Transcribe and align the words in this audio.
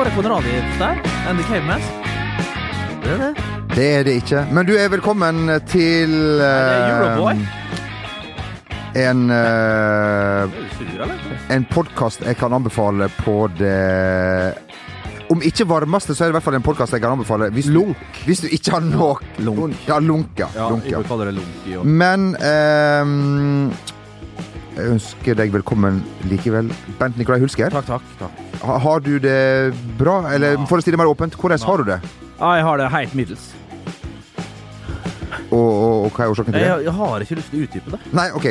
Tore 0.00 0.10
Konradi 0.16 0.52
der? 0.78 0.96
And 1.28 1.38
the 1.38 1.44
Caveman? 1.44 1.80
Det 3.02 3.10
er 3.12 3.18
det. 3.18 3.42
Det 3.76 3.88
er 3.94 4.02
det 4.02 4.14
ikke. 4.22 4.46
Men 4.52 4.64
du 4.66 4.72
er 4.72 4.88
velkommen 4.88 5.50
til 5.68 6.14
uh, 6.40 6.46
Euroboy. 6.88 7.42
en, 8.96 9.30
eller? 9.30 11.20
en 11.52 11.66
podkast 11.68 12.24
jeg 12.24 12.38
kan 12.40 12.52
anbefale 12.52 13.10
på 13.18 13.50
det 13.58 14.54
Om 15.30 15.44
ikke 15.44 15.68
varmeste, 15.68 16.14
så 16.14 16.24
er 16.24 16.30
det 16.30 16.32
i 16.32 16.38
hvert 16.38 16.48
fall 16.48 16.56
en 16.62 16.64
podkast 16.64 16.96
jeg 16.96 17.04
kan 17.04 17.18
anbefale. 17.18 17.50
Hvis 17.52 17.68
du, 17.68 17.92
hvis 18.24 18.40
du 18.40 18.48
ikke 18.48 18.70
har 18.78 18.80
nok 18.80 19.22
Lunk. 19.38 19.76
Ja, 19.88 19.98
lunk, 19.98 20.32
ja. 20.38 20.48
Ja, 20.56 20.70
lunk, 20.70 20.88
ja. 21.68 21.82
Men 21.84 22.36
ehm, 22.40 23.68
jeg 24.80 24.90
ønsker 24.96 25.36
deg 25.38 25.52
velkommen 25.54 26.00
likevel. 26.30 26.70
Bent 27.00 27.18
Nikolai 27.20 27.40
Hulsker, 27.42 27.70
Takk, 27.74 27.86
takk. 27.88 28.10
takk. 28.20 28.42
ha, 28.64 28.78
har 28.84 29.00
du 29.04 29.14
det 29.22 29.38
bra? 30.00 30.22
Eller 30.32 30.58
for 30.70 30.80
å 30.80 30.84
stille 30.84 30.98
mer 31.00 31.10
åpent, 31.10 31.36
hvordan 31.38 31.60
har 31.68 31.82
du 31.84 31.90
det? 31.92 32.00
Ja, 32.40 32.54
jeg 32.56 32.64
har 32.68 32.80
det 32.80 32.90
helt 32.94 33.14
middels. 33.18 33.50
Og, 35.50 35.58
og, 35.58 36.04
og 36.06 36.12
hva 36.14 36.24
er 36.26 36.32
årsaken 36.32 36.52
til 36.54 36.60
det? 36.60 36.66
Jeg, 36.68 36.84
jeg 36.86 36.94
har 37.00 37.24
ikke 37.24 37.38
lyst 37.40 37.50
til 37.52 37.60
å 37.60 37.66
utdype 37.66 37.94
det. 37.96 38.00
Nei, 38.16 38.28
OK. 38.38 38.46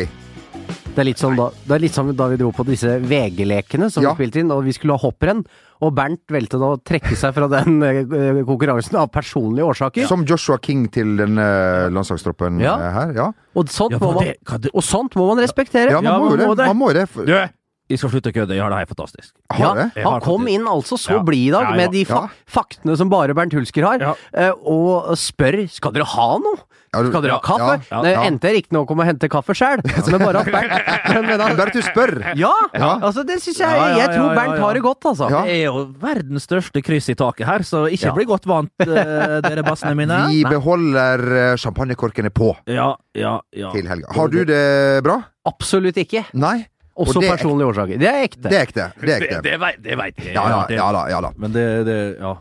Det 0.95 1.03
er 1.05 1.07
litt 1.07 1.21
som 1.21 1.35
da, 1.37 1.45
det 1.63 1.75
er 1.77 1.81
litt 1.85 1.95
som 1.95 2.09
da 2.17 2.25
vi 2.27 2.37
dro 2.41 2.49
på 2.51 2.65
disse 2.67 2.97
VG-lekene 2.99 3.87
som 3.93 4.03
Ja. 4.03 4.11
vi 4.11 4.25
spilte 4.25 4.41
inn, 4.41 4.49
og 4.51 4.65
vi 4.65 4.73
skulle 4.75 4.97
ha 4.97 4.99
hopprenn. 4.99 5.45
Og 5.81 5.93
Bernt 5.95 6.25
valgte 6.27 6.59
da 6.59 6.73
å 6.75 6.79
trekke 6.83 7.15
seg 7.15 7.31
fra 7.37 7.47
den 7.47 7.77
eh, 7.87 8.41
konkurransen 8.43 8.97
av 8.99 9.07
personlige 9.13 9.63
årsaker. 9.69 10.07
Som 10.09 10.25
Joshua 10.27 10.57
King 10.61 10.89
til 10.91 11.15
den 11.21 11.35
landslagstroppen 11.39 12.59
Ja. 12.59 12.75
eh, 12.75 12.91
her. 12.97 13.13
Ja, 13.15 13.29
Og 13.55 13.69
sånt, 13.71 13.91
Ja, 13.95 13.99
må 13.99 14.13
man, 14.15 14.23
det- 14.25 14.61
det- 14.65 14.71
og 14.73 14.83
sånt 14.83 15.15
må 15.15 15.27
man 15.33 15.37
respektere. 15.45 15.89
ja 15.91 16.01
man 16.01 16.03
Ja, 16.11 16.19
må 16.19 16.29
man 16.29 16.37
det. 16.39 16.47
må 16.47 16.55
det. 16.57 16.67
Man 16.67 16.77
må 16.77 16.93
det. 16.93 17.51
Du, 17.89 17.95
jeg 17.95 17.99
skal 18.03 18.11
slutte 18.13 18.29
å 18.29 18.33
kødde. 18.35 18.53
Ja, 18.55 18.67
har 18.69 18.75
det 18.75 18.83
er 18.85 18.89
fantastisk. 18.93 19.31
Har 19.49 19.59
Ja, 19.65 19.73
det? 19.95 20.03
Han 20.05 20.21
kom 20.21 20.47
inn 20.47 20.67
altså 20.69 20.93
så 20.97 21.15
Ja. 21.17 21.23
blid 21.25 21.47
i 21.47 21.51
dag 21.51 21.63
Ja, 21.63 21.69
ja, 21.71 21.75
med 21.77 21.91
de 21.91 22.03
fa 22.05 22.13
ja. 22.21 22.27
faktene 22.45 22.95
som 22.95 23.09
bare 23.09 23.33
Bernt 23.33 23.51
Hulsker 23.53 23.83
har, 23.83 23.97
Ja. 23.99 24.13
eh, 24.33 24.51
og 24.63 25.09
spør 25.17 25.67
skal 25.69 25.91
dere 25.91 26.05
ha 26.05 26.37
noe. 26.37 26.59
Ja, 26.93 27.03
du- 27.03 27.09
Skal 27.11 27.21
dere 27.21 27.31
ha 27.33 27.39
kaffe? 27.39 27.81
ja, 27.91 28.01
Det 28.01 28.13
ja. 28.13 28.23
endte 28.25 28.41
jeg 28.49 28.63
riktignok 28.63 28.89
om 28.91 28.97
å 28.99 29.05
hente 29.05 29.27
kaffe 29.29 29.53
sjøl, 29.53 29.77
men 30.11 30.19
bare 30.19 30.39
at 30.39 30.45
Bernt 30.45 31.57
Bare 31.57 31.67
at 31.67 31.73
du 31.73 31.81
spør. 31.81 32.35
Ja! 32.35 32.53
Ja. 32.73 32.99
Altså, 32.99 33.25
det 33.25 33.41
syns 33.41 33.57
jeg 33.59 33.69
Ja, 33.69 33.87
ja, 33.89 33.97
Jeg 33.97 34.07
tror 34.09 34.25
ja, 34.25 34.33
ja, 34.33 34.35
Bernt 34.39 34.59
har 34.59 34.73
det 34.73 34.81
godt, 34.83 35.01
altså. 35.05 35.29
Ja. 35.29 35.43
Det 35.45 35.51
er 35.51 35.65
jo 35.65 35.85
verdens 35.99 36.45
største 36.47 36.81
kryss 36.83 37.09
i 37.09 37.15
taket 37.15 37.45
her, 37.45 37.59
så 37.59 37.85
ikke 37.89 38.05
Ja. 38.05 38.13
bli 38.13 38.25
godt 38.25 38.45
vant, 38.45 38.69
eh, 38.81 39.41
dere 39.41 39.63
bassene 39.63 39.95
mine. 39.95 40.27
Vi 40.29 40.43
beholder 40.43 41.53
eh, 41.53 41.55
champagnekorkene 41.57 42.29
på 42.29 42.55
Ja, 42.67 42.95
ja, 43.15 43.39
ja. 43.53 43.71
til 43.71 43.85
helga. 43.87 44.13
Har 44.13 44.27
du 44.27 44.43
det 44.45 45.03
bra? 45.03 45.23
Absolutt 45.45 45.95
ikke. 45.97 46.25
Nei? 46.33 46.67
Også 46.99 47.17
Og 47.17 47.23
det 47.23 47.29
er 47.31 47.37
personlige 47.37 47.71
årsaker. 47.71 47.97
Det 48.01 48.09
er 48.11 48.21
ekte. 48.27 48.43
Det 48.49 48.57
er 48.59 48.67
ekte. 48.67 48.85
Det 48.99 49.09
er 49.15 49.19
Det, 49.23 49.29
ekte. 49.29 49.41
det, 49.47 49.55
vet, 49.63 49.81
det 49.87 49.97
veit 50.03 50.19
jeg. 50.25 50.33
Ja, 50.35 50.45
ja, 50.51 50.61
ja 50.75 50.91
da. 50.97 51.07
Ja 51.15 51.21
da. 51.23 51.33
Men 51.39 51.55
det, 51.55 51.65
det 51.87 51.97
Ja. 52.19 52.35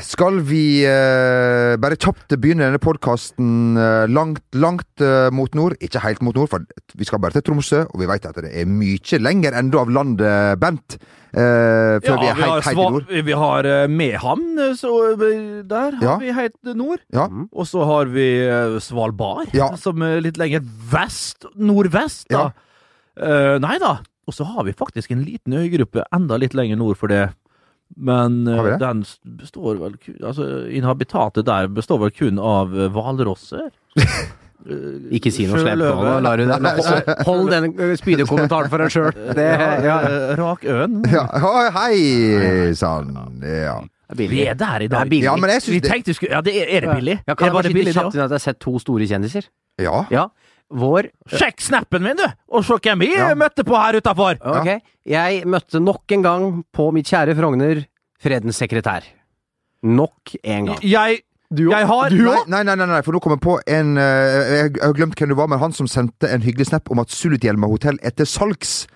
Skal 0.00 0.38
vi 0.48 0.80
uh, 0.88 1.74
bare 1.76 1.98
kjapt 2.00 2.32
begynne 2.40 2.64
denne 2.70 2.78
podkasten 2.80 3.76
uh, 3.76 4.06
langt, 4.08 4.40
langt 4.56 5.02
uh, 5.04 5.28
mot 5.28 5.52
nord? 5.52 5.74
Ikke 5.84 6.00
helt 6.00 6.22
mot 6.24 6.32
nord, 6.38 6.48
for 6.48 6.64
vi 6.96 7.04
skal 7.04 7.20
bare 7.20 7.36
til 7.36 7.44
Tromsø, 7.44 7.82
og 7.92 8.00
vi 8.00 8.08
vet 8.08 8.24
at 8.30 8.38
det 8.46 8.48
er 8.62 8.64
mye 8.64 9.18
lenger 9.20 9.52
enda 9.60 9.82
av 9.82 9.92
landet, 9.92 10.56
Bent. 10.62 10.96
eh, 11.36 11.98
før 12.00 12.16
vi 12.22 12.30
er 12.30 12.38
helt, 12.40 12.64
helt 12.64 12.80
i 12.80 12.86
nord. 12.94 13.12
Vi 13.28 13.36
har 13.42 13.68
eh, 13.74 13.84
Mehamn, 13.92 14.56
eh, 14.70 14.72
så 14.80 14.94
eh, 15.18 15.60
der 15.68 15.98
har 16.00 16.08
Ja. 16.08 16.16
vi 16.22 16.32
helt 16.32 16.56
nord. 16.80 17.04
Ja. 17.12 17.28
Og 17.52 17.66
så 17.68 17.84
har 17.84 18.08
vi 18.14 18.26
eh, 18.46 18.78
Svalbard, 18.80 19.52
Ja. 19.52 19.74
som 19.76 20.00
er 20.00 20.22
litt 20.24 20.40
lenger 20.40 20.64
vest. 20.96 21.44
Nordvest, 21.60 22.30
da. 22.32 22.52
Eh, 23.20 23.58
nei 23.60 23.76
da. 23.84 23.98
Og 24.26 24.34
så 24.36 24.44
har 24.48 24.64
vi 24.64 24.72
faktisk 24.76 25.12
en 25.12 25.24
liten 25.24 25.52
øygruppe 25.58 26.04
enda 26.14 26.38
litt 26.40 26.54
lenger 26.56 26.78
nord 26.80 26.96
for 27.00 27.12
det. 27.12 27.26
Men 27.96 28.46
eh, 28.48 28.62
det? 28.64 28.78
den 28.80 29.02
består 29.38 29.76
vel 29.78 29.98
kun 30.00 30.16
Altså, 30.24 30.46
inhabitatet 30.72 31.44
der 31.46 31.68
består 31.68 32.00
vel 32.00 32.14
kun 32.16 32.40
av 32.40 32.72
eh, 32.74 32.88
hvalrosser. 32.94 33.68
Eh, 34.64 35.10
Ikke 35.18 35.28
si 35.34 35.44
noe 35.44 35.58
slemt 35.60 35.76
nå, 35.76 35.90
sjøløve. 35.90 36.12
lar 36.24 36.40
du 36.40 36.44
den, 36.48 36.64
Hold, 36.64 37.08
hold 37.26 37.50
den 37.52 37.96
spydige 38.00 38.24
kommentaren 38.30 38.70
for 38.72 38.80
deg 38.80 38.94
sjøl. 38.94 39.10
Ja, 39.36 39.96
Rakøen. 40.38 41.02
Ja, 41.12 41.24
Hei, 41.74 42.70
sann. 42.78 43.10
Ja. 43.44 43.74
Vi 44.16 44.28
er 44.46 44.56
der 44.56 44.86
i 44.86 44.88
Det 44.88 44.96
er 45.02 45.10
billig. 45.10 45.26
ja, 45.26 45.34
men 45.36 45.50
jeg 45.50 45.66
Vi 45.66 45.80
det 45.80 45.90
tenkte 45.90 46.14
vi 46.14 46.16
skulle 46.16 46.32
Ja, 46.32 46.40
det 46.40 46.54
er, 46.62 46.70
er 46.78 46.80
det 46.86 46.96
billig? 46.96 47.18
Ja, 47.26 47.34
kan 47.34 47.44
er 47.44 47.50
jeg 47.50 47.56
bare 47.58 47.68
det 47.68 47.74
skyte 47.74 47.92
kjapt 47.98 48.14
inn 48.16 48.24
at 48.24 48.30
jeg 48.30 48.38
har 48.38 48.44
sett 48.46 48.60
to 48.64 48.78
store 48.78 49.06
kjendiser? 49.10 49.50
Ja. 49.84 50.04
Ja. 50.14 50.24
Vår 50.72 51.08
Sjekk 51.30 51.60
snappen 51.60 52.02
min, 52.02 52.16
du! 52.16 52.24
Og 52.54 52.64
se 52.64 52.78
hvem 52.80 53.02
vi 53.04 53.12
Ja. 53.14 53.34
møtte 53.34 53.64
på 53.66 53.76
her 53.76 53.98
utafor! 54.00 54.38
Ok. 54.40 54.80
Jeg 55.04 55.44
møtte 55.46 55.80
nok 55.80 56.10
en 56.16 56.22
gang 56.24 56.64
på 56.72 56.88
mitt 56.92 57.06
kjære 57.10 57.36
Frogner 57.36 57.84
Fredens 58.24 58.56
sekretær. 58.56 59.04
Nok 59.84 60.36
en 60.42 60.66
gang. 60.72 60.80
Jeg 60.82 61.22
Du 61.54 61.68
Jeg 61.70 61.86
har 61.86 62.10
Nei, 62.10 62.44
nei, 62.48 62.62
nei, 62.64 62.74
nei, 62.74 62.86
nei, 62.86 63.02
for 63.02 63.12
nå 63.12 63.20
kom 63.20 63.32
jeg 63.36 63.40
på 63.44 63.58
en 63.68 63.96
uh, 63.98 64.02
Jeg 64.02 64.72
jeg 64.74 64.82
har 64.82 64.94
glemt 64.96 65.14
hvem 65.14 65.28
du 65.28 65.34
var, 65.36 65.46
men 65.46 65.58
han 65.60 65.72
som 65.72 65.86
sendte 65.86 66.26
en 66.32 66.42
hyggelig 66.42 66.66
snap 66.72 66.90
om 66.90 66.98
at 66.98 67.12
Sulitjelma 67.12 67.68
hotell 67.68 67.98
er 68.02 68.10
til 68.10 68.26
salgs. 68.26 68.86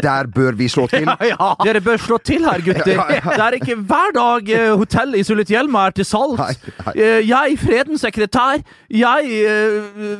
Der 0.00 0.26
bør 0.30 0.54
vi 0.56 0.68
slå 0.68 0.86
til. 0.86 1.04
ja. 1.32 1.50
Dere 1.66 1.80
bør 1.84 1.98
slå 1.98 2.18
til 2.18 2.44
her, 2.46 2.62
gutter. 2.64 2.94
Ja, 2.94 3.06
ja. 3.10 3.20
Det 3.36 3.44
er 3.44 3.56
ikke 3.58 3.76
hver 3.76 4.14
dag 4.14 4.40
hotell 4.48 4.78
hotellet 4.78 5.20
i 5.20 5.26
Sulitjelma 5.26 5.86
er 5.90 5.96
til 5.98 6.06
salgs. 6.08 6.58
Eh, 6.94 7.20
jeg, 7.28 7.58
Fredens 7.60 8.00
sekretær, 8.06 8.62
jeg 8.90 9.40
eh, 9.44 10.18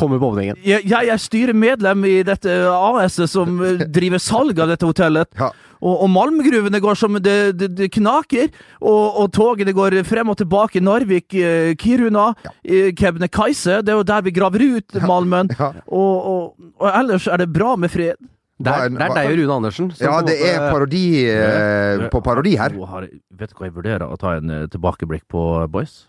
Kommer 0.00 0.20
på 0.22 0.30
åpningen. 0.32 0.56
jeg, 0.64 0.86
jeg 0.88 1.10
er 1.12 1.20
styremedlem 1.20 2.06
i 2.08 2.14
dette 2.26 2.54
AS-et 2.72 3.28
som 3.30 3.58
eh, 3.66 3.84
driver 3.98 4.22
salg 4.22 4.58
av 4.64 4.72
dette 4.72 4.88
hotellet. 4.88 5.28
Ja. 5.38 5.50
Og, 5.80 5.94
og 6.04 6.10
malmgruvene 6.12 6.80
går 6.84 6.98
som 7.00 7.14
det, 7.24 7.36
det, 7.56 7.70
det 7.78 7.86
knaker, 7.94 8.50
og, 8.80 9.20
og 9.22 9.30
togene 9.32 9.72
går 9.76 9.98
frem 10.08 10.28
og 10.32 10.36
tilbake. 10.40 10.82
Narvik, 10.84 11.32
eh, 11.40 11.70
Kiruna, 11.80 12.30
eh, 12.64 12.90
Kebnekaise. 12.96 13.78
Det 13.84 13.94
er 13.94 14.00
jo 14.02 14.08
der 14.08 14.26
vi 14.26 14.34
graver 14.36 14.64
ut 14.76 14.98
malmen. 15.08 15.48
Ja. 15.56 15.70
Og, 15.88 16.12
og, 16.34 16.68
og 16.80 16.90
ellers 16.92 17.28
er 17.32 17.40
det 17.44 17.48
bra 17.54 17.76
med 17.80 17.92
fred. 17.92 18.20
Det 18.60 18.68
er, 18.68 18.90
det 18.92 19.00
er 19.06 19.14
deg 19.16 19.30
og 19.30 19.38
Rune 19.38 19.54
Andersen. 19.56 19.86
Ja, 19.96 20.18
det 20.20 20.34
måte- 20.36 20.50
er 20.50 20.66
parodi 20.68 21.04
eh, 21.32 22.02
på 22.12 22.20
parodi 22.26 22.58
her. 22.60 22.74
Har, 22.90 23.06
vet 23.40 23.54
du 23.54 23.56
hva 23.56 23.70
jeg 23.70 23.76
vurderer 23.78 24.04
å 24.04 24.18
ta 24.20 24.34
en 24.36 24.52
eh, 24.52 24.66
tilbakeblikk 24.68 25.24
på, 25.32 25.44
boys? 25.72 26.02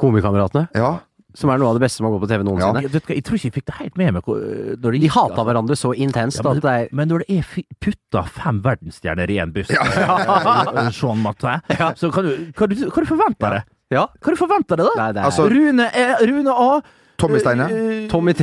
Komikameratene. 0.00 0.70
Ja. 0.72 0.94
Som 1.34 1.50
er 1.50 1.58
noe 1.58 1.68
av 1.70 1.76
det 1.78 1.82
beste 1.84 1.96
som 2.00 2.06
har 2.08 2.12
gått 2.18 2.24
på 2.24 2.28
TV 2.32 2.42
noensinne. 2.44 2.80
Hva, 2.90 3.14
jeg 3.14 3.22
tror 3.24 3.36
ikke 3.38 3.46
jeg 3.48 3.52
fikk 3.54 3.66
det 3.66 3.74
helt 3.78 3.96
med 4.00 4.12
meg. 4.14 4.22
eh, 4.28 4.76
Når 4.76 4.90
det 4.90 5.00
De 5.00 5.06
gikk, 5.06 5.14
hata 5.14 5.28
altså. 5.34 5.44
hverandre 5.46 5.76
så 5.78 5.90
intenst 5.94 6.40
Ja, 6.42 6.50
at 6.50 6.60
det 6.62 6.70
er 6.70 6.88
Men 6.92 7.08
når 7.08 7.18
det 7.26 7.38
er 7.38 7.64
putta 7.80 8.22
fem 8.26 8.60
verdensstjerner 8.62 9.30
i 9.30 9.38
en 9.38 9.52
buss, 9.52 9.68
ja. 9.70 10.88
Jean 10.90 11.18
Martin, 11.22 11.60
så 11.96 12.10
kan 12.12 12.24
du, 12.24 12.52
kan, 12.56 12.68
du, 12.68 12.90
kan 12.90 13.04
du 13.04 13.08
forvente 13.08 13.38
deg? 13.54 13.62
Ja. 13.90 14.06
Kan 14.22 14.34
du 14.34 14.38
forvente 14.38 14.76
deg, 14.76 14.86
da? 14.86 14.94
Nei, 14.96 15.12
det 15.12 15.20
er 15.20 15.24
Altså- 15.30 15.46
Rune, 15.50 15.86
Rune 16.32 16.50
A. 16.56 16.80
Tommy 17.20 17.38
Steine. 17.38 17.66
eh, 17.70 18.08
Tommy 18.08 18.32
T. 18.32 18.42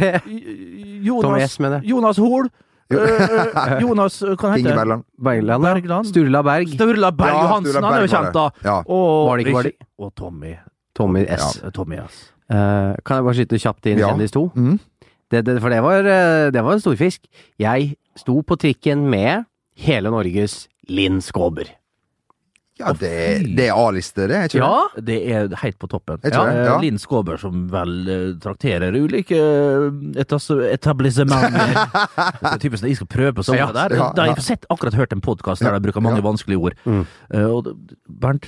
Jonas, 1.01 1.23
Tommy 1.23 1.41
S, 1.41 1.59
mener 1.59 1.79
jeg. 1.81 1.89
Jonas 1.89 2.17
Hoel. 2.21 2.49
eh, 2.91 3.79
Jonas, 3.81 4.21
eh, 4.23 4.35
hva 4.35 4.53
heter 4.55 4.69
han? 4.69 4.77
Berland. 4.79 5.03
Bergland. 5.17 5.63
Bergland. 5.63 6.05
Sturla 6.07 6.43
Berg. 6.45 6.67
Sturla 6.77 7.11
Berg 7.11 7.33
Ja, 7.33 7.41
Johansen, 7.43 7.73
Berg, 7.73 7.83
han 7.83 7.93
er 7.97 8.05
jo 8.05 8.11
kjent, 8.13 8.33
da. 8.33 8.49
Ja. 8.63 8.77
Og, 8.85 9.27
Var 9.27 9.37
det 9.37 9.45
ikke- 9.47 9.53
var 9.57 9.63
det 9.63 9.73
og 9.99 10.15
Tommy. 10.15 10.53
Tommy 10.95 11.25
S. 11.27 11.59
Ja. 11.63 11.69
Tommy 11.71 11.97
S. 12.05 12.31
Eh, 12.47 12.93
kan 13.03 13.19
jeg 13.19 13.27
bare 13.27 13.37
skyte 13.39 13.59
kjapt 13.59 13.89
inn 13.91 13.99
Ja. 13.99 14.11
Kjendis 14.13 14.35
2? 14.35 14.45
Mm. 14.55 14.77
Det, 15.29 15.41
det, 15.43 15.57
for 15.59 15.73
det 15.73 15.81
var, 15.83 16.05
eh, 16.07 16.51
det 16.55 16.63
var 16.63 16.77
en 16.77 16.83
storfisk. 16.83 17.25
Jeg 17.59 17.95
sto 18.15 18.39
på 18.41 18.55
trikken 18.59 19.09
med 19.11 19.45
hele 19.77 20.09
Norges 20.13 20.67
Linn 20.87 21.19
Skåber. 21.21 21.67
Ja, 22.77 22.91
det, 22.93 23.09
det 23.57 23.71
er 23.71 23.73
A-liste, 23.73 24.27
det, 24.29 24.35
er 24.37 24.51
ikke 24.51 24.59
Ja! 24.61 25.01
Det 25.01 25.15
er 25.33 25.47
helt 25.63 25.79
på 25.81 25.87
toppen. 25.89 26.19
Ja, 26.21 26.43
det, 26.45 26.65
ja. 26.67 26.75
Linn 26.83 26.99
Skåber 27.01 27.39
som 27.41 27.65
vel 27.73 27.95
eh, 28.13 28.27
trakterer 28.43 28.93
ulike 28.93 29.39
etablissementer. 30.21 31.73
det 32.41 32.51
er 32.51 32.61
typisk 32.61 32.83
når 32.85 32.91
jeg 32.93 32.99
skal 33.01 33.09
prøve 33.11 33.33
på 33.39 33.47
sånne 33.47 33.63
Ja, 33.63 33.71
der. 33.73 33.97
ja, 33.97 34.11
Da 34.13 34.27
har 34.27 34.35
jeg 34.35 34.45
sett, 34.45 34.69
akkurat 34.69 34.97
hørt 34.97 35.15
en 35.15 35.25
podkast 35.25 35.65
der 35.65 35.73
de 35.73 35.81
bruker 35.87 36.05
mange 36.05 36.21
vanskelige 36.25 36.61
ord. 36.69 36.77
Mm. 36.85 37.03
Uh, 37.33 37.47
og 37.57 37.71
Bernt, 38.07 38.45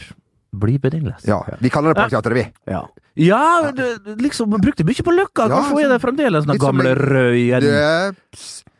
bli 0.51 0.77
bedingles. 0.81 1.25
Ja. 1.27 1.41
Vi 1.59 1.69
kaller 1.69 1.93
det 1.93 2.01
Parkteatret, 2.03 2.35
vi. 2.35 2.47
ja. 2.71 2.85
Ja, 3.19 3.71
det, 3.75 3.99
liksom, 4.21 4.47
man 4.49 4.61
brukte 4.63 4.85
mye 4.87 5.03
på 5.03 5.11
Løkka. 5.11 5.49
Ja, 5.49 5.57
Hvorfor 5.57 5.81
er 5.83 5.89
det 5.91 5.97
fremdeles 5.99 6.45
den 6.47 6.59
gamle 6.61 6.93
røyen? 6.95 8.15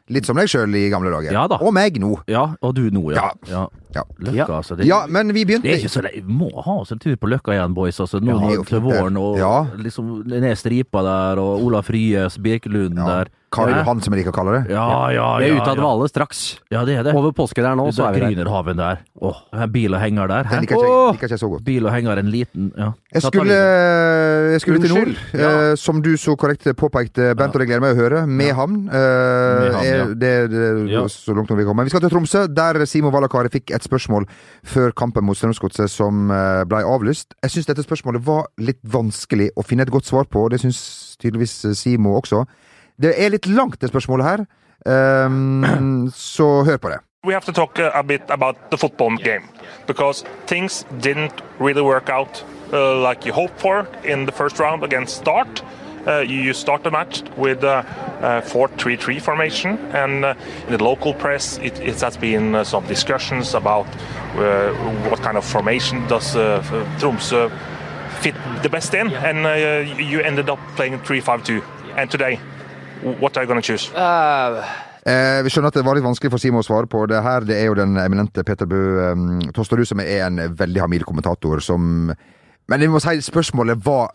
Litt 0.10 0.26
som 0.26 0.40
deg 0.40 0.48
sjøl 0.50 0.74
i 0.80 0.88
gamle 0.90 1.12
dager. 1.14 1.34
Ja 1.36 1.44
da. 1.52 1.60
Og 1.62 1.74
meg 1.76 2.00
nå. 2.02 2.16
Ja, 2.30 2.48
og 2.66 2.72
du 2.78 2.88
nå, 2.94 3.04
ja. 3.14 3.28
Ja. 3.50 3.68
Ja. 3.94 4.04
Løkka, 4.18 4.62
altså. 4.62 4.78
Det, 4.80 4.88
Ja, 4.88 5.04
men 5.12 5.34
vi 5.36 5.44
begynte 5.46 5.68
det 5.68 5.76
er 5.76 5.84
ikke 5.84 5.92
så. 5.92 6.02
Vi 6.16 6.24
må 6.26 6.50
ha 6.66 6.78
oss 6.82 6.94
en 6.96 7.02
tur 7.04 7.14
på 7.20 7.30
Løkka 7.30 7.54
igjen, 7.54 7.76
boys. 7.78 8.00
Altså, 8.02 8.22
nå 8.24 8.38
til 8.66 8.82
våren, 8.82 9.18
og 9.22 9.38
liksom 9.84 10.24
ned 10.30 10.56
stripa 10.58 11.04
der, 11.06 11.42
og 11.44 11.62
Olaf 11.68 11.92
Ryes, 11.94 12.40
Birkelund 12.42 12.96
der. 12.98 13.30
Karl. 13.52 13.72
Johan, 13.74 14.02
som 14.06 14.14
jeg 14.14 14.22
liker 14.24 14.32
å 14.34 14.36
kalle 14.38 14.52
det. 14.60 14.74
Ja, 14.76 14.86
ja, 15.10 15.14
ja. 15.16 15.28
Vi 15.42 15.48
er 15.50 15.56
ute 15.58 15.72
av 15.72 15.78
dvale 15.80 16.08
straks. 16.12 16.60
Ja, 16.70 16.84
det 16.86 16.98
er 17.00 17.04
det. 17.08 17.14
Over 17.18 17.32
påske 17.34 17.64
der 17.66 17.76
nå, 17.76 17.88
så 17.92 18.06
er 18.08 18.14
vi 18.14 18.20
der. 18.22 18.30
Grünerhaven 18.36 18.78
der. 18.78 19.00
Åh, 19.26 19.40
bil 19.74 19.96
og 19.98 20.02
henger 20.04 20.28
der. 20.30 20.44
Den 20.52 20.62
liker 20.66 20.76
ikke, 20.78 20.86
jeg- 20.86 21.14
liker 21.14 21.26
ikke 21.28 21.34
jeg 21.34 21.40
så 21.42 21.50
godt. 21.50 21.64
Bil 21.66 21.86
og 21.90 21.92
henger, 21.96 22.18
en 22.22 22.30
liten 22.30 22.72
ja. 22.78 22.92
Jeg 23.14 23.22
skulle, 23.26 23.50
det. 23.50 24.52
jeg 24.54 24.62
skulle 24.62 24.82
til 24.84 24.94
nord, 24.94 25.08
Unnskyld. 25.08 25.40
Ja. 25.42 25.50
eh, 25.72 25.76
som 25.82 26.02
du 26.06 26.12
så 26.18 26.36
korrekt 26.38 26.64
påpekte, 26.78 27.34
Bent, 27.36 27.56
og 27.56 27.60
det 27.64 27.68
gleder 27.72 27.82
meg 27.82 27.96
å 27.96 28.00
høre. 28.00 28.22
Mehamn. 28.30 28.88
Eh, 28.90 29.64
Mehamn, 29.66 29.84
ja. 29.84 30.06
er- 30.06 30.14
det, 30.14 30.34
det, 30.54 30.92
Ja. 30.94 31.04
Så 31.10 31.34
langt 31.36 31.50
vi 31.50 31.64
kommer. 31.64 31.82
Men 31.82 31.86
vi 31.86 31.90
skal 31.96 32.02
til 32.02 32.10
Tromsø, 32.14 32.46
der 32.54 32.86
Simo 32.86 33.10
Valakari 33.10 33.50
fikk 33.50 33.72
et 33.74 33.82
spørsmål 33.84 34.28
før 34.64 34.92
kampen 34.94 35.24
mot 35.26 35.36
Strømsgodset 35.38 35.90
som 35.90 36.30
eh, 36.32 36.64
ble 36.70 36.84
avlyst. 36.86 37.34
Jeg 37.42 37.52
syns 37.52 37.66
dette 37.66 37.84
spørsmålet 37.86 38.22
var 38.24 38.46
litt 38.60 38.80
vanskelig 38.86 39.50
å 39.58 39.66
finne 39.66 39.82
et 39.88 39.92
godt 39.94 40.06
svar 40.06 40.26
på. 40.30 40.50
Det 40.50 40.60
syns 40.62 41.18
tydeligvis 41.20 41.66
eh, 41.66 41.74
Simo 41.74 42.16
også. 42.22 42.46
Det 43.02 43.14
er 43.16 43.32
litt 43.32 43.48
langt, 43.48 43.80
det 43.82 43.90
spørsmålet 43.90 44.26
her. 44.28 44.46
Um, 44.86 46.12
så 46.16 46.64
hør 46.64 46.78
på 46.78 46.90
det. 46.90 47.00
We 47.26 47.34
have 47.34 47.46
to 47.46 47.52
talk 47.52 47.80
uh, 47.80 47.92
a 47.94 48.04
bit 48.04 48.22
about 48.30 48.56
the 48.72 48.78
football 48.78 49.18
game 49.18 49.44
because 49.88 50.24
things 50.48 50.86
didn't 51.02 51.42
really 51.60 51.82
work 51.82 52.10
out 52.10 52.46
uh, 52.72 52.96
like 53.10 53.26
you 53.26 53.34
hoped 53.34 53.60
for 53.60 53.88
in 54.06 54.26
the 54.26 54.32
first 54.32 54.60
round 54.60 54.84
against 54.84 55.18
Start. 55.18 55.64
Uh, 56.08 56.22
you 56.22 56.42
you 56.42 56.54
start 56.54 56.84
the 56.84 56.92
match 56.92 57.22
with 57.38 57.64
a 57.64 57.86
uh, 58.22 58.42
4-3-3 58.42 59.22
formation, 59.22 59.78
and 59.94 60.24
uh, 60.24 60.34
in 60.68 60.78
the 60.78 60.84
local 60.84 61.14
press, 61.14 61.58
it, 61.58 61.78
it 61.82 62.00
has 62.00 62.16
been 62.16 62.56
uh, 62.56 62.64
some 62.64 62.88
discussions 62.88 63.54
about 63.54 63.86
uh, 64.36 64.72
what 65.10 65.22
kind 65.22 65.38
of 65.38 65.44
formation 65.44 66.08
does 66.08 66.36
uh, 66.36 66.64
Tromsø 67.00 67.52
fit 68.22 68.36
the 68.64 68.70
best 68.70 68.94
in, 68.94 69.12
and 69.12 69.46
uh, 69.46 70.02
you 70.02 70.22
ended 70.22 70.50
up 70.50 70.60
playing 70.78 71.00
3-5-2. 71.00 71.62
And 71.98 72.10
today, 72.10 72.40
what 73.20 73.38
are 73.38 73.44
you 73.44 73.48
going 73.48 73.62
to 73.62 73.66
choose? 73.66 73.92
Eh, 75.10 75.40
vi 75.46 75.52
skjønner 75.52 75.72
at 75.72 75.78
det 75.80 75.86
var 75.88 75.96
litt 75.98 76.06
vanskelig 76.06 76.34
for 76.34 76.42
Simon 76.42 76.62
å 76.62 76.68
svare 76.68 76.90
på 76.92 77.06
det 77.10 77.22
her. 77.24 77.46
Det 77.48 77.56
er 77.56 77.70
jo 77.70 77.78
den 77.80 77.96
eminente 78.02 78.44
Peter 78.46 78.68
Bø 78.70 78.82
um, 79.14 79.40
Tosterud, 79.56 79.88
som 79.88 80.02
er 80.04 80.26
en 80.28 80.42
veldig 80.60 80.84
hamil 80.84 81.06
kommentator 81.08 81.64
som 81.64 82.12
Men 82.70 82.84
jeg 82.84 82.92
må 82.94 83.00
si 83.02 83.16
spørsmålet 83.26 83.80
var 83.82 84.12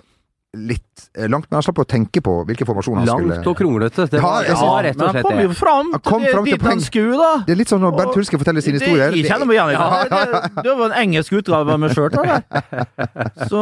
litt 0.55 1.05
eh, 1.19 1.27
langt, 1.29 1.49
men 1.51 1.56
han 1.59 1.65
slapp 1.67 1.81
å 1.83 1.87
tenke 1.89 2.21
på 2.25 2.33
hvilke 2.49 2.67
formasjoner 2.69 3.03
han 3.03 3.09
skulle 3.11 3.35
Langt 3.37 3.49
og 3.51 3.56
kronglete. 3.59 4.06
Det 4.12 4.21
var, 4.23 4.45
Ja, 4.47 4.55
det 4.55 4.59
var 4.61 4.83
rett 4.87 4.97
Men 4.97 5.03
og 5.03 5.09
han 5.09 5.15
slett 5.17 5.27
kom 5.29 5.41
jo 5.43 5.49
det. 5.51 5.56
fram 5.59 5.91
Han 5.93 6.03
kom 6.06 6.23
til 6.25 6.33
fram 6.35 6.45
til 6.49 6.59
dit 6.59 6.67
han 6.69 6.81
skulle, 6.87 7.19
da. 7.19 7.33
Det 7.49 7.55
er 7.56 7.61
litt 7.61 7.73
sånn 7.75 7.83
når 7.85 7.97
Bernt 7.99 8.19
Hulske 8.19 8.39
forteller 8.41 8.65
sine 8.65 8.79
Det- 8.79 8.87
historier. 8.89 9.17
Jeg 9.19 9.27
kjenner 9.31 9.47
meg 9.51 9.56
igjen 9.59 9.71
i 9.71 9.77
det. 9.79 10.21
Det, 10.55 10.65
det 10.69 10.77
var 10.79 10.87
en 10.91 10.97
engelsk 11.03 11.33
utgave 11.41 11.75
av 11.75 11.81
meg 11.85 11.91
sjøl. 11.97 12.11
Så 13.51 13.61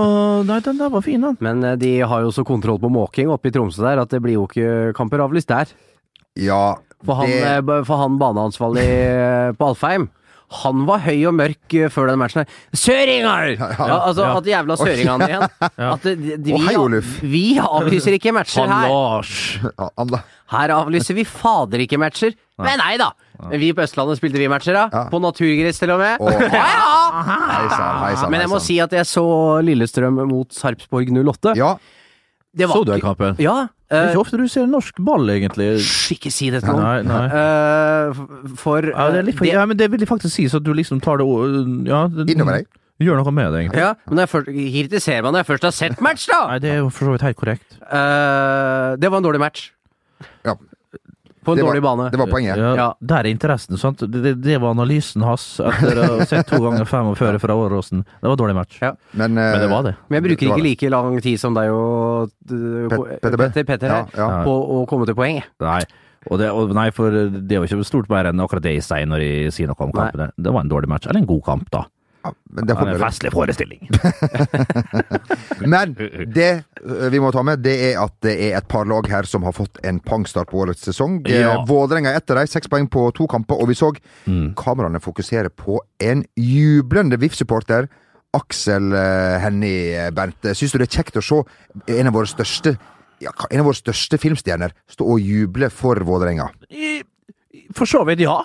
nei, 0.48 0.60
den 0.64 0.78
der 0.80 0.92
var 0.92 1.00
fin, 1.04 1.20
den. 1.24 1.36
Men 1.40 1.64
eh, 1.64 1.76
de 1.80 1.92
har 2.00 2.22
jo 2.26 2.30
så 2.34 2.44
kontroll 2.46 2.78
på 2.82 2.90
måking 2.92 3.30
oppe 3.32 3.48
i 3.48 3.54
Tromsø 3.54 3.82
der 3.84 4.02
at 4.02 4.10
det 4.12 4.20
blir 4.24 4.36
jo 4.38 4.46
ikke 4.50 4.92
kamper 4.98 5.22
avlyst 5.24 5.48
der. 5.52 5.72
Ja, 6.40 6.76
For 7.04 7.18
han, 7.18 7.28
det, 7.28 7.44
eh, 7.44 7.82
for 7.84 7.96
han 8.00 8.18
baneansvarlig 8.20 8.88
på 9.58 9.72
Alfheim 9.72 10.08
han 10.52 10.84
var 10.88 11.00
høy 11.06 11.22
og 11.30 11.34
mørk 11.38 11.74
eh, 11.78 11.88
før 11.92 12.10
den 12.12 12.20
matchen 12.20 12.42
her. 12.42 12.60
Søringer! 12.76 13.54
Ja, 13.56 13.98
altså 14.06 14.26
Ja. 14.26 14.36
at 14.38 14.50
jævla 14.52 14.76
søringene 14.80 15.28
igjen. 15.30 15.46
At 15.88 16.06
de, 16.06 16.36
de, 16.36 16.52
vi, 16.58 16.76
Oluf. 16.76 17.16
vi 17.22 17.44
avlyser 17.62 18.16
ikke 18.18 18.34
matcher 18.36 18.68
her. 18.68 18.88
Lars. 18.92 19.34
han. 19.98 20.16
Her 20.52 20.74
avlyser 20.76 21.16
vi 21.16 21.24
fader 21.24 21.80
ikke 21.86 21.98
matcher. 22.02 22.34
Men 22.62 22.78
nei 22.82 22.96
da! 23.00 23.10
Men 23.42 23.58
vi 23.58 23.72
på 23.74 23.82
Østlandet 23.82 24.20
spilte 24.20 24.38
vi 24.38 24.46
matcher, 24.52 24.76
da. 24.76 24.82
Ja. 24.92 25.00
På 25.10 25.18
naturgress 25.18 25.80
til 25.82 25.90
og 25.90 25.98
med. 25.98 26.20
Oh. 26.22 26.30
Ja, 26.30 26.66
ja. 26.68 27.22
Hei 27.26 27.64
sann, 27.72 27.96
hei. 28.04 28.12
Men 28.30 28.44
jeg 28.44 28.50
må 28.52 28.60
si 28.62 28.76
at 28.84 28.92
jeg 28.94 29.08
så 29.08 29.24
Lillestrøm 29.66 30.20
mot 30.30 30.52
Sarpsborg 30.54 31.10
08. 31.10 31.56
Ja, 31.58 31.72
Det 32.52 32.68
var 32.68 32.76
Så 32.76 32.84
du 32.84 32.92
den 32.92 33.00
kampen? 33.00 33.36
Ja. 33.40 33.68
Det 33.88 33.96
er 33.98 34.06
eh, 34.06 34.10
ikke 34.12 34.22
ofte 34.24 34.38
du 34.40 34.46
ser 34.48 34.66
norsk 34.68 34.98
ball, 35.04 35.28
egentlig. 35.32 35.70
Hysj, 35.78 36.12
ikke 36.16 36.32
si 36.32 36.50
det 36.52 36.62
til 36.64 36.72
noen. 36.72 36.82
Nei, 36.84 37.00
nei. 37.08 37.24
Uh, 37.32 38.52
for 38.60 38.84
Ja, 38.88 39.08
det 39.12 39.22
er 39.22 39.26
litt 39.28 39.38
for, 39.38 39.44
det- 39.48 39.54
ja, 39.56 39.64
men 39.68 39.76
det 39.80 39.90
vil 39.92 40.04
jeg 40.04 40.08
faktisk 40.08 40.34
si, 40.36 40.46
så 40.48 40.60
at 40.60 40.64
du 40.64 40.72
liksom 40.76 41.00
tar 41.04 41.20
det 41.20 41.26
ja, 41.88 42.06
innover 42.08 42.60
deg. 42.60 42.70
Gjør 43.02 43.18
noe 43.18 43.32
med 43.34 43.52
det, 43.52 43.62
egentlig. 43.64 43.82
Ja, 43.82 43.94
men 44.08 44.20
jeg 44.22 44.30
først, 44.30 44.50
kritiserer 44.52 45.24
man 45.24 45.34
når 45.34 45.42
jeg 45.42 45.48
først 45.50 45.64
har 45.66 45.74
sett 45.76 46.00
match, 46.04 46.26
da! 46.30 46.42
Nei, 46.52 46.58
det 46.62 46.70
er 46.70 46.82
jo 46.82 46.90
for 46.92 47.08
så 47.08 47.14
vidt 47.16 47.24
helt 47.26 47.40
korrekt. 47.40 47.78
Eh, 47.82 48.90
det 49.00 49.10
var 49.10 49.18
en 49.18 49.26
dårlig 49.26 49.42
match. 49.42 49.70
Ja, 50.46 50.54
På 51.42 51.52
en 51.52 51.58
det 51.58 51.64
var, 51.64 51.72
dårlig 51.72 51.82
bane. 51.82 52.04
Det 52.12 52.18
var 52.20 52.26
poenget. 52.30 52.56
Ja, 52.60 52.74
Ja. 52.78 52.88
Der 53.00 53.24
er 53.24 53.30
interessen, 53.32 53.76
sant? 53.80 53.98
Det, 53.98 54.34
det, 54.42 54.58
var 54.62 54.70
analysen 54.76 55.24
hans 55.26 55.46
etter 55.60 55.98
å 55.98 56.04
ha 56.12 56.26
sett 56.30 56.46
to 56.46 56.60
ganger 56.62 56.86
45 56.86 57.40
fra 57.42 57.56
Åråsen. 57.58 58.04
Det 58.20 58.30
var 58.30 58.36
dårlig 58.38 58.54
match. 58.54 58.78
Ja. 58.80 58.92
Men, 59.10 59.36
eh, 59.38 59.50
Men 59.56 59.60
det 59.64 59.70
var 59.72 59.82
det. 59.88 59.96
Men 60.08 60.18
jeg 60.20 60.26
bruker 60.28 60.46
det 60.46 60.52
var 60.52 60.58
ikke 60.62 60.68
like 60.68 60.90
lang 60.94 61.20
tid 61.24 61.40
som 61.42 61.54
deg 61.58 61.72
og 61.74 62.30
Pet- 62.46 63.18
Petter. 63.22 63.36
Petter, 63.42 63.64
Petter 63.72 63.88
her, 63.96 64.06
Ja, 64.16 64.28
ja. 64.28 64.44
på 64.46 64.54
å 64.54 64.86
komme 64.86 65.06
til 65.06 65.18
poeng. 65.18 65.42
Nei. 65.60 65.82
Og 66.30 66.38
det, 66.38 66.52
og 66.54 66.70
nei, 66.70 66.90
for 66.94 67.10
det 67.10 67.58
var 67.58 67.66
ikke 67.66 67.84
stort 67.84 68.08
mer 68.12 68.28
enn 68.30 68.38
akkurat 68.38 68.62
det 68.62 68.76
jeg 68.76 68.84
sier 68.86 69.08
når 69.10 69.24
jeg 69.26 69.52
sier 69.56 69.66
noe 69.72 69.82
om 69.82 69.90
Nei. 69.98 70.28
Det 70.38 70.52
var 70.54 70.62
en 70.62 70.70
dårlig 70.70 70.88
match. 70.88 71.08
Eller 71.10 71.24
en 71.24 71.26
god 71.26 71.42
kamp, 71.48 71.70
da. 71.74 71.82
Ja, 72.24 72.30
men 72.54 72.66
det 72.68 72.74
var 72.78 72.86
en 72.92 73.00
festlig 73.02 73.32
forestilling. 73.34 73.88
Men 75.72 75.94
det 76.34 76.48
eh, 76.50 77.08
vi 77.10 77.20
må 77.22 77.32
ta 77.34 77.42
med, 77.46 77.62
det 77.64 77.74
er 77.90 77.98
at 78.02 78.14
det 78.24 78.34
er 78.48 78.56
et 78.60 78.68
par 78.70 78.86
lag 78.88 79.08
her 79.10 79.26
som 79.28 79.42
har 79.46 79.54
fått 79.56 79.80
en 79.86 79.98
pangstart 80.04 80.50
på 80.52 80.60
årets 80.64 80.84
sesong. 80.86 81.20
Eh, 81.26 81.40
Ja. 81.42 81.56
Vålerenga 81.66 82.12
er 82.12 82.20
etter 82.20 82.38
dem, 82.38 82.46
seks 82.50 82.70
poeng 82.70 82.86
på 82.90 83.08
to 83.16 83.26
kamper, 83.30 83.58
og 83.60 83.68
vi 83.72 83.74
så 83.78 83.90
Mm. 84.26 84.54
kameraene 84.54 85.00
fokusere 85.02 85.50
på 85.50 85.80
en 86.00 86.24
jublende 86.38 87.18
VIF-supporter. 87.18 87.88
Aksel 88.34 88.92
eh, 88.96 89.40
Hennie, 89.42 90.10
Bernt. 90.14 90.46
Syns 90.56 90.72
du 90.72 90.78
det 90.78 90.86
er 90.88 91.02
kjekt 91.02 91.18
å 91.18 91.22
se 91.26 91.42
en 91.98 92.06
av 92.06 92.14
våre 92.14 92.30
største 92.30 92.76
ja, 93.22 93.30
en 93.50 93.60
av 93.60 93.66
våre 93.68 93.78
største 93.78 94.18
filmstjerner 94.18 94.72
stå 94.90 95.04
og 95.06 95.20
juble 95.22 95.68
for 95.70 95.94
Vålerenga? 96.02 96.48
For 97.76 97.86
så 97.86 98.00
vidt, 98.08 98.20
ja. 98.24 98.38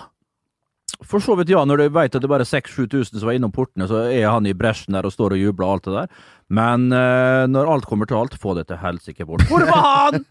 For 1.06 1.22
så 1.24 1.36
vidt, 1.38 1.51
ja. 1.54 1.62
Når 1.68 1.78
du 1.81 1.88
vet 1.94 2.16
at 2.16 2.24
det 2.24 2.30
bare 2.31 2.45
er 2.45 2.50
6000-7000 2.50 3.19
som 3.19 3.28
var 3.30 3.38
innom 3.38 3.54
portene, 3.54 3.88
så 3.89 4.06
er 4.10 4.28
han 4.31 4.48
i 4.50 4.56
bresjen 4.57 4.95
der 4.98 5.06
og 5.06 5.13
står 5.13 5.36
og 5.36 5.42
jubler 5.42 5.68
og 5.68 5.74
alt 5.75 5.88
det 5.88 5.95
der. 5.98 6.22
Men 6.57 6.88
uh, 6.95 7.44
når 7.51 7.74
alt 7.74 7.88
kommer 7.89 8.10
til 8.10 8.18
alt, 8.22 8.38
få 8.42 8.56
det 8.57 8.68
til 8.72 8.80
helsike 8.81 9.28
bort. 9.28 9.45
Hvor 9.51 9.66
var 9.68 9.84
han?! 9.88 10.24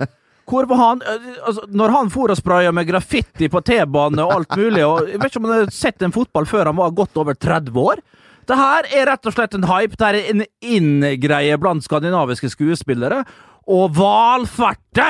Hvor 0.46 0.62
var 0.70 0.78
han? 0.78 1.00
Eh, 1.02 1.24
Altså, 1.42 1.64
når 1.74 1.90
han 1.90 2.10
for 2.14 2.30
og 2.30 2.38
spraya 2.38 2.70
med 2.70 2.86
graffiti 2.86 3.48
på 3.50 3.60
T-bane 3.66 4.22
og 4.22 4.32
alt 4.32 4.52
mulig, 4.54 4.84
og 4.86 5.08
jeg 5.10 5.18
vet 5.18 5.32
ikke 5.32 5.40
om 5.42 5.48
han 5.50 5.64
har 5.64 5.72
sett 5.74 6.04
en 6.06 6.14
fotball 6.14 6.46
før 6.46 6.70
han 6.70 6.78
var 6.78 6.94
godt 6.94 7.18
over 7.18 7.34
30 7.34 7.74
år. 7.82 8.02
Det 8.46 8.54
her 8.58 8.86
er 8.94 9.08
rett 9.10 9.26
og 9.26 9.34
slett 9.34 9.56
en 9.58 9.66
hype. 9.66 9.98
Det 9.98 10.06
er 10.06 10.20
en 10.30 10.44
inngreie 10.62 11.58
blant 11.58 11.82
skandinaviske 11.82 12.52
skuespillere. 12.52 13.24
Og 13.66 13.90
valfarte 13.98 15.08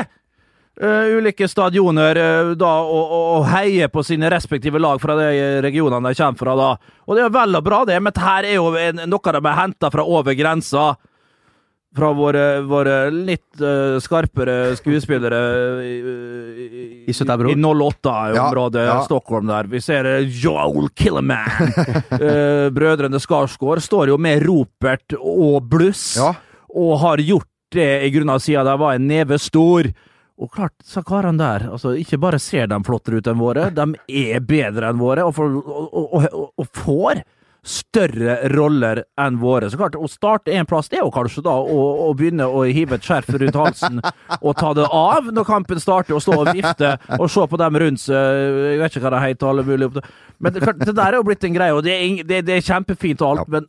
eh, 0.80 1.16
ulike 1.16 1.48
stadioner 1.48 2.18
uh, 2.20 2.52
da, 2.58 2.72
og, 2.84 3.02
og, 3.10 3.26
og 3.40 3.48
heie 3.54 3.88
på 3.88 4.02
sine 4.06 4.30
respektive 4.32 4.78
lag 4.82 5.00
fra 5.02 5.16
de 5.18 5.60
regionene 5.64 6.12
de 6.12 6.18
kommer 6.22 6.38
fra. 6.40 6.56
da. 6.60 6.70
Og 7.06 7.16
det 7.18 7.24
er 7.26 7.34
vel 7.34 7.56
og 7.60 7.64
bra, 7.66 7.84
det, 7.88 7.98
men 8.02 8.12
dette 8.12 8.32
er 8.40 8.54
jo 8.56 8.70
en, 8.80 9.04
noe 9.08 9.36
de 9.36 9.44
har 9.48 9.60
henta 9.64 9.90
fra 9.94 10.04
over 10.04 10.34
grensa. 10.38 10.94
Fra 11.96 12.10
våre, 12.12 12.60
våre 12.68 12.96
litt 13.08 13.56
uh, 13.64 13.96
skarpere 14.04 14.74
skuespillere 14.76 15.38
i, 15.80 15.92
i, 15.96 16.66
I 17.08 17.14
i 17.14 17.14
08-området, 17.14 18.82
Ja, 18.84 18.90
ja. 18.90 18.96
Stockholm 19.06 19.46
der. 19.48 19.70
Vi 19.72 19.80
ser 19.80 20.04
Joel 20.28 20.90
Killerman. 20.92 21.72
Brødrene 22.76 23.20
Skarsgård 23.22 23.80
står 23.80 24.12
jo 24.12 24.18
med 24.20 24.44
ropert 24.44 25.16
og 25.16 25.62
bluss 25.72 26.16
Ja. 26.20 26.34
og 26.74 26.98
har 27.00 27.22
gjort 27.24 27.48
det 27.72 27.88
i 28.06 28.10
grunn 28.14 28.30
av 28.30 28.38
sida 28.44 28.62
de 28.66 28.76
var 28.78 28.94
en 28.98 29.08
neve 29.08 29.38
stor. 29.40 29.88
Og 30.36 30.50
klart, 30.52 30.74
så 30.84 31.00
karene 31.06 31.40
der, 31.40 31.70
altså, 31.72 31.94
ikke 31.96 32.18
bare 32.20 32.38
ser 32.42 32.68
de 32.68 32.76
flottere 32.84 33.22
ut 33.22 33.28
enn 33.30 33.40
våre, 33.40 33.70
de 33.72 33.86
er 34.12 34.42
bedre 34.44 34.90
enn 34.92 35.00
våre, 35.00 35.24
og, 35.24 35.32
får- 35.36 35.54
og, 35.64 35.96
og, 36.04 36.50
og, 36.60 36.66
får 36.76 37.22
større 37.66 38.36
roller 38.52 39.00
enn 39.18 39.38
våre. 39.40 39.70
Så 39.72 39.78
klart, 39.80 39.96
å 39.98 40.06
starte 40.10 40.52
en 40.54 40.68
plass, 40.68 40.90
det 40.92 41.00
er 41.00 41.06
jo 41.06 41.14
kanskje 41.14 41.42
da 41.46 41.54
å, 41.56 41.78
å 42.04 42.12
begynne 42.14 42.46
å 42.46 42.60
hive 42.68 42.98
et 42.98 43.08
skjerf 43.08 43.32
rundt 43.32 43.58
halsen 43.58 43.98
og 44.38 44.52
ta 44.60 44.74
det 44.76 44.84
av 44.86 45.32
når 45.34 45.48
kampen 45.48 45.80
starter, 45.82 46.14
og 46.14 46.22
stå 46.22 46.36
og 46.44 46.52
vifte 46.52 46.92
og 47.18 47.26
se 47.32 47.48
på 47.50 47.60
dem 47.64 47.80
rundt 47.82 48.04
seg. 48.04 48.44
Jeg 48.76 48.82
vet 48.84 48.92
ikke 48.94 49.06
hva 49.08 49.14
det 49.16 49.24
heter, 49.24 49.48
alle 49.50 49.66
mulige 49.66 50.04
Men 50.38 50.52
det, 50.54 50.62
klart, 50.62 50.84
det 50.84 50.94
der 50.94 51.16
er 51.16 51.18
jo 51.18 51.26
blitt 51.26 51.48
en 51.48 51.56
greie, 51.56 51.74
og 51.74 51.82
det 51.88 51.96
er, 51.96 52.22
det, 52.28 52.44
det 52.46 52.58
er 52.60 52.68
kjempefint 52.68 53.24
og 53.24 53.32
alt, 53.32 53.50
men 53.56 53.66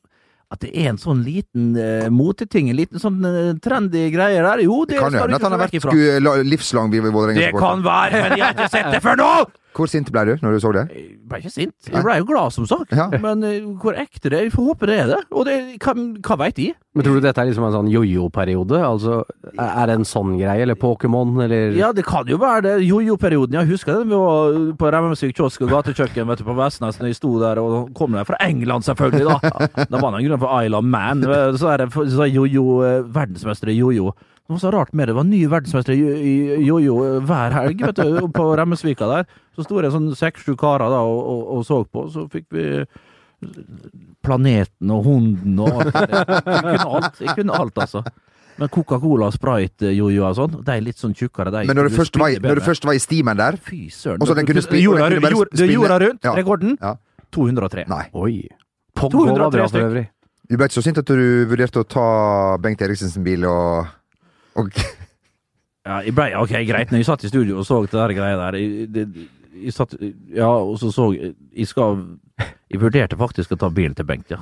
at 0.47 0.61
det 0.63 0.69
er 0.79 0.93
en 0.93 0.99
sånn 1.01 1.25
liten 1.25 1.73
uh, 1.75 2.07
moteting, 2.13 2.69
en 2.71 2.77
liten 2.79 3.01
sånn 3.03 3.19
uh, 3.25 3.51
trendy 3.63 4.05
greie 4.13 4.39
der, 4.39 4.63
jo, 4.63 4.83
det, 4.87 4.95
Det 4.95 5.03
kan 5.03 5.17
hende 5.19 5.39
at 5.39 5.43
han 5.43 5.55
har 5.57 5.63
vært 5.65 6.45
livslang 6.47 6.91
Det 6.93 7.01
Vålerenga-supporter. 7.03 7.63
kan 7.65 7.83
være, 7.83 8.21
men 8.23 8.37
jeg 8.37 8.45
har 8.45 8.55
ikke 8.55 8.69
sett 8.71 8.91
det 8.95 9.01
før 9.03 9.19
nå! 9.19 9.31
Hvor 9.77 9.89
sint 9.91 10.09
ble 10.13 10.23
du 10.25 10.31
når 10.41 10.55
du 10.55 10.59
så 10.63 10.71
det? 10.73 10.83
Jeg 10.95 11.05
ble 11.29 11.39
ikke 11.43 11.53
sint. 11.53 11.75
Jeg 11.91 12.01
ble 12.05 12.15
jo 12.17 12.25
glad, 12.25 12.53
som 12.55 12.65
sagt. 12.69 12.95
Ja. 12.97 13.07
Men 13.21 13.43
eh, 13.45 13.65
hvor 13.77 13.97
ekte 13.99 14.31
det 14.33 14.39
er, 14.39 14.47
vi 14.47 14.53
får 14.55 14.69
håpe 14.71 14.89
det 14.89 14.95
er 15.03 15.11
det. 15.11 15.19
Og 15.29 15.45
det, 15.45 15.57
hva, 15.83 15.93
hva 16.25 16.37
veit 16.41 16.57
de? 16.57 16.71
Men 16.97 17.05
tror 17.05 17.19
du 17.19 17.25
dette 17.27 17.43
er 17.43 17.49
liksom 17.51 17.67
en 17.67 17.75
sånn 17.75 17.89
jojo-periode? 17.93 18.79
Altså, 18.81 19.19
er 19.53 19.89
det 19.91 19.97
en 19.99 20.07
sånn 20.07 20.31
greie? 20.39 20.63
Eller 20.65 20.79
Pokémon, 20.81 21.35
eller 21.45 21.77
Ja, 21.77 21.91
det 21.93 22.07
kan 22.07 22.25
jo 22.29 22.39
være 22.41 22.63
det. 22.65 22.75
Jojo-perioden. 22.87 23.59
Jeg 23.59 23.69
husker 23.69 23.99
det. 23.99 24.07
Vi 24.09 24.17
var 24.17 24.57
på 24.81 24.91
Remmelsvik 24.95 25.37
kiosk 25.37 25.67
og 25.67 25.75
gatekjøkken 25.75 26.31
vet 26.31 26.41
du, 26.41 26.47
på 26.47 26.57
Vestnes 26.57 26.97
når 26.97 27.11
jeg 27.11 27.19
sto 27.19 27.35
der, 27.43 27.61
og 27.61 27.91
kom 27.97 28.17
der 28.17 28.25
fra 28.25 28.39
England, 28.47 28.87
selvfølgelig, 28.87 29.27
da. 29.29 29.67
Da 29.91 30.01
var 30.01 30.15
det 30.15 30.23
en 30.23 30.31
grunn 30.31 30.41
for 30.41 30.57
Isle 30.63 30.81
of 30.81 30.89
Man. 30.89 31.21
Så 31.61 31.69
er 31.69 31.83
det 31.85 31.91
så 31.93 32.25
jojo, 32.25 32.65
eh, 32.87 33.05
verdensmester 33.13 33.69
i 33.69 33.77
jojo. 33.77 34.15
Det 34.47 34.53
var 34.55 34.59
så 34.63 34.71
rart 34.71 34.93
med 34.95 35.07
det. 35.07 35.11
Det 35.11 35.17
var 35.17 35.25
ny 35.27 35.41
verdensmester 35.51 35.91
i 35.93 36.63
jojo 36.63 36.95
hver 37.27 37.51
helg 37.51 37.81
vet 37.83 37.95
du, 37.99 38.27
på 38.37 38.45
Remmesvika 38.55 39.07
der. 39.11 39.25
Så 39.57 39.65
sto 39.67 39.81
det 39.83 39.91
sånn 39.91 40.13
seks-sju 40.15 40.55
karer 40.55 40.87
da 40.93 41.01
og, 41.03 41.19
og, 41.19 41.41
og 41.57 41.65
så 41.67 41.81
på. 41.83 42.05
Så 42.13 42.27
fikk 42.31 42.45
vi 42.55 42.67
Planeten 44.25 44.89
og 44.91 45.03
hunden 45.05 45.59
og 45.61 45.81
alt. 45.81 45.93
det 45.93 46.07
der. 46.09 46.31
Jeg 46.47 46.63
kunne 46.63 46.87
alt, 46.97 47.19
jeg 47.21 47.35
kunne 47.37 47.59
alt 47.61 47.77
altså. 47.83 48.01
Men 48.57 48.71
Coca-Cola, 48.73 49.27
Sprite, 49.35 49.91
jojo 49.93 50.23
og 50.25 50.33
sånn, 50.39 50.55
de 50.65 50.73
er 50.73 50.81
litt 50.81 50.97
sånn 50.97 51.13
tjukkere. 51.15 51.51
De 51.53 51.61
Men 51.69 51.77
når 51.77 51.91
du, 51.91 51.95
først 51.99 52.17
var, 52.17 52.31
i- 52.33 52.39
når 52.41 52.55
du 52.57 52.63
først 52.65 52.87
var 52.89 52.97
i 52.97 53.01
stimen 53.03 53.37
der 53.37 53.57
Fy 53.61 53.83
søren. 53.93 54.21
Og 54.23 54.27
så 54.27 54.33
den 54.35 54.47
kunne 54.49 54.63
spille- 54.65 54.81
jorda, 54.87 55.03
og 55.05 55.11
den 55.13 55.21
kunne 55.21 55.37
jord, 55.37 55.73
jorda 55.75 55.99
rundt, 56.07 56.23
Ja. 56.25 56.33
rekorden, 56.33 56.77
Ja. 56.81 56.95
203. 57.31 57.85
Nei. 57.87 58.05
Oi. 58.15 58.47
Pogba 58.95 59.11
203 59.27 59.51
bra 59.51 59.67
for 59.67 59.77
stykk. 59.77 60.07
Du 60.49 60.55
ble 60.57 60.65
ikke 60.65 60.79
så 60.79 60.83
sint 60.83 60.97
at 60.97 61.05
du 61.05 61.45
vurderte 61.45 61.83
å 61.83 61.87
ta 61.87 62.57
Bengt 62.57 62.81
Eriksens 62.81 63.17
bil 63.21 63.45
og, 63.45 63.85
og 64.57 64.71
Ja, 65.87 66.01
jeg 66.03 66.11
ble, 66.17 66.25
ok, 66.35 66.51
greit. 66.67 66.89
Når 66.91 66.99
jeg 66.99 67.07
satt 67.07 67.23
i 67.23 67.29
studio 67.31 67.61
og 67.61 67.67
så 67.67 67.79
det 67.85 67.95
der 67.95 68.13
greia 68.17 68.35
der 68.41 68.57
jeg, 68.59 68.87
det, 68.91 69.27
jeg 69.63 69.73
satt, 69.75 69.95
Ja, 70.35 70.49
og 70.49 70.75
så 70.81 70.91
så 70.91 71.05
Jeg 71.15 71.67
skal 71.69 72.01
Jeg 72.67 72.81
vurderte 72.81 73.15
faktisk 73.17 73.55
å 73.55 73.59
ta 73.61 73.69
bilen 73.71 73.95
til 73.95 74.05
Bengt, 74.05 74.33
ja. 74.33 74.41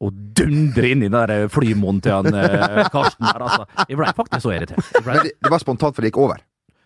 Og 0.00 0.14
dundre 0.38 0.92
inn 0.94 1.02
i 1.02 1.10
den 1.10 1.16
der 1.18 1.48
flymonen 1.50 1.98
til 2.04 2.14
han 2.14 2.28
eh, 2.30 2.84
Karsten 2.94 3.26
der, 3.26 3.42
altså. 3.42 3.66
Jeg 3.88 3.98
ble 3.98 4.12
faktisk 4.14 4.44
så 4.44 4.52
irritert. 4.54 4.92
Ble, 5.00 5.08
Men 5.08 5.26
det, 5.26 5.32
det 5.42 5.50
var 5.50 5.62
spontant, 5.62 5.96
for 5.96 6.04
det 6.04 6.12
gikk 6.12 6.20
over. 6.22 6.44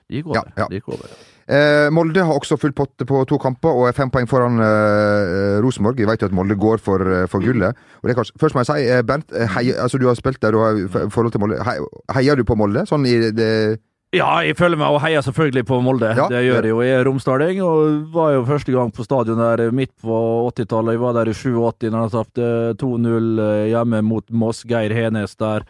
Det 0.08 0.22
gikk 0.22 0.30
over. 0.32 0.46
Ja, 0.56 0.64
ja. 0.64 0.68
Gikk 0.72 0.88
over. 0.88 1.10
Eh, 1.48 1.88
Molde 1.96 2.24
har 2.28 2.36
også 2.36 2.58
full 2.60 2.74
potte 2.76 3.06
på 3.08 3.22
to 3.28 3.38
kamper 3.40 3.72
og 3.72 3.86
er 3.88 3.94
fem 3.96 4.10
poeng 4.12 4.28
foran 4.28 4.60
eh, 4.60 5.56
Rosenborg. 5.64 5.96
Vi 5.96 6.08
vet 6.08 6.20
jo 6.20 6.28
at 6.28 6.34
Molde 6.36 6.56
går 6.60 6.80
for, 6.84 7.00
eh, 7.00 7.26
for 7.28 7.44
gullet. 7.44 7.76
Og 8.00 8.08
det 8.08 8.12
er 8.12 8.18
kanskje, 8.18 8.36
først 8.40 8.56
må 8.56 8.64
jeg 8.64 8.68
si, 8.68 8.88
eh, 8.92 9.04
Bernt, 9.08 9.32
eh, 9.32 9.48
hei, 9.54 9.70
altså 9.72 10.00
du 10.00 10.04
har 10.08 10.18
spilt 10.18 10.40
der, 10.44 10.52
du 10.52 10.60
har 10.60 11.08
forhold 11.08 11.32
til 11.32 11.40
Molde. 11.40 11.60
Hei, 11.64 11.78
heier 12.18 12.36
du 12.36 12.44
på 12.44 12.56
Molde? 12.56 12.84
Sånn 12.88 13.06
i 13.08 13.16
det 13.32 13.78
Ja, 14.16 14.40
jeg 14.40 14.56
føler 14.56 14.80
meg 14.80 14.92
og 14.92 15.02
heier 15.04 15.24
selvfølgelig 15.24 15.66
på 15.68 15.80
Molde. 15.84 16.14
Ja, 16.16 16.28
det 16.32 16.44
gjør 16.46 16.62
jeg 16.64 16.72
jo. 16.72 16.78
Jeg 16.84 17.00
er 17.00 17.04
romsdaling 17.08 17.58
og 17.64 18.12
var 18.12 18.30
jo 18.32 18.46
første 18.48 18.72
gang 18.72 18.92
på 18.92 19.04
stadion 19.04 19.40
der 19.40 19.68
midt 19.72 19.92
på 20.00 20.20
80-tallet. 20.52 20.96
Jeg 20.96 21.02
var 21.02 21.16
der 21.16 21.28
i 21.28 21.36
87 21.36 21.90
når 21.92 22.08
de 22.08 22.16
tapte 22.16 22.46
2-0 22.80 23.42
eh, 23.44 23.66
hjemme 23.72 24.00
mot 24.04 24.24
Moss. 24.32 24.64
Geir 24.68 24.96
Henes 24.96 25.36
der. 25.36 25.68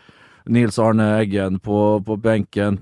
Nils 0.49 0.79
Arne 0.79 1.19
Eggen 1.21 1.59
på, 1.63 1.99
på 2.07 2.17
benken. 2.23 2.79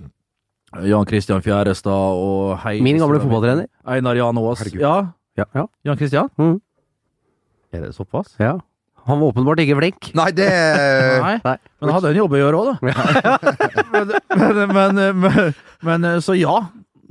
Jan 0.75 1.07
Christian 1.07 1.43
Fjærestad 1.43 1.93
og 2.21 2.57
hei 2.65 2.81
Min 2.83 2.99
gamle 2.99 3.21
fotballtrener. 3.23 3.67
Einar 3.87 4.17
Jan 4.19 4.39
Aas. 4.39 4.65
Ja, 4.75 4.97
Ja. 5.39 5.45
ja. 5.55 5.67
Jan 5.85 5.97
Christian? 5.97 6.29
Mm. 6.39 6.61
Er 7.73 7.81
det 7.87 7.95
såpass? 7.95 8.35
ja. 8.41 8.59
Han 9.07 9.21
var 9.21 9.29
åpenbart 9.31 9.61
ikke 9.63 9.77
flink. 9.79 10.09
Nei, 10.19 10.33
det 10.35 10.49
Nei. 11.23 11.37
Nei. 11.45 11.57
Men 11.79 11.89
han 11.89 11.95
hadde 11.95 12.11
en 12.11 12.17
jobb 12.19 12.33
å 12.35 12.41
gjøre 12.41 12.59
òg, 12.59 12.67
da. 12.73 12.77
men, 13.93 14.73
men, 14.75 15.21
men, 15.23 15.55
men 15.87 16.07
så 16.27 16.35
ja. 16.35 16.57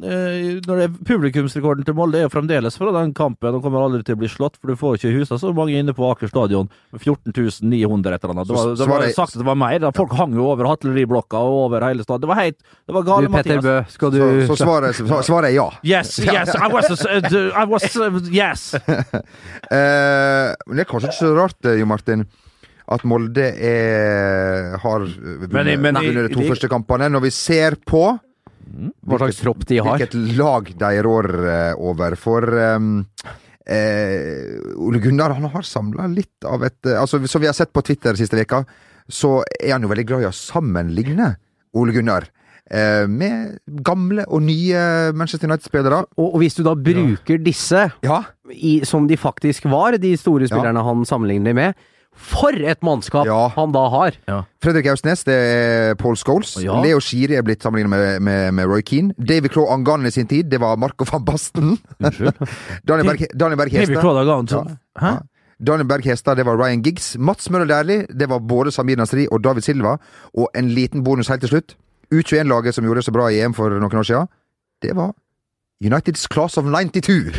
Eh, 0.03 0.59
Når 0.65 0.79
det 0.79 0.85
er 0.89 0.95
Publikumsrekorden 1.07 1.85
til 1.87 1.95
Molde 1.95 2.19
er 2.19 2.25
jo 2.25 2.31
fremdeles 2.33 2.75
fra 2.75 2.91
den 2.97 3.13
kampen. 3.15 3.53
Den 3.55 3.61
kommer 3.63 3.85
aldri 3.85 4.01
til 4.03 4.17
å 4.17 4.19
bli 4.19 4.29
slått, 4.31 4.57
for 4.59 4.71
du 4.71 4.79
får 4.79 4.97
ikke 4.97 5.13
husa 5.15 5.37
så 5.39 5.53
mange 5.55 5.77
inne 5.79 5.95
på 5.95 6.03
Aker 6.09 6.27
stadion. 6.31 6.67
14 6.97 7.31
900 7.31 8.17
et 8.17 8.25
eller 8.25 8.35
annet. 8.35 8.49
Det 8.49 8.57
var, 8.57 8.73
det 8.75 8.89
var 8.91 9.07
sagt 9.15 9.37
at 9.37 9.43
det 9.43 9.47
var 9.47 9.59
mer. 9.59 9.77
Da. 9.79 9.93
Folk 9.95 10.15
hang 10.19 10.35
jo 10.35 10.49
over 10.51 10.67
Hatleriblokka 10.67 11.39
og 11.39 11.59
over 11.69 11.87
hele 11.87 12.03
stadion. 12.03 12.25
Det 12.25 12.31
var 12.33 12.41
helt 12.41 12.59
Det 12.59 12.97
var 12.97 13.07
gale, 13.07 13.29
Du, 13.29 13.35
Petter 13.37 13.61
Mathias. 13.61 13.65
Bø, 13.65 13.93
skal 13.95 14.11
du 14.11 14.19
Så, 14.19 14.47
så 14.51 14.59
svaret, 14.63 14.99
så 14.99 15.21
svaret 15.29 15.51
er 15.51 15.55
ja. 15.55 15.67
Yes, 15.85 16.17
yes, 16.25 16.55
I 16.55 16.71
was, 16.73 16.91
uh, 17.05 17.51
I 17.55 17.65
was 17.69 17.87
uh, 17.95 18.19
Yes. 18.31 18.73
Eh, 19.75 20.51
men 20.67 20.77
det 20.77 20.83
er 20.83 20.87
kanskje 20.89 21.09
ikke 21.09 21.17
så 21.17 21.29
rart, 21.35 21.57
eh, 21.65 21.79
Jo 21.79 21.87
Martin, 21.89 22.21
at 22.91 23.03
Molde 23.07 23.47
er, 23.57 24.75
har 24.81 25.05
vunnet, 25.41 25.81
de 26.05 26.25
to 26.33 26.45
første 26.45 26.69
kampene. 26.69 27.07
Når 27.09 27.23
vi 27.25 27.31
ser 27.33 27.77
på 27.87 28.03
Hva 29.05 29.19
slags 29.22 29.41
tropp 29.41 29.65
de 29.69 29.77
har. 29.79 29.98
hvilket 29.98 30.38
lag 30.38 30.72
de 30.79 31.01
rår 31.05 31.29
eh, 31.50 31.74
over. 31.77 32.15
For 32.19 32.41
um, 32.75 33.05
eh, 33.65 34.55
Ole 34.77 35.00
Gunnar 35.03 35.36
han 35.38 35.50
har 35.53 35.67
samla 35.67 36.07
litt 36.12 36.45
av 36.45 36.63
et 36.65 36.86
eh, 36.86 37.00
altså 37.01 37.22
Som 37.27 37.41
vi 37.41 37.48
har 37.50 37.57
sett 37.57 37.74
på 37.74 37.84
Twitter 37.86 38.17
siste 38.17 38.38
veka, 38.39 38.63
så 39.07 39.39
er 39.60 39.75
han 39.75 39.86
jo 39.86 39.91
veldig 39.91 40.07
glad 40.10 40.25
i 40.25 40.29
å 40.31 40.36
sammenligne 40.36 41.36
Ole 41.75 41.93
Gunnar. 41.93 42.29
eh, 42.72 43.05
med 43.07 43.60
gamle 43.86 44.25
og 44.25 44.41
nye 44.41 45.12
Manchester 45.13 45.50
United-spillere. 45.50 46.05
Og, 46.17 46.29
og 46.34 46.39
hvis 46.41 46.55
du 46.57 46.63
da 46.65 46.74
bruker 46.75 47.38
disse 47.43 47.89
Ja, 48.03 48.24
i, 48.50 48.79
som 48.86 49.07
de 49.07 49.17
faktisk 49.17 49.67
var, 49.69 49.98
de 50.01 50.15
store 50.17 50.48
spillerne 50.50 50.81
han 50.86 51.05
sammenligner 51.05 51.53
med 51.53 51.74
For 52.15 52.55
et 52.55 52.81
mannskap 52.84 53.25
Ja. 53.27 53.50
han 53.55 53.72
da 53.75 53.84
har! 53.89 54.15
Fredrik 54.63 54.88
Austnes, 54.88 55.24
det 55.27 55.36
er 55.36 55.95
Paul 56.00 56.15
Scholes. 56.17 56.55
Ja. 56.63 56.79
Leo 56.81 57.00
Skiri 57.03 57.36
er 57.36 57.43
blitt 57.45 57.62
sammenlignet 57.62 57.91
med, 57.91 58.22
med, 58.22 58.53
med 58.53 58.65
Roy 58.72 58.81
Keane. 58.81 59.13
David 59.19 59.51
Claw 59.53 59.67
Angan 59.74 60.05
i 60.05 60.12
sin 60.12 60.27
tid, 60.27 60.50
det 60.50 60.60
var 60.63 60.77
Marco 60.77 61.05
van 61.12 61.25
Basten. 61.25 61.75
Unnskyld. 62.00 62.34
Daniel 62.88 63.07
Berg, 63.12 63.25
Daniel 63.36 63.57
Berg 63.60 63.72
David 63.72 63.95
Hestad. 63.95 64.01
Claude 64.01 64.48
så 64.50 64.63
Hæ? 65.01 65.13
Daniel 65.60 65.88
Berg 65.88 66.03
Hestad, 66.03 66.36
det 66.38 66.45
var 66.45 66.57
Ryan 66.57 66.81
Giggs. 66.84 67.15
Mats 67.17 67.50
Møller 67.50 67.65
Dæhlie, 67.69 68.07
det 68.19 68.29
var 68.29 68.39
både 68.39 68.72
Samir 68.72 68.98
Nasri 68.98 69.27
og 69.31 69.43
David 69.43 69.62
Silva. 69.62 69.98
Og 70.34 70.50
en 70.55 70.69
liten 70.69 71.03
bonus 71.03 71.27
helt 71.31 71.41
til 71.41 71.50
slutt. 71.50 71.75
U21-laget 72.13 72.75
som 72.75 72.84
gjorde 72.86 73.01
det 73.01 73.05
så 73.05 73.12
bra 73.15 73.29
i 73.31 73.39
EM 73.41 73.53
for 73.53 73.69
noen 73.69 74.00
år 74.01 74.03
siden, 74.07 74.27
det 74.84 74.95
var 74.95 75.13
Uniteds 75.84 76.27
Class 76.31 76.57
of 76.57 76.65
92. 76.65 77.34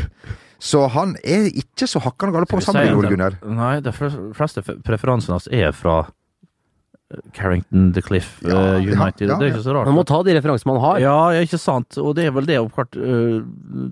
Så 0.59 0.87
han 0.89 1.17
er 1.25 1.51
ikke 1.53 1.87
så 1.91 2.01
hakkende 2.01 2.33
gal 2.33 2.47
på 2.49 2.57
å 2.61 2.65
sammenligne 2.65 2.97
Ole 3.03 3.11
Gunnar. 3.13 3.35
Nei, 3.45 3.75
de 3.85 3.93
fleste 3.93 4.63
preferansene 4.87 5.37
hans 5.37 5.49
er 5.53 5.75
fra 5.77 5.99
eh, 7.13 7.21
Carrington, 7.37 7.91
The 7.93 8.01
Cliff, 8.03 8.39
eh, 8.43 8.49
Ja, 8.51 8.63
ja, 8.81 8.95
United. 8.97 9.29
ja, 9.29 9.37
det 9.37 9.47
er 9.51 9.53
ikke 9.53 9.65
så 9.67 9.75
rart. 9.77 9.87
Man 9.91 9.99
må 9.99 10.05
ta 10.09 10.23
de 10.27 10.33
referansene 10.39 10.73
man 10.73 10.81
har. 10.83 10.99
Ja, 11.05 11.17
ja, 11.37 11.43
ikke 11.45 11.61
sant. 11.61 11.99
Og 12.01 12.15
det 12.17 12.25
er 12.27 12.33
vel 12.35 12.49
det 12.49 12.57
oppklart 12.63 12.97
uh, 12.97 13.45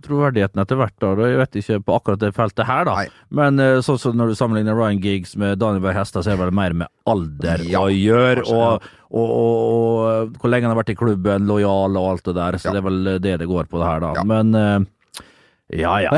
troverdigheten 0.06 0.62
etter 0.64 0.80
hvert. 0.80 0.96
da. 1.04 1.12
Jeg 1.28 1.38
vet 1.42 1.58
ikke 1.60 1.78
på 1.84 1.98
akkurat 1.98 2.22
det 2.24 2.32
feltet 2.34 2.64
her, 2.66 2.88
da. 2.88 2.96
Nei. 3.02 3.06
Men 3.42 3.60
uh, 3.60 3.82
sånn 3.84 4.00
som 4.00 4.16
når 4.18 4.32
du 4.32 4.38
sammenligner 4.40 4.74
Ryan 4.80 5.02
Giggs 5.04 5.36
med 5.40 5.60
Daniel 5.62 5.84
Berg 5.84 6.00
Hestad, 6.00 6.24
så 6.24 6.32
er 6.32 6.38
det 6.40 6.46
vel 6.46 6.56
mer 6.56 6.72
med 6.84 6.88
alder 7.06 7.62
Ja, 7.68 7.84
å 7.84 7.92
gjøre. 7.92 8.40
kanskje, 8.42 8.56
Og, 8.56 8.90
og, 9.14 9.30
og, 9.36 9.62
og 10.32 10.40
hvor 10.40 10.50
lenge 10.50 10.66
han 10.66 10.72
har 10.74 10.80
vært 10.80 10.90
i 10.96 10.98
klubben, 10.98 11.44
lojal 11.46 12.00
og 12.00 12.10
alt 12.16 12.24
det 12.32 12.34
der. 12.40 12.58
Så 12.58 12.72
Ja. 12.72 12.72
det 12.72 12.82
er 12.82 12.88
vel 12.88 13.04
det 13.28 13.36
det 13.44 13.52
går 13.52 13.68
på 13.70 13.78
det 13.84 13.86
her, 13.92 14.00
da. 14.08 14.14
Ja. 14.16 14.24
Men 14.26 14.54
eh, 14.58 14.90
ja, 15.72 15.94
ja. 16.04 16.10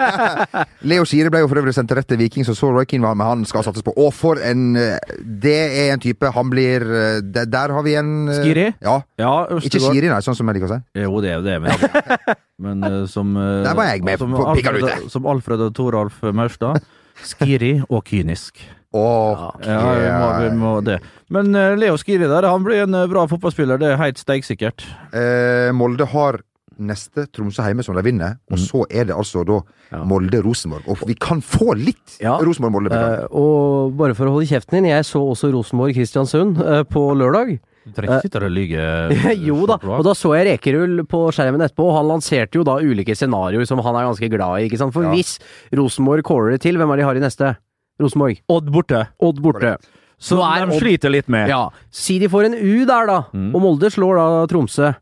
Leo 0.90 1.06
Skiri 1.08 1.30
ble 1.32 1.40
jo 1.40 1.48
for 1.48 1.60
øvrig 1.62 1.72
sendt 1.74 1.88
til 1.88 1.96
rett 1.96 2.08
til 2.10 2.20
Viking, 2.20 2.44
så 2.44 2.52
så 2.56 2.68
Roy 2.74 2.84
Keane 2.88 3.06
var 3.06 3.16
med 3.16 3.26
han 3.26 3.44
skal 3.48 3.64
satses 3.64 3.84
på. 3.86 3.94
Og 3.96 4.12
for 4.14 4.40
en 4.44 4.76
eh, 4.76 4.98
Det 5.20 5.56
er 5.56 5.94
en 5.94 6.02
type 6.02 6.28
Han 6.34 6.50
blir 6.52 6.84
det, 7.24 7.46
Der, 7.52 7.72
har 7.72 7.86
vi 7.86 7.94
en 7.96 8.28
eh, 8.28 8.42
Skiri? 8.42 8.66
Ja. 8.84 9.00
ja 9.20 9.32
Ikke 9.56 9.80
Skiri, 9.80 10.10
nei, 10.12 10.20
sånn 10.24 10.36
som 10.36 10.50
jeg 10.50 10.58
liker 10.58 10.68
å 10.68 10.74
si. 10.76 10.80
Jo, 11.00 11.22
det 11.24 11.32
er 11.32 11.38
jo 11.40 11.46
det, 11.46 11.56
men, 11.64 12.04
men 12.66 12.90
eh, 12.90 12.98
som 13.10 13.32
eh, 13.36 13.62
Der 13.64 13.78
var 13.78 13.94
jeg 13.94 14.04
med 14.04 14.20
som 14.20 14.36
på 14.36 14.44
Alfred. 14.52 15.08
Som 15.12 15.30
Alfred 15.30 15.64
og 15.70 15.72
Toralf 15.78 16.20
Maurstad. 16.28 16.84
Skiri 17.24 17.78
og 17.88 18.04
kynisk. 18.08 18.60
Okay. 18.90 19.70
Ja, 19.70 19.90
vi 19.94 20.10
må, 20.10 20.28
vi 20.42 20.54
må 20.58 20.70
det. 20.82 20.98
Men 21.30 21.54
eh, 21.54 21.76
Leo 21.78 21.98
Skiri 22.00 22.26
der, 22.26 22.48
han 22.50 22.64
blir 22.66 22.82
en 22.82 22.96
eh, 22.98 23.06
bra 23.10 23.22
fotballspiller, 23.30 23.78
det 23.78 23.92
er 23.92 24.00
helt 24.00 24.18
steiksikkert. 24.18 24.82
Eh, 25.14 25.70
Molde 25.76 26.08
har 26.10 26.40
neste 26.80 27.26
Tromsø 27.32 27.62
hjemme 27.62 27.84
som 27.84 27.94
de 27.94 28.02
vinner, 28.02 28.38
og 28.50 28.56
Mm. 28.58 28.64
så 28.66 28.84
er 28.90 29.04
det 29.04 29.14
altså 29.16 29.44
da 29.46 29.60
Molde-Rosenborg. 30.04 30.86
Og 30.88 31.02
vi 31.06 31.14
kan 31.14 31.40
få 31.40 31.74
litt 31.76 32.18
Ja. 32.20 32.38
Rosenborg-Molde. 32.38 32.90
Uh. 32.90 32.96
Eh, 32.96 33.26
og 33.36 33.96
bare 33.96 34.14
for 34.16 34.26
å 34.26 34.32
holde 34.36 34.48
kjeften 34.48 34.78
din, 34.80 34.90
jeg 34.90 35.04
så 35.04 35.20
også 35.22 35.50
Rosenborg-Kristiansund 35.52 36.58
uh, 36.60 36.82
på 36.84 37.04
lørdag. 37.16 37.58
Du 37.86 37.92
trenger 37.96 38.18
ikke 38.18 38.26
sitte 38.28 38.40
der 38.40 38.46
og 38.48 38.52
lyge. 38.52 38.84
eh, 39.32 39.46
jo 39.46 39.66
da, 39.66 39.78
og 39.82 40.04
da 40.04 40.12
så 40.16 40.34
jeg 40.36 40.46
Rekerull 40.50 41.04
på 41.08 41.22
skjermen 41.32 41.62
etterpå, 41.64 41.86
og 41.90 41.96
han 41.96 42.10
lanserte 42.12 42.58
jo 42.60 42.64
da 42.64 42.76
ulike 42.80 43.14
scenarioer 43.16 43.66
som 43.66 43.80
han 43.84 43.96
er 43.96 44.08
ganske 44.10 44.28
glad 44.30 44.60
i, 44.60 44.68
ikke 44.68 44.78
sant. 44.82 44.92
For 44.96 45.02
Ja. 45.08 45.14
hvis 45.14 45.38
Rosenborg 45.76 46.22
caller 46.28 46.52
det 46.56 46.60
til, 46.66 46.76
hvem 46.76 46.92
er 46.92 46.96
de 46.96 47.02
har 47.08 47.16
i 47.16 47.20
neste? 47.24 47.56
Rosenborg. 48.00 48.40
Odd 48.48 48.70
borte. 48.72 49.06
Odd 49.20 49.40
borte. 49.44 49.76
Så 50.20 50.36
er 50.44 50.66
de 50.68 50.76
sliter 50.78 51.10
litt 51.10 51.28
med. 51.32 51.48
Ja. 51.48 51.70
Si 51.90 52.18
de 52.20 52.28
får 52.28 52.50
en 52.50 52.54
U 52.54 52.84
der, 52.84 53.06
da, 53.08 53.22
Mm. 53.32 53.54
og 53.54 53.62
Molde 53.64 53.88
slår 53.90 54.16
da 54.20 54.46
Tromsø. 54.46 54.94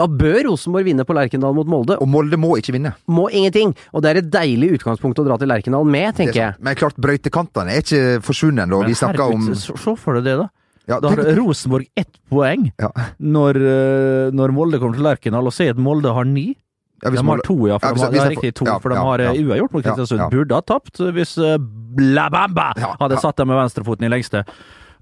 Da 0.00 0.06
bør 0.08 0.38
Rosenborg 0.48 0.86
vinne 0.88 1.04
på 1.04 1.12
Lerkendal 1.16 1.52
mot 1.56 1.68
Molde. 1.68 1.98
Og 2.00 2.08
Molde 2.08 2.38
må 2.40 2.54
ikke 2.56 2.72
vinne. 2.72 2.94
Må 3.12 3.26
ingenting. 3.36 3.74
Og 3.92 4.00
det 4.04 4.14
er 4.14 4.20
et 4.22 4.30
deilig 4.32 4.70
utgangspunkt 4.78 5.20
å 5.20 5.26
dra 5.26 5.36
til 5.42 5.50
Lerkendal 5.52 5.84
med, 5.84 6.06
er 6.08 6.16
tenker 6.22 6.38
jeg. 6.40 6.54
Men 6.64 6.78
klart, 6.80 6.96
brøytekantene 6.96 7.74
er 7.76 7.84
ikke 7.84 8.00
forsvunnet 8.24 8.64
ennå. 8.64 8.80
Vi 8.88 8.96
snakker 8.96 9.26
om 9.34 9.44
herregud, 9.50 9.60
se 9.60 9.76
se 9.84 9.94
for 10.00 10.16
deg 10.16 10.24
det, 10.30 10.36
da. 10.40 10.48
ja, 10.88 11.00
Da 11.04 11.12
har 11.12 11.20
Rosenborg 11.36 11.86
ett 12.00 12.16
poeng 12.32 12.70
Ja. 12.80 12.88
når, 13.20 13.60
eh, 13.60 14.30
når 14.32 14.56
Molde 14.56 14.80
kommer 14.80 14.96
til 14.96 15.04
Lerkendal, 15.04 15.46
og 15.46 15.52
sier 15.52 15.70
at 15.76 15.76
Molde 15.76 16.14
har 16.16 16.24
ni. 16.24 16.56
ja, 17.02 17.10
hvis 17.10 17.20
de 17.20 17.26
har 17.28 17.38
to, 17.44 17.58
ja. 17.68 17.78
For 17.78 17.86
Ja, 17.88 17.92
de 17.92 17.94
hvis- 17.94 18.02
har, 18.02 18.10
hvis 18.10 18.16
ja, 18.16 18.28
de 18.28 18.34
får- 18.34 18.42
riktig 18.42 18.54
to, 18.54 18.64
ja, 18.66 18.78
for 18.78 18.88
de 18.90 18.94
ja, 18.96 19.02
har 19.02 19.18
eh, 19.20 19.32
ja. 19.34 19.42
uavgjort 19.44 19.72
mot 19.72 19.84
Kristiansund. 19.84 20.18
ja. 20.20 20.28
Burde 20.30 20.52
ha 20.54 20.60
tapt 20.62 20.96
hvis 21.14 21.36
uh, 21.38 21.58
Blabamba 21.58 22.72
Ja, 22.76 22.94
hadde 23.00 23.14
ja. 23.16 23.20
satt 23.20 23.36
dem 23.36 23.48
med 23.48 23.56
venstrefoten 23.60 24.04
i 24.04 24.08
lengste. 24.08 24.44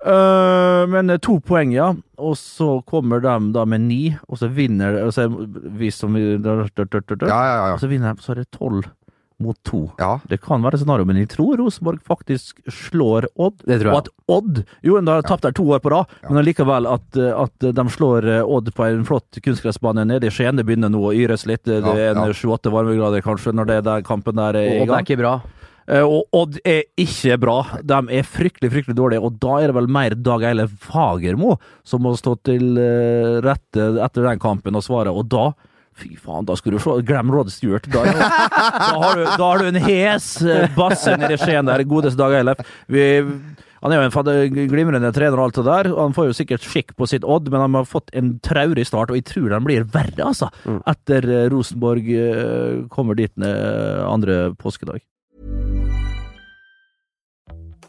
Eh, 0.04 0.86
men 0.86 1.10
eh, 1.10 1.18
to 1.22 1.38
poeng, 1.42 1.72
ja. 1.74 1.90
Og 2.18 2.36
så 2.38 2.78
kommer 2.86 3.22
de 3.22 3.34
da 3.54 3.64
med 3.68 3.86
ni, 3.88 4.02
og 4.28 4.38
så 4.40 4.50
vinner 4.50 5.00
og 5.04 5.14
så 5.14 5.26
vi 5.28 5.90
som 5.94 6.14
vi, 6.14 6.36
Ja, 6.38 7.26
ja, 7.26 7.58
ja. 7.66 7.74
Og 7.74 7.82
så 7.82 7.90
vinner 7.90 8.14
de, 8.14 8.22
så 8.22 8.34
er 8.34 8.42
det 8.42 8.50
tolv 8.54 8.86
mot 9.38 9.54
to. 9.62 9.84
Ja. 10.00 10.16
Det 10.26 10.40
kan 10.42 10.64
være 10.66 10.80
scenario, 10.80 11.06
men 11.06 11.20
jeg 11.20 11.28
tror 11.30 11.60
Rosenborg 11.60 12.00
faktisk 12.06 12.58
slår 12.66 13.28
Odd. 13.38 13.60
Det 13.62 13.76
tror 13.78 13.86
jeg. 13.86 13.94
Og 13.94 14.00
at 14.00 14.08
Odd 14.34 14.62
Jo, 14.82 14.96
de 14.98 15.12
har 15.12 15.22
tapt 15.26 15.46
der 15.46 15.54
to 15.54 15.68
år 15.76 15.82
på 15.84 15.92
rad, 15.94 16.10
men 16.26 16.40
allikevel 16.40 16.88
at, 16.90 17.18
at 17.18 17.68
de 17.78 17.84
slår 17.94 18.26
eh, 18.26 18.42
Odd 18.42 18.72
på 18.74 18.88
en 18.88 19.06
flott 19.06 19.38
kunstgressbane 19.44 20.06
nede 20.10 20.26
i 20.26 20.34
Skien. 20.34 20.58
Det 20.58 20.66
begynner 20.66 20.90
nå 20.90 21.04
å 21.10 21.14
yres 21.14 21.46
litt. 21.46 21.62
Det 21.68 21.78
er 21.86 22.18
en 22.18 22.34
sju-åtte 22.34 22.72
varmegrader 22.74 23.22
kanskje 23.26 23.54
når 23.54 23.70
det 23.70 23.78
den 23.86 24.08
kampen 24.08 24.38
der 24.38 24.58
er 24.58 24.74
i 24.74 24.82
Og 24.82 24.90
det 24.90 24.98
er 24.98 25.06
ikke 25.06 25.22
bra. 25.22 25.38
Eh, 25.88 26.04
Og 26.04 26.28
Odd 26.36 26.58
er 26.68 26.84
ikke 27.00 27.38
bra. 27.40 27.56
De 27.80 28.00
er 28.18 28.26
fryktelig, 28.28 28.70
fryktelig 28.74 28.98
dårlige. 28.98 29.24
Og 29.24 29.38
da 29.40 29.58
er 29.62 29.70
det 29.70 29.78
vel 29.78 29.90
mer 29.90 30.16
Dag 30.16 30.44
Eile 30.50 30.68
Fagermo 30.68 31.56
som 31.86 32.04
må 32.04 32.12
stå 32.18 32.36
til 32.48 32.76
eh, 32.82 33.38
rette 33.44 33.90
etter 34.04 34.28
den 34.28 34.42
kampen 34.42 34.76
og 34.78 34.84
svare. 34.86 35.14
Og 35.14 35.28
da 35.32 35.50
Fy 35.98 36.12
faen, 36.14 36.44
da 36.46 36.54
skulle 36.54 36.78
du 36.78 36.82
se 36.84 36.92
Glem 37.02 37.32
Rod 37.34 37.48
Stewart. 37.50 37.88
Da, 37.90 38.04
da, 38.06 38.26
har, 39.02 39.16
du, 39.18 39.24
da 39.24 39.46
har 39.48 39.58
du 39.58 39.66
en 39.66 39.80
hes 39.82 40.28
eh, 40.46 40.68
basse 40.76 41.16
nede 41.18 41.34
i 41.34 41.40
Skien 41.40 41.66
der. 41.66 41.82
Godeste 41.90 42.20
Dag 42.20 42.36
Eilef. 42.38 42.60
Han 43.82 43.94
er 43.94 44.04
jo 44.04 44.20
en 44.22 44.54
glimrende 44.70 45.10
trener 45.14 45.34
og 45.34 45.48
alt 45.48 45.58
det 45.58 45.66
der. 45.66 45.90
Han 45.98 46.14
får 46.14 46.28
jo 46.30 46.36
sikkert 46.38 46.62
skikk 46.70 46.94
på 46.94 47.10
sitt 47.10 47.26
Odd, 47.26 47.50
men 47.50 47.64
han 47.64 47.74
har 47.80 47.90
fått 47.90 48.14
en 48.14 48.36
traurig 48.46 48.86
start, 48.86 49.10
og 49.10 49.18
jeg 49.18 49.26
tror 49.26 49.50
den 49.56 49.66
blir 49.66 49.90
verre, 49.90 50.22
altså. 50.30 50.52
Etter 50.86 51.26
eh, 51.26 51.44
Rosenborg 51.50 52.14
kommer 52.94 53.18
dit 53.18 53.34
andre 53.42 54.52
påskedag. 54.54 55.02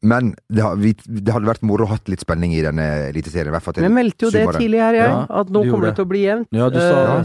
Men 0.00 0.30
det, 0.48 0.62
har, 0.64 0.78
vi, 0.80 0.94
det 0.96 1.32
hadde 1.34 1.48
vært 1.50 1.64
moro 1.66 1.84
å 1.84 1.90
ha 1.90 1.98
litt 2.08 2.22
spenning 2.24 2.54
i 2.56 2.62
denne 2.64 2.86
eliteserien. 3.10 3.50
i 3.50 3.52
hvert 3.52 3.64
fall 3.64 3.76
til 3.76 3.84
Men 3.84 3.90
jeg 3.90 3.96
meldte 3.98 4.26
jo 4.26 4.30
det 4.32 4.44
tidlig 4.56 4.80
her, 4.80 4.96
jeg. 4.96 5.10
Ja, 5.12 5.18
at 5.42 5.52
nå 5.52 5.64
kommer 5.66 5.90
det 5.90 5.94
til 5.98 6.06
å 6.06 6.10
bli 6.12 6.22
jevnt. 6.24 6.48
Ja, 6.56 6.68
du 6.72 6.78
sa 6.80 7.02
ja. 7.04 7.18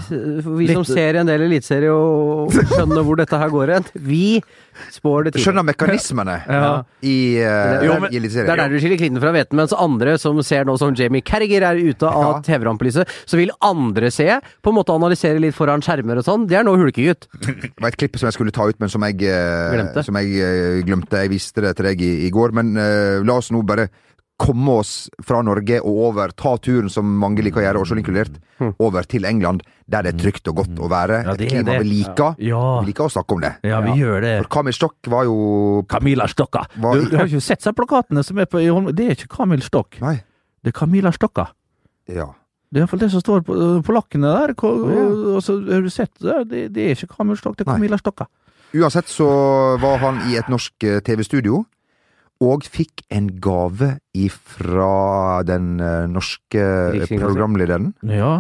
for 0.43 0.59
vi 0.59 0.67
som 0.73 0.83
ser 0.88 1.21
en 1.21 1.31
del 1.31 1.45
eliteserie 1.47 1.93
og 1.95 2.51
skjønner 2.73 3.07
hvor 3.07 3.21
dette 3.21 3.39
her 3.39 3.53
går 3.53 3.73
hen. 3.77 3.88
Vi 3.95 4.25
spår 4.93 5.27
det 5.27 5.33
tidlig. 5.35 5.45
Skjønner 5.45 5.65
mekanismene 5.69 6.35
Ja. 6.55 6.71
i, 7.01 7.15
uh, 7.41 7.83
Jo, 7.85 7.99
men- 8.03 8.13
i 8.13 8.19
Det 8.19 8.43
er 8.45 8.55
der 8.55 8.69
du 8.69 8.77
skiller 8.79 8.97
klitten 9.01 9.21
fra 9.21 9.31
hveten, 9.35 9.55
mens 9.59 9.73
andre 9.73 10.17
som 10.21 10.41
ser 10.43 10.65
nå 10.65 10.77
som 10.79 10.93
Jamie 10.95 11.21
Carriger 11.25 11.63
er 11.71 11.75
ute 11.81 12.07
av 12.09 12.23
Ja. 12.35 12.41
TV-rampelyset, 12.47 13.07
så 13.25 13.38
vil 13.39 13.51
andre 13.61 14.11
se, 14.11 14.27
på 14.63 14.71
en 14.73 14.77
måte 14.79 14.93
analysere 14.95 15.39
litt 15.41 15.55
foran 15.55 15.81
skjermer 15.85 16.17
og 16.21 16.25
sånn. 16.27 16.47
Det 16.47 16.57
er 16.59 16.63
nå 16.67 16.75
hulkegutt. 16.79 17.27
Det 17.41 17.71
var 17.81 17.89
et 17.91 17.97
klipp 17.99 18.17
som 18.17 18.27
jeg 18.27 18.38
skulle 18.38 18.51
ta 18.55 18.67
ut, 18.67 18.79
men 18.79 18.89
som 18.89 19.01
jeg 19.07 19.21
uh, 19.29 19.71
Glemte. 19.75 20.03
Som 20.05 20.15
jeg 20.19 20.33
uh, 20.41 20.81
glemte. 20.85 21.21
Jeg 21.25 21.31
viste 21.31 21.61
det 21.65 21.75
til 21.77 21.85
deg 21.91 22.01
i, 22.01 22.13
i 22.27 22.31
går. 22.33 22.51
Men 22.55 22.75
eh, 22.77 23.19
la 23.25 23.38
oss 23.39 23.51
nå 23.51 23.61
bare 23.67 23.88
komme 24.38 24.80
oss 24.82 25.08
fra 25.24 25.39
Norge 25.45 25.78
og 25.80 26.00
over, 26.10 26.34
ta 26.36 26.56
turen 26.60 26.91
som 26.91 27.08
mange 27.21 27.43
liker 27.45 27.62
å 27.62 27.65
gjøre, 27.65 27.82
oss 27.82 27.93
inkludert, 27.95 28.38
over 28.84 29.08
til 29.08 29.28
England, 29.28 29.63
der 29.88 30.06
det 30.06 30.13
er 30.13 30.19
trygt 30.19 30.50
og 30.52 30.60
godt 30.60 30.80
å 30.82 30.89
være. 30.91 31.21
Ja, 31.24 31.36
det 31.39 31.48
er 31.48 31.54
klima 31.54 31.78
vi 31.80 31.89
liker. 31.91 32.39
Ja. 32.43 32.62
Vi 32.82 32.91
liker 32.91 33.08
å 33.08 33.13
snakke 33.13 33.38
om 33.38 33.43
det. 33.45 33.54
Ja, 33.67 33.82
vi 33.86 33.95
gjør 34.02 34.24
det. 34.26 34.34
For 34.43 34.52
Kamil 34.58 34.76
Stokk 34.76 35.12
var 35.12 35.28
jo 35.30 35.36
Camilla 35.91 36.28
Stokka. 36.32 36.65
Var... 36.76 37.00
Du, 37.00 37.12
du 37.12 37.19
har 37.19 37.30
ikke 37.30 37.43
sett 37.43 37.63
seg 37.63 37.78
plakatene 37.78 38.24
som 38.28 38.39
er 38.41 38.50
på. 38.52 38.63
Det 38.91 39.06
er 39.06 39.15
ikke 39.15 39.32
Kamil 39.38 39.63
Stokk, 39.65 40.02
Nei. 40.04 40.17
det 40.65 40.74
er 40.74 40.80
Camilla 40.84 41.13
Stokka. 41.15 41.50
Ja. 42.12 42.34
Det 42.76 42.82
er 42.82 42.84
iallfall 42.84 43.00
det 43.06 43.12
som 43.13 43.21
står 43.24 43.45
på, 43.48 43.56
polakkene 43.88 44.32
der. 44.36 44.56
Ko- 44.60 44.74
og 45.36 45.43
så 45.45 45.62
Har 45.63 45.86
du 45.86 45.91
sett 45.93 46.12
det? 46.19 46.41
Det, 46.50 46.63
det 46.76 46.89
er 46.89 46.98
ikke 46.98 47.13
Kamil 47.15 47.39
Stokk, 47.39 47.56
det 47.60 47.63
er. 47.63 47.71
Camilla 47.71 48.00
Stokka. 48.02 48.28
Uansett 48.76 49.08
så 49.08 49.28
var 49.80 50.02
han 50.02 50.19
i 50.28 50.36
et 50.36 50.50
norsk 50.52 50.84
eh, 50.84 51.00
TV-studio, 51.06 51.62
og 52.43 52.65
fikk 52.67 53.06
en 53.15 53.30
gave 53.39 53.93
ifra 54.15 55.43
den 55.48 55.80
eh, 55.80 56.06
norske 56.12 56.65
programlederen. 57.15 57.93
Ja. 58.10 58.34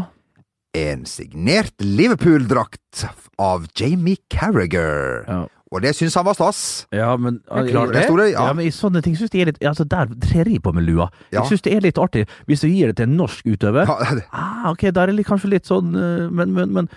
En 0.75 1.05
signert 1.07 1.71
Liverpool-drakt 1.79 3.05
av 3.39 3.67
Jamie 3.79 4.17
Carragher. 4.29 5.23
Ja. 5.27 5.43
Og 5.73 5.81
det 5.83 5.95
syns 5.97 6.13
han 6.15 6.27
var 6.27 6.35
stas. 6.37 6.59
Ja, 6.93 7.15
men 7.19 7.39
er 7.51 7.65
klart 7.67 7.91
Det 7.95 8.03
Store, 8.05 8.27
det, 8.27 8.33
Ja, 8.35 8.45
ja. 8.47 8.53
men 8.55 8.67
i 8.67 8.71
sånne 8.71 9.01
ting 9.03 9.15
syns 9.17 9.33
jeg 9.33 9.41
er 9.43 9.49
litt 9.49 9.63
altså 9.65 9.83
Der 9.89 10.11
trer 10.23 10.47
jeg 10.47 10.61
på 10.63 10.71
med 10.75 10.85
lua. 10.87 11.09
Ja. 11.33 11.41
Jeg 11.41 11.49
syns 11.55 11.65
det 11.65 11.73
er 11.75 11.81
litt 11.83 11.97
artig 11.99 12.27
hvis 12.47 12.61
du 12.63 12.67
gir 12.69 12.91
det 12.91 12.97
til 12.99 13.09
en 13.09 13.17
norsk 13.17 13.47
utøver. 13.49 13.89
Ja, 13.89 14.13
det- 14.15 14.27
Ah, 14.31 14.69
ok, 14.71 14.85
der 14.93 15.09
er 15.09 15.15
det 15.15 15.25
kanskje 15.25 15.49
litt 15.55 15.65
sånn 15.65 15.95
eh, 15.95 16.29
Men, 16.29 16.53
men, 16.53 16.71
men, 16.73 16.89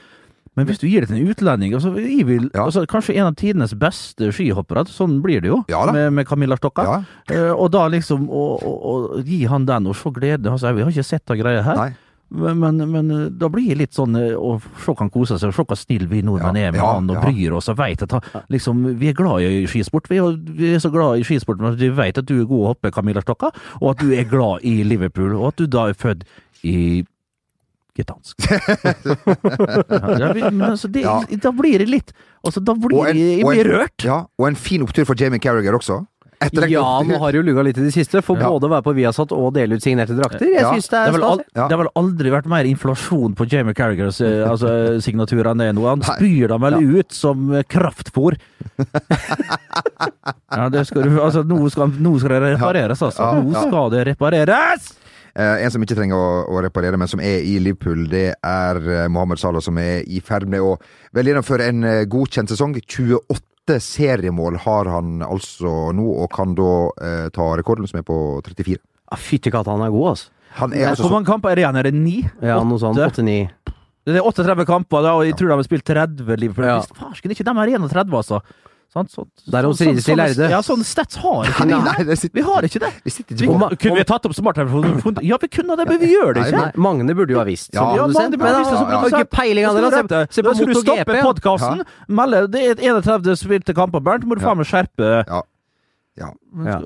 men 0.58 0.66
hvis 0.68 0.80
du 0.82 0.88
gir 0.90 1.04
det 1.04 1.12
til 1.12 1.20
en 1.20 1.30
utlending 1.30 1.76
altså, 1.78 1.94
jeg 2.02 2.26
vil, 2.26 2.48
Ja. 2.50 2.64
altså, 2.66 2.82
Kanskje 2.90 3.14
en 3.16 3.30
av 3.30 3.36
tidenes 3.38 3.76
beste 3.78 4.32
skihoppere. 4.34 4.82
Sånn 4.90 5.20
blir 5.22 5.44
det 5.44 5.52
jo 5.52 5.62
Ja 5.70 5.84
med, 5.92 6.10
med 6.18 6.26
Camilla 6.28 6.58
Stokka. 6.58 6.84
Ja. 6.88 6.98
Uh, 7.30 7.54
og 7.54 7.70
da 7.76 7.86
liksom 7.92 8.26
å, 8.26 8.44
å, 8.58 8.74
å 8.90 9.22
gi 9.22 9.44
han 9.48 9.68
den 9.68 9.86
og 9.88 9.96
se 9.96 10.10
glede 10.18 10.50
altså, 10.50 10.74
Vi 10.74 10.82
har 10.82 10.92
ikke 10.92 11.06
sett 11.06 11.26
den 11.30 11.40
greia 11.40 11.62
her. 11.64 11.96
Men, 12.28 12.58
men, 12.60 12.82
men 12.92 13.10
eh, 13.10 13.28
da 13.40 13.48
blir 13.48 13.70
det 13.70 13.78
litt 13.80 13.96
sånn 13.96 14.16
eh, 14.20 14.34
å 14.36 14.58
se 14.60 14.92
han 14.98 15.08
kose 15.08 15.38
seg, 15.40 15.52
se 15.54 15.64
hvor 15.64 15.78
snille 15.80 16.10
vi 16.10 16.20
nordmenn 16.20 16.58
er 16.60 16.74
med 16.74 16.82
han 16.84 17.08
og 17.08 17.22
bryr 17.24 17.54
oss 17.56 17.70
og 17.72 17.78
veit 17.80 18.02
at 18.04 18.12
han, 18.12 18.26
liksom, 18.52 18.82
vi 19.00 19.08
er 19.08 19.16
glad 19.16 19.46
i 19.46 19.62
skisport. 19.70 20.10
Vi 20.12 20.18
er, 20.20 20.36
vi 20.58 20.74
er 20.76 20.82
så 20.84 20.90
glad 20.92 21.22
i 21.22 21.24
skisport, 21.24 21.62
men 21.64 21.78
vi 21.80 21.88
veit 21.96 22.20
at 22.20 22.28
du 22.28 22.34
er 22.36 22.50
god 22.50 22.66
å 22.66 22.72
hoppe, 22.74 22.92
Camilla 22.92 23.24
Stokka, 23.24 23.48
og 23.80 23.94
at 23.94 24.04
du 24.04 24.12
er 24.12 24.28
glad 24.28 24.66
i 24.68 24.82
Liverpool, 24.84 25.38
og 25.38 25.54
at 25.54 25.62
du 25.62 25.72
da 25.72 25.86
er 25.88 25.96
født 25.96 26.28
i 26.68 26.76
Gdansk. 27.98 28.36
dansk. 28.38 29.26
ja, 30.22 30.32
men 30.50 30.62
altså, 30.70 30.88
det, 30.92 31.02
Ja. 31.02 31.20
Da 31.42 31.50
blir 31.52 31.78
det 31.82 31.88
litt 31.88 32.12
altså, 32.44 32.60
Da 32.64 32.74
blir 32.74 33.06
en- 33.10 33.16
jeg, 33.16 33.42
blir 33.44 33.64
rørt. 33.74 34.04
Ja, 34.06 34.22
og 34.38 34.46
en 34.48 34.54
fin 34.56 34.82
opptur 34.86 35.04
for 35.08 35.14
Jamie 35.18 35.38
Carragher 35.42 35.74
også. 35.78 36.04
Etterrekt- 36.38 36.70
Ja, 36.70 36.82
nå 37.02 37.16
har 37.18 37.32
det 37.34 37.40
jo 37.40 37.42
luga 37.42 37.64
litt 37.66 37.78
i 37.78 37.82
det 37.82 37.90
siste, 37.92 38.20
for 38.22 38.38
Ja. 38.38 38.46
både 38.46 38.68
å 38.68 38.70
være 38.70 38.84
på 38.86 38.92
Viasat 38.94 39.32
og 39.34 39.54
dele 39.54 39.74
ut 39.74 39.82
signerte 39.82 40.14
drakter. 40.14 40.46
Jeg 40.46 40.60
Ja, 40.62 40.70
synes 40.70 40.86
det 40.86 40.90
Det 40.90 41.14
er 41.14 41.18
har, 41.18 41.30
al. 41.32 41.38
Ja. 41.56 41.66
det 41.66 41.74
har 41.76 41.82
vel 41.82 41.92
aldri 41.96 42.30
vært 42.30 42.46
mer 42.46 42.64
inflasjon 42.64 43.34
på 43.34 43.44
Jamie 43.50 43.74
Carragers 43.74 44.20
eh, 44.20 44.46
altså, 44.52 45.00
signatur 45.02 45.42
enn 45.50 45.58
det 45.58 45.74
nå. 45.74 45.82
Han 45.88 46.00
spyr 46.06 46.46
dem 46.54 46.60
vel 46.62 46.78
ut 47.00 47.10
som 47.10 47.50
kraftfôr. 47.66 48.38
ja, 50.54 50.68
det 50.70 50.86
skal 50.86 51.02
du 51.08 51.18
Altså, 51.20 51.42
nå 51.42 51.58
skal, 51.72 51.90
nå 51.98 52.14
skal 52.20 52.28
det 52.38 52.54
repareres, 52.54 53.02
altså. 53.02 53.18
Ja, 53.18 53.42
Nå 53.42 53.66
skal 53.68 53.90
det 53.90 54.06
repareres! 54.12 54.92
Eh, 55.34 55.64
en 55.64 55.72
som 55.74 55.82
ikke 55.84 55.96
trenger 55.98 56.16
å, 56.16 56.30
å 56.52 56.62
reparere, 56.64 56.98
men 57.00 57.10
som 57.10 57.20
er 57.24 57.44
i 57.46 57.58
Liverpool, 57.62 58.06
det 58.10 58.30
er 58.34 58.80
eh, 58.82 59.04
Mohammed 59.12 59.40
Salah, 59.40 59.64
som 59.64 59.78
er 59.82 60.02
i 60.06 60.22
ferd 60.24 60.48
med 60.50 60.64
å 60.64 60.76
vel 61.16 61.30
gjennomføre 61.30 61.68
en 61.72 61.84
eh, 61.88 62.04
godkjent 62.10 62.52
sesong. 62.52 62.76
28 62.80 63.78
seriemål 63.84 64.58
har 64.64 64.90
han 64.94 65.22
altså 65.26 65.90
nå, 65.96 66.08
og 66.24 66.32
kan 66.34 66.56
da 66.58 66.72
eh, 67.04 67.26
ta 67.34 67.52
rekorden, 67.60 67.88
som 67.90 68.00
er 68.00 68.06
på 68.08 68.18
34. 68.46 68.78
Ja, 68.78 69.20
Fytti 69.20 69.52
katta, 69.52 69.76
han 69.76 69.86
er 69.86 69.94
god, 69.94 70.14
altså. 70.14 70.34
Han 70.58 70.72
er 70.72 70.88
altså 70.90 71.04
Hvor 71.04 71.18
mange 71.18 71.28
kamper 71.28 71.52
er 71.52 71.58
det 71.58 71.62
igjen? 71.62 71.76
Er 71.76 71.86
det 71.86 71.94
ni? 71.94 72.16
Ja, 72.40 72.56
noe 72.64 72.80
sånt. 72.80 72.98
89. 72.98 73.74
Det 74.08 74.16
er 74.16 74.24
38 74.24 74.64
kamper, 74.68 75.04
da, 75.04 75.12
og 75.18 75.26
jeg 75.28 75.36
tror 75.36 75.50
de 75.50 75.58
har 75.58 75.66
spilt 75.66 75.84
30 75.86 76.40
Liverpool. 76.40 76.64
Ja. 76.64 76.78
Farsken, 76.96 77.34
ikke 77.34 77.44
de 77.44 77.52
er 77.52 77.74
31, 77.76 78.16
altså. 78.16 78.40
Sant? 78.88 79.10
Så, 79.12 79.26
Der 79.52 79.66
hos 79.68 79.76
så- 79.78 79.84
Rides 79.84 80.04
til 80.04 80.14
sånne- 80.16 80.28
lærde. 80.32 80.48
Ja, 80.50 80.60
sånne 80.64 80.84
stats 80.88 81.16
har 81.20 81.44
ikke 81.44 81.66
nei, 81.68 81.80
Nei, 81.84 82.04
det 82.08 82.18
sitter, 82.18 82.34
Vi 82.38 82.42
har 82.46 82.62
ikke 82.62 82.80
det. 82.80 82.92
vi 83.04 83.10
sitter 83.10 83.36
Vi, 83.36 83.46
ikke 83.46 83.58
på 83.58 83.76
kunne 83.82 83.96
vi 84.00 84.04
tatt 84.08 84.24
opp 84.24 84.32
smarttelefonen? 84.34 85.18
Ja, 85.28 85.36
vi 85.36 85.48
kunne 85.48 85.76
det, 85.76 85.86
men 85.88 86.00
vi 86.00 86.08
gjør 86.14 86.32
det 86.34 86.46
ikke. 86.46 86.62
Nei, 86.62 86.72
Magne 86.76 87.14
burde 87.14 87.30
jo 87.36 87.38
ha 87.38 87.44
visst. 87.44 87.68
Ja, 87.74 87.84
Ja, 87.96 88.06
Magne 88.06 88.38
burde 88.38 88.38
men 88.38 88.54
ha 88.54 88.58
visst 88.62 88.70
det 88.70 88.78
han 88.78 88.88
har 88.88 89.08
ikke 89.12 89.30
peiling 89.36 89.66
av 89.68 89.74
det. 89.76 89.82
Da 89.82 89.90
da. 89.90 89.96
skal 89.96 90.08
du 90.08 90.32
Se, 90.32 90.42
på 90.42 90.48
da 90.48 90.54
skal 90.54 90.74
stoppe 90.80 91.22
MotoGP. 91.22 91.60
ja. 91.60 91.84
melde 92.08 92.50
det 92.50 92.64
er 92.64 92.74
31 92.96 93.36
spilte 93.36 93.74
kamper, 93.76 94.00
Bernt. 94.00 94.24
Må 94.24 94.34
du 94.34 94.40
faen 94.40 94.56
meg 94.56 94.66
skjerpe 94.66 95.26
Ja. 95.28 95.42
Ja. 96.18 96.32
Ja. 96.64 96.78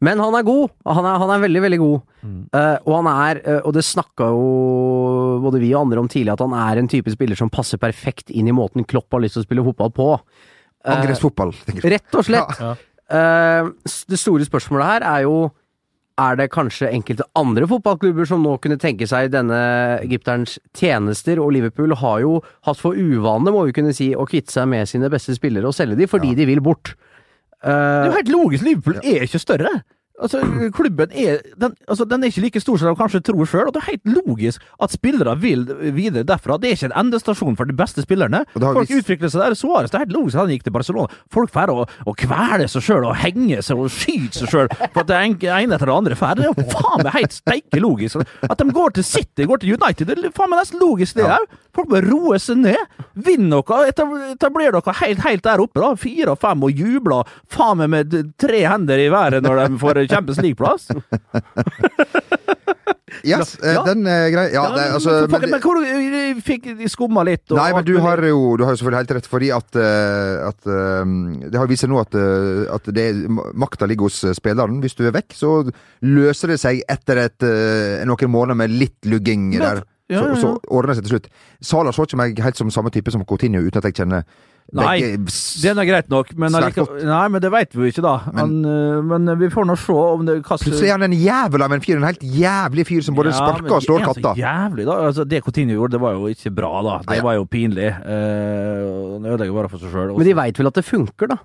Men 0.00 0.18
han 0.18 0.34
er 0.34 0.42
god. 0.42 0.70
Han 0.86 1.04
er, 1.04 1.18
han 1.18 1.30
er 1.30 1.38
veldig, 1.46 1.60
veldig 1.62 1.78
god. 1.78 2.00
Eh, 2.52 2.78
og 2.86 3.04
han 3.04 3.06
er, 3.12 3.40
uh, 3.46 3.60
og 3.68 3.74
det 3.74 3.84
snakka 3.84 4.26
jo 4.32 5.38
både 5.44 5.60
vi 5.60 5.72
og 5.74 5.82
andre 5.86 6.00
om 6.00 6.08
tidlig, 6.08 6.32
at 6.32 6.40
han 6.40 6.52
er 6.52 6.78
en 6.80 6.88
type 6.88 7.12
spiller 7.12 7.36
som 7.38 7.50
passer 7.50 7.78
perfekt 7.78 8.30
inn 8.30 8.48
i 8.48 8.54
måten 8.56 8.84
Klopp 8.88 9.06
har 9.12 9.20
lyst 9.22 9.34
til 9.38 9.44
å 9.44 9.46
spille 9.46 9.62
fotball 9.68 9.92
på. 9.94 10.08
Eh, 10.84 10.92
Angrepsfotball, 10.96 11.52
tenker 11.66 11.82
jeg. 11.86 11.98
Rett 11.98 12.18
og 12.20 12.28
slett. 12.28 12.56
Ja. 12.62 12.76
Uh, 13.12 13.66
det 14.08 14.16
store 14.16 14.46
spørsmålet 14.46 14.86
her 14.88 15.04
er 15.04 15.24
jo 15.26 15.34
er 16.22 16.36
det 16.38 16.46
kanskje 16.54 16.88
enkelte 16.92 17.26
andre 17.36 17.66
fotballklubber 17.68 18.24
som 18.28 18.40
nå 18.44 18.54
kunne 18.62 18.78
tenke 18.80 19.04
seg 19.08 19.30
denne 19.34 19.58
egypterens 20.00 20.54
tjenester, 20.76 21.40
og 21.42 21.52
Liverpool 21.52 21.92
har 22.00 22.22
jo 22.24 22.38
hatt 22.64 22.80
for 22.80 22.96
uvane, 22.96 23.52
må 23.52 23.66
vi 23.68 23.74
kunne 23.76 23.92
si, 23.96 24.10
å 24.16 24.24
kvitte 24.28 24.52
seg 24.54 24.68
med 24.70 24.88
sine 24.88 25.10
beste 25.12 25.34
spillere 25.36 25.68
og 25.68 25.76
selge 25.76 25.98
de 25.98 26.08
fordi 26.08 26.32
de 26.38 26.46
vil 26.48 26.62
bort. 26.64 26.94
Det 27.62 27.68
er 27.68 28.04
Eh, 28.04 28.06
jo 28.08 28.16
helt 28.16 28.32
logisk. 28.32 28.64
Liverpool 28.66 28.96
er 29.02 29.22
ikke 29.26 29.38
større. 29.42 29.70
Altså, 30.20 30.40
klubben 30.76 31.08
er 31.16 31.38
den, 31.58 31.72
altså, 31.88 32.04
den 32.04 32.22
er 32.22 32.28
ikke 32.28 32.42
like 32.44 32.60
stor 32.60 32.76
som 32.78 32.88
de 32.92 32.98
kanskje 33.00 33.22
tror 33.24 33.46
sjøl, 33.48 33.66
og 33.66 33.72
det 33.74 33.80
er 33.82 33.86
helt 33.96 34.10
logisk 34.26 34.60
at 34.84 34.92
spillere 34.92 35.32
vil 35.40 35.64
videre 35.96 36.22
derfra. 36.28 36.58
Det 36.60 36.68
er 36.68 36.76
ikke 36.76 36.90
en 36.92 37.06
endestasjon 37.06 37.56
for 37.56 37.64
de 37.64 37.72
beste 37.74 38.04
spillerne. 38.04 38.42
Og 38.54 38.60
Folk 38.62 38.88
vist- 38.92 39.00
utvikler 39.08 39.32
seg 39.32 39.40
der. 39.40 39.56
Suárez, 39.56 39.88
det 39.90 39.94
er 39.96 40.04
helt 40.04 40.12
logisk 40.12 40.36
at 40.36 40.44
han 40.44 40.52
gikk 40.52 40.64
til 40.68 40.74
Barcelona. 40.76 41.08
Folk 41.32 41.50
får 41.50 41.72
og, 41.72 41.88
å 42.06 42.14
kvele 42.14 42.68
seg 42.68 42.82
sjøl 42.84 43.06
og 43.08 43.16
henge 43.16 43.62
seg 43.64 43.78
og 43.80 43.88
skyter 43.90 44.42
seg 44.44 44.52
sjøl 44.52 44.68
for 44.92 45.00
at 45.00 45.06
det 45.08 45.16
en- 45.16 45.38
ene 45.64 45.74
etter 45.78 45.86
det 45.90 45.96
andre 45.96 46.14
drar. 46.14 46.36
Det 46.36 46.44
er 46.44 46.52
jo 46.52 46.68
faen 46.76 47.02
meg 47.08 47.12
helt 47.16 47.32
steike 47.32 47.80
logisk. 47.80 48.20
At 48.48 48.58
de 48.58 48.68
går 48.70 48.92
til 49.00 49.04
City, 49.08 49.44
går 49.48 49.58
til 49.64 49.74
United, 49.80 50.06
det 50.12 50.18
er 50.28 50.30
faen 50.36 50.50
meg 50.52 50.60
nesten 50.60 50.78
logisk, 50.78 51.16
det 51.16 51.24
òg. 51.24 51.48
Folk 51.72 51.88
må 51.88 52.02
roe 52.04 52.36
seg 52.38 52.58
ned. 52.60 52.76
Vinn 53.16 53.48
noe, 53.48 53.64
etab- 53.88 54.12
etabler 54.36 54.70
dere 54.76 54.92
helt, 55.00 55.20
helt 55.24 55.42
der 55.42 55.58
oppe, 55.64 55.80
da. 55.80 55.94
Fire 55.96 56.34
og 56.36 56.38
fem, 56.38 56.62
og 56.62 56.70
jubler 56.76 57.24
faen 57.48 57.78
meg 57.80 57.88
med 57.90 58.34
tre 58.38 58.60
hender 58.68 59.00
i 59.00 59.08
været 59.08 59.40
når 59.42 59.62
de 59.70 59.78
får 59.80 60.01
Champions 60.08 60.42
League-plass. 60.42 60.88
Yes, 63.22 63.58
eh, 63.62 63.74
Ja. 63.74 63.82
den 63.84 64.06
er 64.06 64.30
grei. 64.32 64.46
Ja, 64.54 64.62
det, 64.74 64.84
altså, 64.96 65.10
men, 65.30 65.40
men, 65.42 65.50
men, 65.50 65.60
hvor 65.62 66.40
fikk 66.42 66.64
de 66.78 66.88
skumma 66.90 67.24
litt? 67.28 67.44
Nei, 67.54 67.68
men 67.76 67.84
du 67.86 67.94
har 68.02 68.22
jo, 68.24 68.56
du 68.56 68.64
har 68.64 68.72
jo 68.74 68.80
selvfølgelig 68.80 69.02
helt 69.02 69.14
rett, 69.18 69.28
fordi 69.30 69.50
at, 69.54 69.78
eh, 69.78 70.48
at 70.48 70.66
eh, 70.66 71.12
Det 71.52 71.60
har 71.60 71.70
vist 71.70 71.84
seg 71.84 71.92
nå 71.92 72.00
at, 72.00 72.16
eh, 72.18 72.64
at 72.72 72.88
det, 72.96 73.06
makta 73.54 73.86
ligger 73.86 74.08
hos 74.08 74.22
eh, 74.24 74.34
spilleren. 74.36 74.80
Hvis 74.82 74.96
du 74.98 75.04
er 75.06 75.14
vekk, 75.14 75.36
så 75.36 75.52
løser 76.02 76.54
det 76.54 76.60
seg 76.62 76.82
etter 76.90 77.22
et, 77.26 77.46
eh, 77.46 78.02
noen 78.08 78.32
måneder 78.32 78.58
med 78.64 78.74
litt 78.74 79.04
lugging 79.06 79.50
der. 79.58 79.84
ja, 80.10 80.22
Så, 80.22 80.40
så 80.40 80.54
ordner 80.68 80.92
det 80.94 81.02
seg 81.02 81.06
til 81.06 81.16
slutt. 81.16 81.28
Salah 81.62 81.94
så 81.94 82.08
ikke 82.08 82.20
meg 82.20 82.42
helt 82.42 82.58
som 82.58 82.72
samme 82.72 82.90
type 82.90 83.12
som 83.12 83.24
Coutinho, 83.28 83.62
uten 83.62 83.78
at 83.78 83.90
jeg 83.90 84.00
kjenner 84.02 84.24
Nei, 84.72 84.94
den 85.62 85.78
er 85.82 85.84
greit 85.84 86.08
nok, 86.08 86.30
men, 86.40 86.54
allike- 86.56 86.86
nei, 87.04 87.24
men 87.28 87.42
det 87.44 87.50
veit 87.52 87.74
vi 87.76 87.82
jo 87.82 87.90
ikke, 87.92 88.04
da. 88.06 88.12
Men, 88.32 88.54
men, 88.62 89.24
men 89.26 89.38
vi 89.42 89.50
får 89.52 89.66
nå 89.68 89.76
se 89.76 89.92
om 89.92 90.24
det 90.24 90.38
kaster 90.46 90.70
Plutselig 90.70 90.88
er 90.88 90.96
han 90.96 91.04
en 91.10 91.16
jævel 91.18 91.64
av 91.66 91.74
en 91.76 91.82
fyr. 91.84 91.98
En 92.00 92.06
helt 92.08 92.22
jævlig 92.24 92.86
fyr 92.88 93.02
som 93.04 93.14
både 93.18 93.34
Ja, 93.34 93.40
sparker 93.42 93.76
og 93.76 93.82
slår 93.84 94.06
katta. 94.06 94.32
Jævlig, 94.40 94.86
da. 94.88 94.96
Altså, 95.10 95.26
det 95.28 95.42
Coutinho 95.44 95.76
gjorde, 95.76 95.98
det 95.98 96.00
var 96.06 96.16
jo 96.16 96.30
ikke 96.32 96.54
bra, 96.56 96.72
da. 96.86 96.98
Det 97.02 97.10
Nei, 97.12 97.18
ja. 97.20 97.26
var 97.28 97.34
jo 97.36 97.44
pinlig. 97.52 97.90
Eh, 97.92 98.86
Han 99.12 99.26
ødelegger 99.28 99.58
bare 99.60 99.68
for 99.74 99.82
seg 99.82 99.92
sjøl. 99.92 100.14
men 100.16 100.26
de 100.30 100.34
veit 100.40 100.58
vel 100.62 100.70
at 100.72 100.74
det 100.80 100.84
funker, 100.88 101.28
da? 101.34 101.36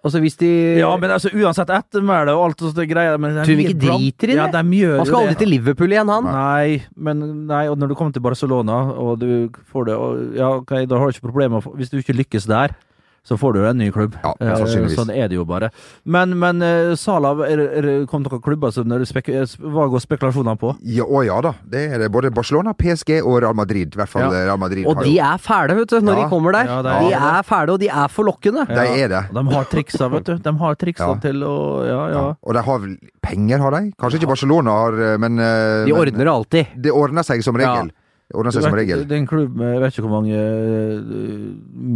Altså 0.00 0.20
hvis 0.22 0.36
de 0.40 0.48
Ja, 0.80 0.90
men 0.96 1.12
altså, 1.12 1.28
uansett 1.36 1.68
ettermæle 1.76 2.32
og 2.32 2.46
alt 2.46 2.62
sånt 2.64 2.78
greier 2.88 3.18
men 3.20 3.34
Tror 3.42 3.58
vi 3.58 3.66
ikke 3.68 3.80
driter 3.82 4.30
i 4.32 4.36
det? 4.36 4.38
Ja, 4.38 4.46
de 4.54 4.78
gjør 4.78 4.96
Han 4.96 5.08
skal 5.08 5.16
jo 5.16 5.20
aldri 5.26 5.34
det. 5.34 5.40
til 5.42 5.52
Liverpool 5.52 5.92
igjen, 5.92 6.08
han. 6.14 6.28
Nei, 6.32 6.78
men 6.96 7.24
nei, 7.50 7.64
og 7.68 7.76
når 7.80 7.92
du 7.92 7.96
kommer 7.98 8.14
til 8.16 8.24
Barcelona, 8.24 8.78
og 8.96 9.18
du 9.20 9.50
får 9.72 9.90
det 9.90 9.96
og, 10.00 10.22
Ja, 10.38 10.54
ok, 10.62 10.72
da 10.88 11.00
har 11.00 11.10
du 11.10 11.16
ikke 11.16 11.26
problemer 11.28 11.60
Hvis 11.76 11.92
du 11.92 11.98
ikke 12.00 12.16
lykkes 12.16 12.48
der, 12.48 12.72
så 13.22 13.36
får 13.38 13.52
du 13.54 13.60
en 13.68 13.76
ny 13.78 13.90
klubb. 13.92 14.14
Ja, 14.22 14.34
Eh, 14.40 14.54
sannsynligvis. 14.56 14.96
sånn 14.96 15.10
er 15.14 15.28
det 15.28 15.36
jo 15.36 15.44
bare. 15.44 15.70
Men, 16.04 16.38
men 16.38 16.62
eh, 16.62 16.94
Salah, 16.96 17.36
er, 17.46 17.60
er, 17.60 18.06
kom 18.06 18.22
noen 18.24 18.40
klubber 18.42 18.72
som 18.72 18.88
det 18.88 19.06
spek 19.08 19.28
hva 19.60 19.86
går 19.92 20.00
spekulasjonene 20.00 20.56
på? 20.58 20.74
Ja, 20.82 21.04
å 21.04 21.20
ja 21.26 21.40
da. 21.40 21.52
Det 21.68 21.82
er 21.92 21.98
det. 21.98 22.08
Både 22.10 22.30
Barcelona, 22.32 22.72
PSG 22.74 23.20
og 23.22 23.42
Real 23.42 23.54
Madrid. 23.54 23.94
I 23.94 24.00
hvert 24.00 24.08
fall 24.08 24.22
Ja. 24.32 24.46
Real 24.48 24.58
Madrid. 24.58 24.86
Og 24.86 24.96
har 24.96 25.04
de 25.04 25.10
jo- 25.14 25.22
er 25.22 25.38
fæle, 25.38 25.76
vet 25.76 25.88
du, 25.88 26.00
når 26.00 26.16
Ja. 26.16 26.22
de 26.24 26.30
kommer 26.30 26.52
der. 26.52 26.64
Ja, 26.64 26.78
er, 26.80 26.82
de 26.82 27.14
er- 27.14 27.42
fæle, 27.44 27.68
og 27.72 27.78
de 27.80 27.88
er 27.88 28.08
forlokkende. 28.08 28.66
De 28.66 28.86
er 29.04 29.08
det. 29.08 29.22
De 29.32 29.44
har 29.54 29.64
triksa, 29.64 30.08
vet 30.10 30.24
du. 30.24 30.38
De 30.38 30.52
har 30.58 30.74
triksa 30.76 31.08
Ja. 31.08 31.14
til 31.20 31.34
å 31.44 31.86
Ja, 31.86 32.08
ja. 32.08 32.20
Ja. 32.20 32.34
Og 32.42 32.54
de 32.54 32.62
har 32.62 32.78
vel 32.78 32.96
penger, 33.22 33.58
har 33.58 33.70
de? 33.70 33.92
Kanskje 34.00 34.18
ikke 34.20 34.28
Barcelona 34.28 34.70
har, 34.70 34.92
eh, 35.00 35.16
men 35.18 35.38
eh, 35.38 35.84
De 35.86 35.92
ordner 35.92 36.24
det 36.24 36.28
alltid. 36.28 36.66
Det 36.80 36.90
ordner 36.92 37.22
seg 37.22 37.42
som 37.44 37.54
regel. 37.54 37.90
Ordner 38.34 38.52
seg 38.54 38.62
som 38.62 38.74
regel. 38.78 39.04
det 39.08 39.16
er 39.16 39.20
en 39.20 39.26
klubb 39.26 39.56
med 39.58 39.72
Jeg 39.74 39.80
vet 39.82 39.92
ikke 39.96 40.04
hvor 40.06 40.12
mange 40.20 40.36
eh, 40.38 41.00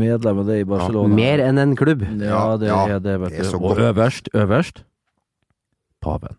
medlemmer 0.03 0.45
det 0.49 0.57
er 0.57 0.65
i 0.65 0.69
Barcelona. 0.69 1.15
Mer 1.15 1.39
enn 1.47 1.59
en 1.63 1.77
klubb. 1.79 2.03
Ja, 2.21 2.57
det 2.59 2.67
Ja, 2.73 2.81
er 2.97 2.99
det, 3.01 3.21
vet 3.21 3.31
det 3.37 3.45
er 3.47 3.51
du. 3.51 3.57
Og 3.57 3.77
godt. 3.77 3.85
øverst, 3.91 4.29
øverst 4.35 4.83
paven. 6.03 6.37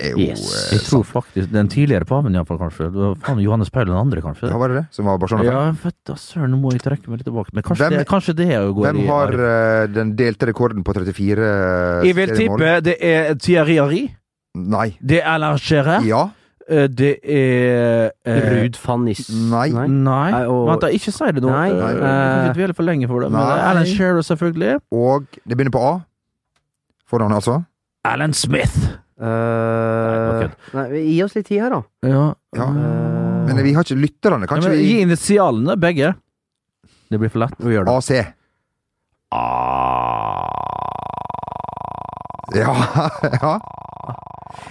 Det 0.00 0.06
er 0.06 0.10
jo 0.14 0.18
Yes. 0.18 0.42
eh, 0.72 0.76
Jeg 0.78 0.80
tror 0.88 1.02
faktisk 1.04 1.50
Den 1.52 1.68
tidligere 1.68 2.04
paven, 2.08 2.32
iallfall, 2.34 2.56
kanskje. 2.58 2.86
Det 2.88 3.00
var 3.02 3.14
faen 3.20 3.40
Johannes 3.42 3.68
Paul 3.70 3.84
den 3.86 3.96
andre, 3.96 4.22
kanskje. 4.24 4.48
Ja, 4.48 4.56
var 4.56 4.68
det 4.68 4.76
det 4.78 4.86
som 4.96 5.04
var 5.04 5.18
Barcelona? 5.18 5.44
Ja, 5.50 5.72
vet 5.82 6.12
søren, 6.16 6.50
nå 6.54 6.56
må 6.62 6.72
jeg 6.72 6.80
trekke 6.80 7.08
meg 7.10 7.18
litt 7.20 7.26
tilbake. 7.28 7.52
Men 7.52 7.62
kanskje, 7.66 7.84
Hvem- 7.84 7.98
det, 7.98 8.06
kanskje 8.08 8.34
det 8.36 8.46
er 8.54 8.60
å 8.64 8.72
gå 8.74 8.80
Hvem 8.86 9.06
har 9.06 9.26
arv. 9.28 9.40
eh, 9.40 9.86
den 9.92 10.14
delte 10.16 10.46
rekorden 10.48 10.82
på 10.84 10.94
34 10.94 12.04
Jeg 12.06 12.14
vil 12.16 12.28
tippe 12.36 12.80
det 12.82 12.96
er 13.02 13.34
Thierry 13.34 13.76
Henry. 13.76 14.10
Nei. 14.54 14.96
Det 15.04 15.20
er 15.20 15.26
Alain 15.34 15.56
Gérard. 15.58 16.04
Ja. 16.06 16.30
Eh, 16.70 16.86
Det 16.86 17.10
er 17.26 18.12
eh, 18.24 18.44
Ruud 18.52 18.76
van 18.86 19.04
Nis... 19.04 19.24
Nei. 19.50 19.68
Nei. 19.74 19.86
Nei, 19.90 20.44
og- 20.46 20.68
Vent, 20.68 20.84
da, 20.84 20.90
ikke 20.94 21.10
si 21.12 21.30
det 21.34 21.42
nå. 21.42 21.50
Nei, 21.50 21.68
Eh, 21.70 21.74
nei. 21.80 21.90
Jeg 21.90 22.54
kan 22.54 22.62
ikke 22.70 22.76
for 22.78 22.86
lenge 22.86 23.08
for 23.10 23.20
det. 23.24 23.30
Men 23.34 23.40
det 23.42 23.56
er 23.58 23.66
Alan 23.72 23.86
Shearer, 23.90 24.22
selvfølgelig. 24.22 24.76
Og 24.94 25.26
det 25.44 25.56
begynner 25.58 25.74
på 25.74 25.82
A. 25.88 25.92
Foran, 27.10 27.32
altså. 27.34 27.58
Alan 28.06 28.32
Smith. 28.32 28.76
Uh, 29.20 30.46
Nei, 30.72 30.84
nei, 30.88 31.00
gi 31.10 31.16
oss 31.26 31.34
litt 31.36 31.44
tid 31.50 31.60
her, 31.60 31.74
da. 31.74 31.80
Ja. 32.08 32.22
Ja. 32.56 32.64
Uh, 32.70 33.44
Men 33.50 33.58
vi 33.66 33.74
har 33.76 33.84
ikke 33.84 33.98
lytterne. 34.00 34.46
Ja, 34.46 34.48
Kanskje 34.54 34.70
men, 34.72 34.80
gi 34.86 34.94
initialene, 35.04 35.76
begge. 35.76 36.14
Det 37.10 37.18
blir 37.20 37.28
for 37.34 37.42
lett. 37.42 37.58
vi 37.58 37.74
gjør 37.74 37.84
det. 37.90 37.96
AC. 37.98 38.10
Ja. 42.54 42.76
ja. 43.42 43.60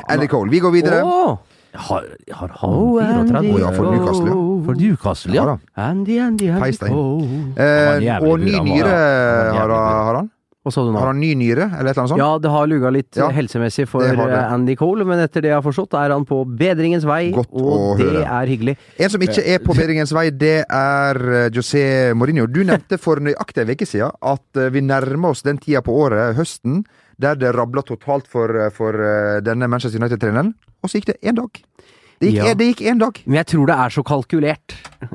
Andy 0.07 0.27
Cole. 0.27 0.49
Vi 0.51 0.59
går 0.59 0.71
videre. 0.71 1.03
Åh! 1.03 1.38
Har, 1.73 2.03
har 2.34 2.47
han 2.47 2.69
Oh, 2.69 2.97
34? 2.99 3.53
Oh, 3.53 3.60
ja, 3.62 3.69
for 3.71 3.91
Newcastle, 3.91 4.27
ja. 4.27 4.65
For 4.65 4.73
Newcastle, 4.73 5.34
Ja 5.36 5.43
ja. 5.45 5.58
Andy, 5.75 6.17
Andy, 6.19 6.49
Andy 6.49 6.63
Feistein. 6.63 6.93
Eh, 7.58 8.10
Han 8.10 8.23
og 8.25 8.39
ny 8.39 8.55
nyre 8.58 8.89
har, 9.53 9.69
har 9.69 10.15
han. 10.15 10.29
Hva 10.60 10.74
sa 10.76 10.82
du 10.84 10.89
nå? 10.91 11.00
Har 11.00 11.08
han 11.13 11.19
ny 11.22 11.30
nyre, 11.39 11.69
eller 11.72 11.88
et 11.88 11.95
eller 11.95 12.02
annet 12.04 12.12
sånt? 12.12 12.19
Ja, 12.19 12.32
det 12.43 12.50
har 12.52 12.67
luga 12.67 12.89
litt 12.91 13.15
Ja, 13.15 13.30
eh, 13.30 13.36
helsemessig 13.38 13.86
for 13.88 14.04
eh, 14.04 14.52
Andy 14.52 14.76
Cole, 14.76 15.06
men 15.08 15.22
etter 15.24 15.41
det 15.45 15.54
jeg 15.54 15.56
har 15.56 15.63
forstått, 15.63 15.95
er 15.95 16.12
han 16.12 16.26
på 16.28 16.41
bedringens 16.60 17.06
vei, 17.08 17.30
Godt 17.32 17.54
og 17.56 18.02
det 18.02 18.10
høre. 18.10 18.26
er 18.41 18.52
hyggelig. 18.52 18.76
En 19.00 19.13
som 19.13 19.24
ikke 19.24 19.45
er 19.56 19.63
på 19.63 19.76
bedringens 19.78 20.12
vei, 20.12 20.26
det 20.36 20.65
er 20.67 21.22
eh, 21.39 21.50
José 21.56 21.86
Mourinho. 22.13 22.43
Du 22.52 22.60
nevnte 22.67 23.00
for 23.00 23.24
nøyaktig 23.24 23.63
en 23.63 23.72
uke 23.72 23.88
siden 23.88 24.12
at 24.19 24.60
eh, 24.60 24.67
vi 24.76 24.84
nærmer 24.84 25.32
oss 25.32 25.45
den 25.48 25.62
tida 25.63 25.80
på 25.86 25.95
året, 25.95 26.36
høsten, 26.36 26.84
der 27.19 27.39
det 27.39 27.56
rabla 27.56 27.82
totalt 27.88 28.28
for, 28.28 28.52
eh, 28.52 28.69
for 28.76 29.00
eh, 29.00 29.39
denne 29.48 29.72
Manchester 29.72 30.00
United-treneren. 30.04 30.52
Og 30.84 30.91
så 30.91 31.00
gikk 31.00 31.13
det 31.13 31.22
én 31.24 31.39
dag. 31.39 31.63
Det 32.19 32.34
gikk, 32.34 32.36
Ja. 32.43 32.53
det 32.53 32.65
gikk 32.73 32.82
én 32.91 32.99
dag. 32.99 33.19
Men 33.25 33.36
jeg 33.39 33.47
tror 33.53 33.65
det 33.69 33.75
er 33.79 33.89
så 33.95 34.03
kalkulert. 34.03 34.73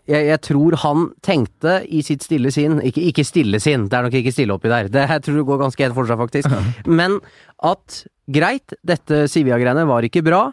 Jeg, 0.08 0.26
jeg 0.30 0.40
tror 0.40 0.76
han 0.80 1.02
tenkte 1.22 1.74
i 1.92 2.00
sitt 2.02 2.22
stille 2.24 2.50
sinn 2.54 2.78
ikke, 2.80 3.02
ikke 3.12 3.24
stille 3.28 3.60
sinn, 3.60 3.88
det 3.92 3.98
er 3.98 4.06
nok 4.06 4.16
ikke 4.16 4.32
stille 4.32 4.54
oppi 4.56 4.70
der. 4.72 4.88
Det 4.88 5.04
jeg 5.10 5.22
tror 5.26 5.36
det 5.36 5.46
går 5.50 5.60
ganske 5.66 5.84
helt 5.84 5.94
for 5.98 6.08
seg, 6.08 6.18
faktisk. 6.22 6.86
Men 6.88 7.18
at 7.62 8.00
greit, 8.32 8.72
dette 8.86 9.24
Sivia-greiene 9.28 9.84
var 9.86 10.06
ikke 10.08 10.24
bra. 10.24 10.46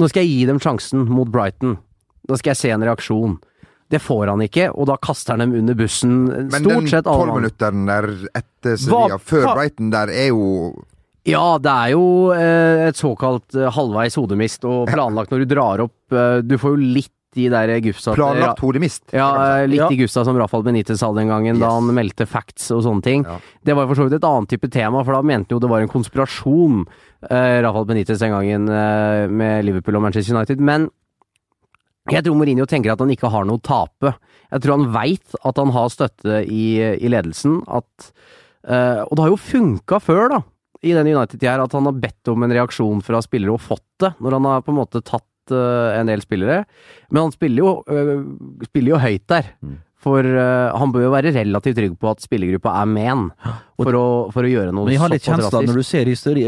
Nå 0.00 0.08
skal 0.08 0.24
jeg 0.24 0.32
gi 0.32 0.46
dem 0.48 0.58
sjansen 0.62 1.04
mot 1.12 1.28
Brighton. 1.28 1.76
Nå 2.30 2.36
skal 2.40 2.54
jeg 2.54 2.60
se 2.62 2.70
en 2.72 2.84
reaksjon. 2.88 3.36
Det 3.90 3.98
får 4.00 4.28
han 4.30 4.40
ikke, 4.44 4.68
og 4.70 4.86
da 4.86 4.94
kaster 5.02 5.34
han 5.34 5.42
dem 5.42 5.52
under 5.58 5.74
bussen. 5.74 6.12
Men 6.30 6.62
Stort 6.62 6.86
den 6.94 7.02
tolvminutteren 7.10 7.86
der 7.90 8.06
etter 8.38 8.76
Sevilla, 8.78 9.18
før 9.18 9.48
Brighton, 9.52 9.90
der 9.92 10.12
er 10.14 10.28
jo 10.30 10.44
Ja, 11.28 11.58
det 11.60 11.70
er 11.70 11.92
jo 11.92 12.04
eh, 12.32 12.86
et 12.88 12.98
såkalt 12.98 13.54
eh, 13.58 13.68
halvveis 13.74 14.16
hodemist 14.16 14.64
og 14.68 14.88
planlagt 14.88 15.32
når 15.34 15.42
du 15.44 15.50
drar 15.50 15.82
opp 15.84 16.14
eh, 16.16 16.38
Du 16.46 16.54
får 16.60 16.76
jo 16.76 16.92
litt 16.96 17.12
de 17.36 17.44
der 17.52 17.70
Gufsa 17.84 18.10
planlagt 18.16 18.58
hodemist. 18.64 19.04
Ja, 19.14 19.62
litt 19.70 19.78
Ja. 19.78 19.86
i 19.94 19.98
gufsa 20.00 20.24
som 20.26 20.34
Rafael 20.40 20.64
Benitez 20.66 20.98
hadde 21.04 21.20
den 21.20 21.28
gangen, 21.30 21.60
da 21.62 21.68
han 21.76 21.86
meldte 21.94 22.26
facts 22.26 22.72
og 22.74 22.80
sånne 22.82 23.04
ting. 23.06 23.22
Ja. 23.22 23.36
Det 23.62 23.76
var 23.78 23.86
for 23.86 24.00
så 24.00 24.08
vidt 24.08 24.16
et 24.18 24.26
annet 24.26 24.50
type 24.50 24.66
tema, 24.74 25.04
for 25.06 25.14
da 25.14 25.20
mente 25.22 25.54
han 25.54 25.54
jo 25.54 25.60
det 25.62 25.70
var 25.70 25.84
en 25.84 25.92
konspirasjon, 25.92 26.80
Rafael 27.30 27.86
Benitez 27.86 28.18
den 28.18 28.34
gangen, 28.34 28.66
med 29.30 29.62
Liverpool 29.62 30.00
og 30.00 30.08
Manchester 30.08 30.34
United. 30.34 30.58
Men 30.58 30.88
jeg 32.10 32.24
tror 32.26 32.34
Mourinho 32.38 32.66
tenker 32.66 32.96
at 32.96 33.02
han 33.02 33.14
ikke 33.14 33.30
har 33.30 33.46
noe 33.46 33.60
å 33.60 33.62
tape. 33.62 34.14
Jeg 34.50 34.64
tror 34.64 34.78
han 34.80 34.90
veit 34.94 35.36
at 35.46 35.58
han 35.60 35.70
har 35.74 35.90
støtte 35.92 36.40
i, 36.50 36.64
i 36.98 37.10
ledelsen. 37.12 37.60
At, 37.70 38.10
uh, 38.66 39.04
og 39.06 39.14
det 39.14 39.22
har 39.26 39.30
jo 39.34 39.38
funka 39.44 40.00
før, 40.02 40.24
da, 40.34 40.40
i 40.82 40.94
den 40.96 41.10
United-tida 41.10 41.54
her, 41.54 41.64
at 41.64 41.76
han 41.76 41.88
har 41.88 41.98
bedt 42.00 42.30
om 42.32 42.46
en 42.46 42.54
reaksjon 42.54 43.02
fra 43.04 43.20
spillere 43.24 43.56
og 43.56 43.62
fått 43.64 43.86
det, 44.00 44.14
når 44.20 44.38
han 44.38 44.48
har 44.48 44.64
på 44.64 44.72
en 44.72 44.80
måte 44.80 45.02
tatt 45.04 45.52
eh, 45.52 45.98
en 45.98 46.08
del 46.08 46.24
spillere. 46.24 46.64
Men 47.10 47.26
han 47.26 47.36
spiller 47.36 47.64
jo, 47.64 47.72
eh, 47.90 48.16
spiller 48.70 48.94
jo 48.94 49.04
høyt 49.04 49.26
der. 49.30 49.54
For 50.00 50.24
uh, 50.24 50.72
han 50.80 50.92
bør 50.94 51.02
jo 51.04 51.10
være 51.12 51.32
relativt 51.34 51.76
trygg 51.76 51.96
på 52.00 52.08
at 52.08 52.22
spillergruppa 52.24 52.72
er 52.80 52.86
med 52.88 53.04
han, 53.04 53.26
for, 53.76 53.96
for 54.32 54.46
å 54.48 54.48
gjøre 54.48 54.72
noe 54.72 54.88
Men 54.88 54.94
jeg 54.94 55.02
har 55.02 55.12
litt 55.12 55.26
kjensla 55.28 55.60
når 55.66 55.76
du 55.76 55.84
ser 55.84 56.08
histori 56.08 56.44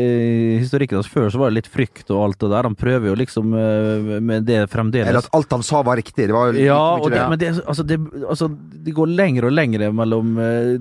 historikken 0.62 0.96
hans 0.96 1.10
før, 1.12 1.28
så 1.32 1.40
var 1.40 1.52
det 1.52 1.58
litt 1.58 1.68
frykt 1.68 2.08
og 2.14 2.22
alt 2.24 2.38
det 2.40 2.48
der. 2.48 2.70
Han 2.70 2.78
prøver 2.80 3.10
jo 3.10 3.18
liksom 3.20 3.52
uh, 3.52 4.16
med 4.24 4.48
det 4.48 4.62
fremdeles. 4.72 5.10
Eller 5.12 5.20
at 5.20 5.36
alt 5.36 5.52
han 5.52 5.66
sa 5.68 5.82
var 5.84 6.00
riktig. 6.00 6.30
Det 6.30 6.36
var 6.36 6.56
Ja, 6.56 6.80
det, 7.04 7.12
det. 7.12 7.26
men 7.28 7.42
det, 7.44 7.52
altså, 7.60 7.84
det, 7.84 8.00
altså, 8.24 8.48
det 8.88 8.96
går 8.96 9.12
lenger 9.20 9.50
og 9.50 9.56
lenger 9.58 9.84
mellom 10.00 10.32
eh, 10.40 10.74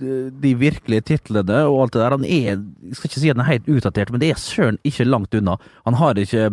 de, 0.00 0.52
virkelige 0.60 1.04
titlene 1.12 1.62
og 1.68 1.82
alt 1.84 1.96
det 1.96 2.02
der. 2.02 2.16
Han 2.16 2.24
er, 2.24 2.62
jeg 2.88 2.98
skal 2.98 3.10
ikke 3.10 3.22
si 3.22 3.30
at 3.32 3.36
han 3.36 3.44
er 3.44 3.52
helt 3.54 3.70
utdatert, 3.76 4.12
men 4.12 4.22
det 4.22 4.30
er 4.32 4.40
søren 4.40 4.80
ikke 4.86 5.08
langt 5.08 5.34
unna. 5.36 5.56
Han 5.86 5.98
har 6.00 6.20
ikke 6.20 6.50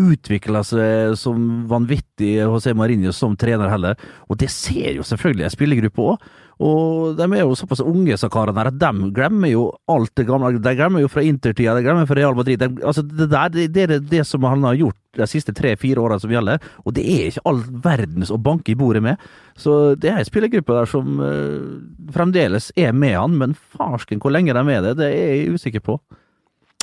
utvikla 0.00 0.64
seg 0.66 1.14
som 1.18 1.66
vanvittig 1.70 2.32
José 2.40 2.72
Mourinho 2.74 3.12
som 3.14 3.36
trener 3.38 3.70
heller, 3.70 3.98
og 4.26 4.40
det 4.42 4.50
ser 4.50 4.96
jo 4.96 5.06
selvfølgelig 5.06 5.46
en 5.46 5.54
spillergruppe 5.54 6.08
òg. 6.14 6.32
Og 6.62 7.16
de 7.18 7.26
er 7.34 7.42
jo 7.42 7.56
såpass 7.58 7.82
unge, 7.82 8.16
sa 8.18 8.28
karene 8.32 8.60
her, 8.60 8.70
at 8.70 8.78
de 8.78 9.10
glemmer 9.14 9.50
jo 9.50 9.66
alt 9.90 10.12
det 10.14 10.26
gamle. 10.28 10.52
De 10.62 10.74
glemmer 10.78 11.02
jo 11.02 11.10
fra 11.10 11.24
Inter-tida, 11.26 11.74
de 11.74 11.82
glemmer 11.86 12.06
fra 12.06 12.18
Real 12.18 12.36
Madrid. 12.38 12.62
De, 12.62 12.68
altså 12.86 13.02
det 13.02 13.30
der, 13.32 13.54
det, 13.66 13.86
er 13.86 13.96
det 13.98 14.24
som 14.28 14.46
han 14.46 14.66
har 14.68 14.78
gjort 14.78 15.00
de 15.18 15.26
siste 15.30 15.54
tre-fire 15.54 16.02
årene 16.02 16.22
som 16.22 16.32
gjelder, 16.32 16.62
og 16.82 16.96
det 16.96 17.04
er 17.06 17.28
ikke 17.30 17.44
all 17.46 17.62
verdens 17.84 18.32
å 18.34 18.40
banke 18.42 18.74
i 18.74 18.78
bordet 18.78 19.02
med. 19.04 19.30
Så 19.58 19.94
det 19.98 20.10
er 20.10 20.20
en 20.20 20.26
spillergruppe 20.26 20.74
der 20.74 20.90
som 20.90 21.22
eh, 21.22 22.10
fremdeles 22.14 22.72
er 22.78 22.94
med 22.94 23.14
han, 23.18 23.38
men 23.38 23.54
farsken 23.54 24.22
hvor 24.22 24.34
lenge 24.34 24.54
de 24.54 24.62
er 24.62 24.66
med 24.66 24.86
det, 24.88 24.96
det 25.02 25.10
er 25.10 25.34
jeg 25.34 25.58
usikker 25.58 25.84
på. 25.86 25.98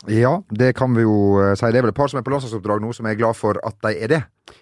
Ja, 0.10 0.40
det 0.50 0.74
kan 0.80 0.96
vi 0.98 1.04
jo 1.06 1.16
eh, 1.44 1.54
si. 1.60 1.70
Det 1.70 1.78
er 1.78 1.86
vel 1.86 1.94
et 1.94 1.98
par 1.98 2.10
som 2.10 2.22
er 2.22 2.26
på 2.26 2.34
landslagsoppdrag 2.34 2.82
nå, 2.82 2.94
som 2.98 3.06
er 3.06 3.20
glad 3.20 3.38
for 3.38 3.60
at 3.68 3.78
de 3.86 3.94
er 4.00 4.16
det. 4.16 4.22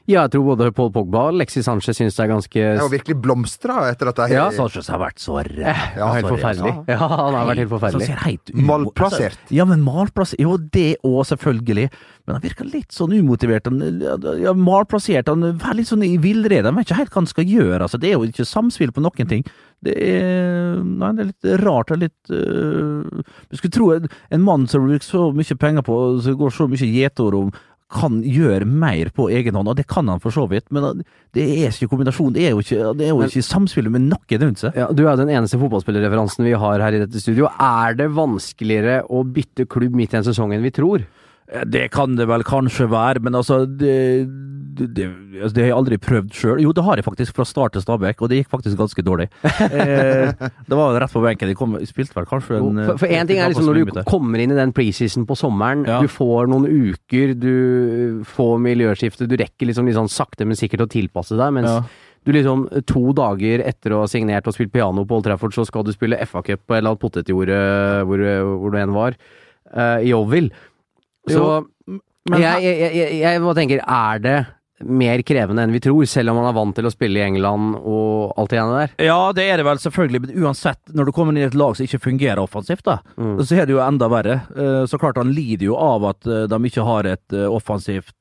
Ja, 0.09 0.23
jeg 0.25 0.33
tror 0.33 0.43
både 0.51 0.67
Paul 0.75 0.89
Pogba 0.93 1.21
og 1.27 1.35
Alexis 1.35 1.65
Sanchez 1.65 1.97
syns 1.97 2.17
det 2.17 2.23
er 2.25 2.29
ganske 2.31 2.53
Det 2.59 2.79
har 2.81 2.83
jo 2.83 2.91
virkelig 2.91 3.15
blomstra 3.23 3.75
etter 3.89 4.09
dette. 4.09 4.27
de 4.27 4.35
Ja, 4.35 4.47
Sanchez 4.53 4.89
har 4.91 4.99
vært 5.01 5.21
så 5.21 5.37
ræv. 5.45 5.61
Ja, 5.63 6.09
helt 6.17 6.27
forferdelig. 6.29 6.73
altså. 6.73 6.93
Ja, 6.93 7.07
han 7.07 7.37
har 7.37 7.47
vært 7.49 7.61
helt 7.63 7.71
forferdelig. 7.73 8.09
helt 8.25 8.53
Malplassert. 8.69 9.37
Altså, 9.39 9.55
ja, 9.55 9.65
men 9.69 9.85
malplassert 9.85 10.41
Jo, 10.41 10.57
det 10.57 10.97
òg, 11.05 11.21
selvfølgelig. 11.29 11.87
Men 12.25 12.35
han 12.37 12.43
virker 12.43 12.69
litt 12.69 12.91
sånn 12.93 13.15
umotivert. 13.17 13.69
Han, 13.69 13.79
ja, 14.41 14.53
malplassert. 14.53 15.31
Han 15.31 15.47
er 15.47 15.77
litt 15.79 15.89
sånn 15.89 16.05
i 16.05 16.17
villrede. 16.21 16.67
Han 16.69 16.77
vet 16.81 16.89
ikke 16.89 16.99
helt 17.03 17.13
hva 17.15 17.21
han 17.23 17.31
skal 17.31 17.49
gjøre. 17.49 17.81
Altså, 17.87 18.01
det 18.01 18.11
er 18.11 18.17
jo 18.19 18.29
ikke 18.29 18.45
samspill 18.49 18.93
på 18.93 19.05
noen 19.05 19.31
ting. 19.31 19.45
Det 19.85 19.95
er, 19.95 20.81
nei, 20.83 21.13
det 21.15 21.23
er 21.23 21.29
litt 21.31 21.49
rart. 21.63 21.87
Det 21.87 21.95
er 21.95 22.03
litt 22.03 22.33
øh, 22.35 23.23
Du 23.49 23.55
skulle 23.57 23.73
tro 23.73 23.91
en, 23.95 24.09
en 24.35 24.43
mann 24.43 24.67
som 24.67 24.83
bruker 24.85 25.05
så 25.07 25.29
mye 25.33 25.57
penger 25.61 25.85
på, 25.87 25.97
som 26.25 26.35
går 26.41 26.53
så 26.57 26.67
mye 26.69 26.89
gjetord 26.91 27.37
om 27.39 27.51
kan 27.89 28.19
gjøre 28.21 28.67
mer 28.69 29.09
på 29.15 29.27
egen 29.33 29.55
hånd, 29.57 29.71
og 29.71 29.77
det 29.79 29.87
kan 29.89 30.09
han 30.11 30.21
for 30.21 30.33
så 30.33 30.45
vidt, 30.49 30.67
men 30.75 31.01
det 31.33 31.45
er 31.45 31.71
ikke 31.73 31.89
kombinasjon. 31.89 32.33
Det 32.35 32.43
er 32.45 32.53
jo 32.53 32.61
ikke, 32.61 32.91
det 32.99 33.07
er 33.07 33.13
jo 33.15 33.23
ikke 33.25 33.45
samspillet 33.45 33.93
med 33.95 34.05
noen 34.11 34.43
rundt 34.43 34.61
seg. 34.61 34.77
Ja, 34.77 34.89
du 34.93 35.03
er 35.05 35.11
jo 35.11 35.21
den 35.23 35.33
eneste 35.33 35.57
fotballspillerreferansen 35.61 36.45
vi 36.45 36.53
har 36.53 36.83
her 36.85 36.97
i 36.97 37.01
dette 37.01 37.21
studio. 37.21 37.49
Er 37.49 37.97
det 37.97 38.11
vanskeligere 38.13 39.01
å 39.09 39.23
bytte 39.25 39.65
klubb 39.69 39.97
midt 39.97 40.13
i 40.13 40.21
en 40.21 40.27
sesong 40.27 40.53
enn 40.53 40.65
vi 40.65 40.73
tror? 40.75 41.07
Det 41.65 41.87
kan 41.89 42.13
det 42.13 42.27
vel 42.29 42.45
kanskje 42.45 42.85
være, 42.91 43.23
men 43.25 43.33
altså 43.39 43.63
Det, 43.65 44.27
det, 44.79 45.05
altså, 45.41 45.53
det 45.55 45.63
har 45.63 45.69
jeg 45.69 45.77
aldri 45.77 45.97
prøvd 46.01 46.29
sjøl. 46.33 46.61
Jo, 46.63 46.71
det 46.71 46.83
har 46.85 46.95
jeg 46.99 47.05
faktisk 47.05 47.35
fra 47.35 47.45
start 47.45 47.73
til 47.75 47.81
Stabæk, 47.83 48.21
og 48.21 48.29
det 48.31 48.39
gikk 48.39 48.49
faktisk 48.53 48.77
ganske 48.79 49.03
dårlig. 49.03 49.27
eh, 49.43 50.31
det 50.69 50.77
var 50.79 50.95
rett 51.01 51.11
på 51.13 51.21
benken. 51.23 51.51
Jeg, 51.51 51.87
spilte 51.91 52.15
vel 52.15 52.25
kanskje 52.29 52.57
en 52.59 52.81
For, 52.97 53.07
én 53.07 53.21
en 53.21 53.27
ting 53.27 53.39
er 53.43 53.49
liksom 53.51 53.67
når 53.69 53.79
du 53.93 54.03
kommer 54.07 54.39
inn 54.43 54.51
i 54.55 54.59
den 54.59 54.71
preseason 54.75 55.25
på 55.29 55.35
sommeren, 55.39 55.85
Ja. 55.87 55.99
du 56.01 56.07
får 56.07 56.47
noen 56.51 56.67
uker, 56.69 57.33
du 57.39 58.23
får 58.25 58.59
miljøskifte, 58.63 59.27
du 59.27 59.35
rekker 59.37 59.67
liksom 59.69 59.89
sånn 59.93 60.09
sakte, 60.11 60.45
men 60.47 60.55
sikkert 60.59 60.85
å 60.85 60.89
tilpasse 60.89 61.35
deg, 61.37 61.53
mens 61.53 61.69
Ja. 61.69 61.81
du 62.25 62.31
liksom 62.33 62.67
to 62.85 63.11
dager 63.13 63.63
etter 63.65 63.91
å 63.95 64.01
ha 64.03 64.07
signert 64.07 64.47
og 64.47 64.53
spilt 64.53 64.71
piano 64.71 65.05
på 65.05 65.15
Old 65.17 65.25
Trafford, 65.25 65.53
så 65.53 65.65
skal 65.65 65.83
du 65.83 65.91
spille 65.91 66.17
FA-cup 66.19 66.61
på 66.67 66.75
et 66.75 66.79
eller 66.83 66.91
annet 66.95 67.03
potetjorde 67.03 67.59
hvor, 68.05 68.23
hvor 68.59 68.71
du 68.71 68.77
enn 68.77 68.93
var, 68.93 69.15
uh, 69.75 69.99
i 70.03 70.11
Ovil. 70.13 70.51
Så 71.29 71.39
Jo, 71.39 71.65
men- 72.29 72.41
jeg, 72.41 72.61
jeg, 72.61 72.93
jeg, 72.93 73.13
jeg 73.23 73.41
bare 73.41 73.55
tenker, 73.57 73.79
er 73.87 74.19
det 74.19 74.37
mer 74.87 75.21
krevende 75.27 75.63
enn 75.65 75.73
vi 75.75 75.81
tror, 75.83 76.05
selv 76.07 76.31
om 76.31 76.37
man 76.39 76.47
er 76.49 76.55
vant 76.55 76.75
til 76.77 76.87
å 76.87 76.91
spille 76.93 77.19
i 77.19 77.25
England 77.25 77.75
og 77.79 78.33
alt 78.39 78.53
det 78.53 78.59
ene 78.61 78.77
der? 78.77 78.93
Ja, 79.09 79.17
det 79.35 79.43
er 79.51 79.59
det 79.59 79.65
vel 79.67 79.81
selvfølgelig, 79.83 80.21
men 80.23 80.45
uansett, 80.45 80.79
når 80.95 81.09
du 81.09 81.11
kommer 81.15 81.33
inn 81.35 81.41
i 81.41 81.47
et 81.47 81.57
lag 81.59 81.75
som 81.75 81.83
ikke 81.87 81.99
fungerer 82.05 82.39
offensivt, 82.43 82.85
da, 82.87 82.99
så 83.43 83.57
er 83.59 83.67
det 83.67 83.75
jo 83.75 83.81
enda 83.83 84.07
verre. 84.11 84.37
Eh, 84.55 84.85
Så 84.87 84.99
klart 85.01 85.19
han 85.19 85.33
lider 85.35 85.65
jo 85.67 85.75
av 85.75 86.05
at 86.13 86.29
eh, 86.29 86.45
de 86.47 86.59
ikke 86.69 86.85
har 86.87 87.09
et 87.11 87.35
eh, 87.35 87.47
offensivt 87.49 88.15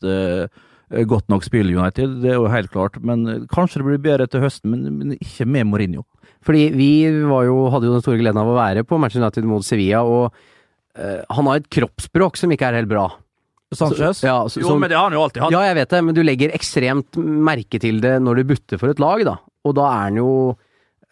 godt 1.08 1.28
nok 1.28 1.44
spill, 1.44 1.68
United. 1.76 2.22
Det 2.22 2.30
er 2.32 2.38
jo 2.38 2.48
helt 2.48 2.70
klart. 2.72 2.94
Men 3.04 3.46
kanskje 3.52 3.82
det 3.82 3.86
blir 3.90 3.98
bedre 4.06 4.26
til 4.26 4.40
høsten, 4.40 4.72
men, 4.72 5.16
ikke 5.20 5.44
med 5.46 5.68
Mourinho. 5.68 6.06
Fordi 6.46 6.70
vi 6.72 6.90
var 7.28 7.44
jo, 7.44 7.66
hadde 7.74 7.90
jo 7.90 7.96
den 7.98 8.04
store 8.04 8.20
gleden 8.22 8.40
av 8.40 8.48
å 8.48 8.56
være 8.56 8.86
på 8.88 8.96
Manchester 8.96 9.26
United 9.26 9.48
mot 9.50 9.66
Sevilla, 9.66 10.00
og 10.00 10.32
han 10.96 11.50
har 11.50 11.60
et 11.60 11.68
kroppsspråk 11.70 12.40
som 12.40 12.50
ikke 12.50 12.70
er 12.70 12.80
helt 12.80 12.88
bra. 12.90 13.04
Sanchez? 13.74 14.16
Så- 14.22 14.26
ja, 14.26 14.38
så- 14.48 14.60
jo, 14.62 14.78
men 14.78 14.88
det 14.88 14.96
har 14.96 15.04
han 15.10 15.12
jo 15.12 15.22
alltid 15.22 15.42
hatt. 15.42 15.50
Ja, 15.52 15.60
jeg 15.68 15.74
vet 15.76 15.88
det, 15.90 16.04
men 16.04 16.14
du 16.14 16.22
legger 16.22 16.50
ekstremt 16.56 17.12
merke 17.18 17.78
til 17.80 18.00
det 18.00 18.14
når 18.22 18.36
du 18.36 18.44
butter 18.44 18.78
for 18.78 18.88
et 18.88 18.98
lag, 18.98 19.24
da. 19.24 19.36
Og 19.64 19.74
da 19.74 19.82
er 19.92 20.00
han 20.08 20.16
jo 20.16 20.56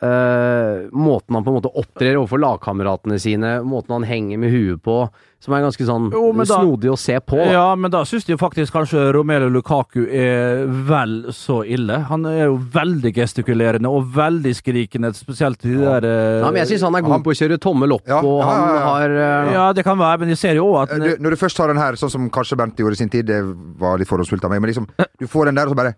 eh, 0.02 0.88
Måten 0.92 1.34
han 1.36 1.44
på 1.44 1.52
en 1.52 1.56
måte 1.60 1.70
opptrer 1.76 2.16
overfor 2.18 2.40
lagkameratene 2.42 3.18
sine, 3.20 3.56
måten 3.66 3.94
han 3.96 4.04
henger 4.08 4.38
med 4.42 4.52
huet 4.52 4.82
på, 4.84 4.96
som 5.42 5.54
er 5.54 5.62
ganske 5.66 5.84
sånn 5.86 6.08
Jo, 6.12 6.32
da- 6.36 6.44
snodig 6.60 6.90
å 6.90 6.96
se 6.98 7.18
på. 7.20 7.38
Ja, 7.52 7.74
men 7.76 7.90
da 7.92 8.02
syns 8.08 8.24
jo 8.28 8.36
faktisk 8.40 8.72
kanskje 8.74 9.12
Romelu 9.14 9.48
Lukaku 9.52 10.06
er 10.08 10.64
vel 10.88 11.26
så 11.36 11.60
ille. 11.68 11.98
Han 12.08 12.24
er 12.26 12.46
jo 12.46 12.56
veldig 12.72 13.12
gestikulerende 13.16 13.90
og 13.92 14.08
veldig 14.16 14.54
skrikende, 14.56 15.12
spesielt 15.16 15.64
i 15.68 15.74
de 15.74 15.82
der 15.84 16.06
uh, 16.08 16.40
Ja, 16.44 16.50
men 16.50 16.62
jeg 16.64 16.72
syns 16.74 16.86
han 16.88 16.94
er 16.98 17.04
god 17.06 17.16
Han- 17.18 17.26
på 17.26 17.34
å 17.34 17.38
kjøre 17.40 17.60
tommel 17.62 17.92
opp, 17.98 18.06
Ja, 18.08 18.20
og 18.24 18.42
han 18.44 18.60
ja, 18.62 18.74
ja. 18.74 18.86
har 18.90 19.16
uh, 19.16 19.52
Ja, 19.58 19.66
det 19.76 19.84
kan 19.86 19.98
være, 20.00 20.20
men 20.24 20.28
de 20.32 20.36
ser 20.40 20.56
jo 20.58 20.66
òg 20.72 20.82
at 20.86 20.96
Du, 21.00 21.08
når 21.22 21.36
du 21.36 21.40
først 21.44 21.58
har 21.62 21.68
den 21.72 21.80
her, 21.80 21.92
sånn 22.00 22.10
som 22.12 22.30
kanskje 22.30 22.56
Bente 22.60 22.82
gjorde 22.82 22.96
i 22.98 23.02
sin 23.04 23.12
tid, 23.12 23.26
det 23.28 23.40
var 23.78 23.98
litt 24.00 24.08
forhåndsfullt 24.08 24.44
av 24.44 24.50
meg, 24.52 24.60
men 24.64 24.72
liksom, 24.72 24.88
du 25.20 25.26
får 25.28 25.46
den 25.52 25.54
der, 25.60 25.68
og 25.68 25.76
så 25.76 25.80
bare. 25.84 25.94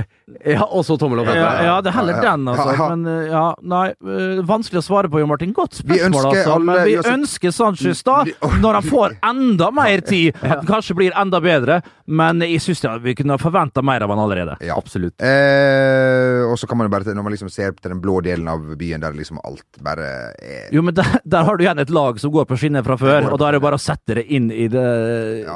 Ja, 0.48 0.64
og 0.64 0.84
så 0.86 0.96
tommel 0.98 1.20
opp. 1.20 1.28
ja, 1.28 1.48
ja, 1.66 1.72
det 1.84 1.90
er 1.90 1.96
heller 1.98 2.16
Ja, 2.16 2.22
ja. 2.22 2.30
den, 2.32 2.46
altså. 2.48 2.86
Men 2.94 3.02
eh, 3.10 3.26
ja, 3.28 3.42
nei. 3.68 3.82
eh, 3.92 4.40
vanskelig 4.48 4.80
å 4.80 4.84
svare 4.86 5.10
på, 5.12 5.20
Jo 5.20 5.26
Martin. 5.28 5.52
Godt 5.54 5.76
spørsmål, 5.82 6.28
altså. 6.30 6.54
Men 6.64 6.80
vi 6.88 6.94
ønsker 6.98 7.52
Sanchez, 7.54 8.00
da, 8.06 8.22
når 8.62 8.78
han 8.78 8.86
får 8.88 9.16
enda 9.28 9.68
mer 9.76 10.00
tid, 10.06 10.38
at 10.42 10.62
han 10.62 10.68
kanskje 10.70 10.96
blir 10.98 11.12
enda 11.20 11.40
bedre. 11.44 11.80
Men 12.08 12.40
jeg 12.46 12.62
syns 12.64 12.82
vi 13.04 13.14
kunne 13.18 13.36
forventa 13.40 13.84
mer 13.84 14.06
av 14.06 14.14
han 14.14 14.22
allerede. 14.24 14.56
Ja. 14.64 14.78
Absolutt. 14.80 15.20
Eh, 15.22 16.40
og 16.48 16.56
så 16.58 16.66
kan 16.70 16.80
man 16.80 16.88
jo 16.88 16.94
bare, 16.96 17.12
når 17.14 17.28
man 17.28 17.36
liksom 17.36 17.52
ser 17.52 17.76
til 17.76 17.92
den 17.92 18.00
blå 18.02 18.18
delen 18.24 18.48
av 18.50 18.64
byen, 18.80 19.02
der 19.04 19.14
liksom 19.16 19.38
alt 19.44 19.78
bare 19.84 20.08
er 20.40 20.72
Jo, 20.74 20.82
men 20.82 20.96
der, 20.96 21.20
der 21.28 21.46
har 21.46 21.56
du 21.60 21.64
igjen 21.66 21.82
et 21.84 21.92
lag 21.92 22.18
som 22.22 22.32
går 22.34 22.48
på 22.48 22.58
skinner 22.58 22.84
fra 22.86 22.96
før, 23.00 23.28
og 23.32 23.38
da 23.40 23.50
er 23.50 23.58
det 23.58 23.62
bare 23.64 23.78
å 23.78 23.82
sette 23.82 24.16
det 24.18 24.26
inn 24.32 24.48
i 24.50 24.66
det 24.72 24.82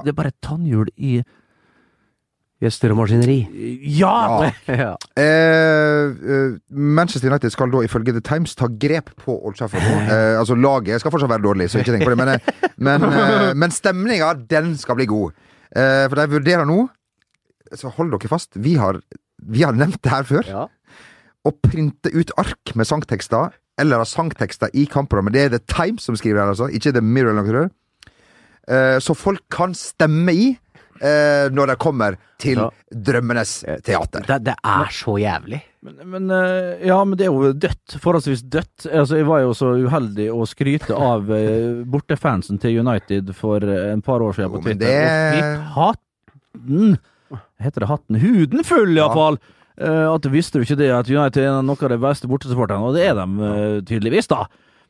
Det 0.04 0.12
er 0.12 0.16
bare 0.16 0.32
et 0.34 0.40
tannhjul 0.44 0.92
i 0.96 1.18
Gjester 2.62 2.92
og 2.94 2.96
maskineri. 3.02 3.38
Ja! 3.98 4.14
Ja. 4.46 4.52
Ja. 4.86 4.92
Eh, 5.20 6.06
eh, 6.08 6.54
Manchester 6.72 7.28
United 7.30 7.52
skal 7.52 7.70
da 7.72 7.82
ifølge 7.84 8.14
The 8.16 8.22
Times 8.24 8.54
ta 8.56 8.68
grep 8.80 9.10
på 9.20 9.34
Old 9.44 9.58
Trafford. 9.58 9.84
Eh, 9.84 10.38
altså 10.40 10.56
laget 10.56 11.00
skal 11.02 11.12
fortsatt 11.12 11.30
være 11.34 11.44
dårlig, 11.44 11.68
så 11.70 11.82
ikke 11.82 11.92
tenk 11.96 12.06
på 12.08 12.14
det. 12.14 12.18
Men, 12.22 12.32
eh, 12.32 12.72
men, 12.88 13.04
eh, 13.10 13.50
men 13.60 13.74
stemninga, 13.76 14.32
den 14.48 14.72
skal 14.80 14.96
bli 14.98 15.06
god. 15.10 15.36
Eh, 15.76 16.06
for 16.08 16.16
de 16.22 16.28
vurderer 16.32 16.64
nå 16.68 16.86
Så 17.74 17.90
hold 17.96 18.12
dere 18.14 18.28
fast. 18.30 18.54
Vi 18.62 18.76
har 18.78 19.00
vi 19.46 19.62
har 19.66 19.74
nevnt 19.76 19.98
det 20.02 20.10
her 20.10 20.24
før, 20.24 20.46
Ja. 20.48 20.62
å 21.46 21.50
printe 21.62 22.08
ut 22.14 22.30
ark 22.40 22.72
med 22.74 22.86
sangtekster, 22.88 23.50
eller 23.78 24.00
ha 24.00 24.06
sangtekster 24.08 24.70
i 24.72 24.86
kampprogrammet. 24.88 25.34
Det 25.34 25.42
er 25.44 25.50
The 25.58 25.60
Times 25.68 26.06
som 26.08 26.16
skriver 26.16 26.40
her, 26.40 26.54
altså, 26.54 26.70
ikke 26.72 26.94
The 26.96 27.02
Mirror 27.04 27.34
eller 27.34 27.42
noe 27.44 27.66
sånt. 27.66 27.74
Eh, 28.66 28.98
Så 29.04 29.14
folk 29.14 29.42
kan 29.52 29.74
stemme 29.76 30.32
i 30.32 30.46
eh, 31.00 31.46
når 31.52 31.72
de 31.72 31.76
kommer 31.80 32.16
til 32.40 32.58
Ja. 32.60 32.68
Drømmenes 32.92 33.52
teater. 33.84 34.24
Det, 34.28 34.38
det 34.44 34.54
er 34.64 34.90
så 34.92 35.16
jævlig. 35.18 35.62
Men, 35.86 35.96
men 36.10 36.30
eh, 36.34 36.86
ja, 36.88 36.98
men 37.04 37.16
det 37.18 37.26
er 37.26 37.32
jo 37.32 37.52
dødt. 37.52 37.96
Forholdsvis 38.02 38.42
dødt. 38.52 38.86
Altså, 38.90 39.16
jeg 39.20 39.26
var 39.28 39.40
jo 39.44 39.52
så 39.56 39.72
uheldig 39.86 40.28
å 40.34 40.46
skryte 40.48 40.94
av 40.96 41.30
eh, 41.32 41.82
bortefansen 41.86 42.58
til 42.62 42.80
United 42.82 43.32
for 43.38 43.62
eh, 43.64 43.92
en 43.92 44.02
par 44.04 44.20
år 44.24 44.36
siden 44.36 44.52
på 44.56 44.60
Jo, 44.62 44.66
Twitter. 44.68 44.86
det- 44.86 45.04
Og 45.06 45.36
fikk 45.36 45.76
hatten 45.76 46.98
Heter 47.60 47.80
det 47.82 47.88
hatten? 47.88 48.18
Huden 48.20 48.64
full, 48.64 48.92
iallfall! 48.96 49.38
Uh, 49.80 50.08
at 50.14 50.22
du 50.24 50.30
visste 50.32 50.56
jo 50.56 50.64
ikke 50.64 50.76
det, 50.80 50.86
at 50.92 51.08
United 51.10 51.42
er 51.44 51.56
noen 51.60 51.72
av 51.76 51.90
de 51.92 51.98
beste 52.00 52.28
bortesupporterne, 52.30 52.80
og 52.88 52.94
det 52.96 53.02
er 53.10 53.16
de 53.18 53.24
eh, 53.44 53.80
tydeligvis, 53.84 54.28
da. 54.30 54.46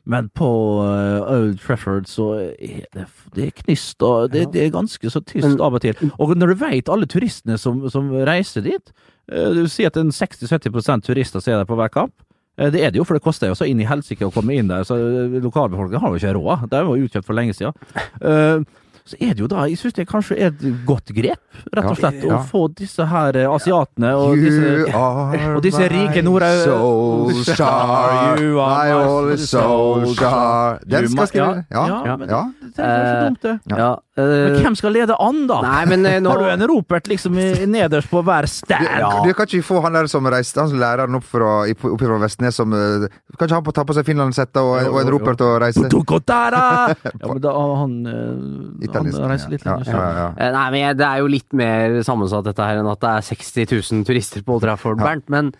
Men 0.07 0.29
på 0.39 0.47
eh, 0.87 1.31
Old 1.33 1.57
Trafford 1.59 2.05
så 2.07 2.29
er 2.39 2.85
det, 2.95 3.05
det 3.35 3.47
er 3.49 3.55
knist, 3.57 3.99
og 4.07 4.29
det, 4.31 4.45
det 4.53 4.61
er 4.65 4.71
ganske 4.75 5.11
så 5.11 5.19
tyst 5.27 5.59
av 5.59 5.75
og 5.75 5.83
til. 5.83 5.99
Og 6.15 6.31
når 6.39 6.53
du 6.53 6.61
veit 6.61 6.91
alle 6.93 7.09
turistene 7.11 7.57
som, 7.59 7.81
som 7.91 8.07
reiser 8.27 8.63
dit 8.63 8.93
eh, 9.27 9.49
Du 9.57 9.65
sier 9.67 9.91
at 9.91 9.99
en 9.99 10.13
60-70% 10.15 11.03
turister 11.09 11.43
ser 11.43 11.59
deg 11.59 11.67
på 11.67 11.75
hver 11.79 11.91
kamp. 11.91 12.15
Eh, 12.57 12.71
Det 12.71 12.85
er 12.87 12.95
det 12.95 13.01
jo, 13.01 13.05
for 13.09 13.19
det 13.19 13.25
koster 13.27 13.51
jo 13.51 13.57
så 13.59 13.67
inn 13.67 13.83
i 13.83 13.89
helsike 13.89 14.25
å 14.25 14.31
komme 14.33 14.55
inn 14.55 14.71
der. 14.71 14.87
Så 14.87 14.95
lokalbefolkningen 15.43 16.01
har 16.05 16.15
jo 16.15 16.21
ikke 16.23 16.35
råd. 16.39 16.69
Det 16.71 16.79
er 16.79 16.87
jo 16.87 17.09
utkjøpt 17.09 17.27
for 17.27 17.37
lenge 17.37 17.57
siden. 17.57 17.75
Eh, 19.07 19.09
Så 19.09 19.15
er 19.23 19.33
det 19.33 19.39
jo 19.39 19.47
da 19.47 19.63
Jeg 19.67 19.77
syns 19.79 19.93
det 19.95 20.07
kanskje 20.07 20.35
er 20.37 20.47
et 20.47 20.85
godt 20.85 21.05
grep, 21.15 21.39
rett 21.73 21.85
og 21.85 21.95
slett, 21.97 22.23
Ja. 22.23 22.35
å 22.37 22.43
få 22.45 22.67
disse 22.75 23.05
her 23.07 23.37
eh, 23.37 23.47
asiatene 23.47 24.11
og 24.15 24.35
You 24.37 24.43
disse 24.43 24.93
are 24.93 25.55
og 25.55 25.61
disse 25.63 25.87
rike 25.89 26.21
nord- 26.23 26.41
Solskjær, 26.43 28.39
You 28.41 28.59
are 28.59 28.83
my 28.83 28.91
only 29.07 29.37
Solskjær. 29.37 30.79
Den 30.87 31.07
skal 31.07 31.21
jeg 31.23 31.27
skrive 31.29 31.65
ja, 31.71 31.87
Ja. 31.87 32.05
ja, 32.05 32.15
men. 32.17 32.27
Det 32.27 32.35
er 32.35 32.97
ikke 32.97 33.07
så 33.07 33.25
dumt, 33.27 33.41
det. 33.41 33.59
Ja. 33.77 33.95
Men 34.17 34.55
eh, 34.55 34.61
hvem 34.65 34.75
skal 34.77 34.95
lede 34.95 35.15
an, 35.21 35.43
da? 35.49 35.59
Nei, 35.61 35.81
men 35.91 36.05
eh, 36.09 36.17
nå 36.23 36.31
Har 36.33 36.41
du 36.41 36.49
en 36.49 36.65
Ropert 36.71 37.07
liksom 37.09 37.37
i- 37.37 37.67
nederst 37.69 38.09
på 38.09 38.23
hver 38.25 38.47
Du, 38.47 38.73
ja. 38.73 39.11
du 39.23 39.33
kan 39.37 39.45
ikke 39.45 39.65
få 39.67 39.81
han 39.83 39.93
der 39.93 40.09
som 40.09 40.25
reiste, 40.25 40.59
han 40.59 40.71
som 40.71 40.79
læreren 40.81 41.17
opp 41.19 41.27
fra, 41.27 41.51
opp 41.69 42.01
fra 42.01 42.17
Vestnes 42.23 42.57
som 42.57 42.73
eh, 42.73 43.07
Kan 43.37 43.45
ikke 43.45 43.59
han 43.59 43.67
på, 43.67 43.75
ta 43.77 43.85
på 43.85 43.93
seg 43.97 44.07
finlandshetta 44.09 44.63
og, 44.65 44.89
og 44.89 44.99
en 45.03 45.11
ropert 45.13 45.43
og 45.45 45.59
reise? 45.61 45.85
Ja, 45.87 47.27
men 47.27 47.41
da 47.43 47.53
han, 47.53 47.93
han 48.07 49.31
reiser 49.31 49.53
litt 49.53 49.65
lenger 49.67 49.91
Ja, 49.91 50.01
ja, 50.01 50.27
ja. 50.37 50.51
Nei, 50.55 50.65
men 50.73 50.97
Det 50.97 51.07
er 51.07 51.21
jo 51.21 51.29
litt 51.31 51.53
mer 51.57 51.99
sammensatt 52.07 52.47
dette 52.47 52.65
her 52.65 52.81
enn 52.81 52.89
at 52.89 53.01
det 53.03 53.13
er 53.13 53.27
60 53.29 53.69
000 53.93 54.07
turister 54.07 54.45
på 54.45 54.57
Old 54.57 54.65
Trafford, 54.65 54.99
Bernt. 55.01 55.27
Men 55.33 55.51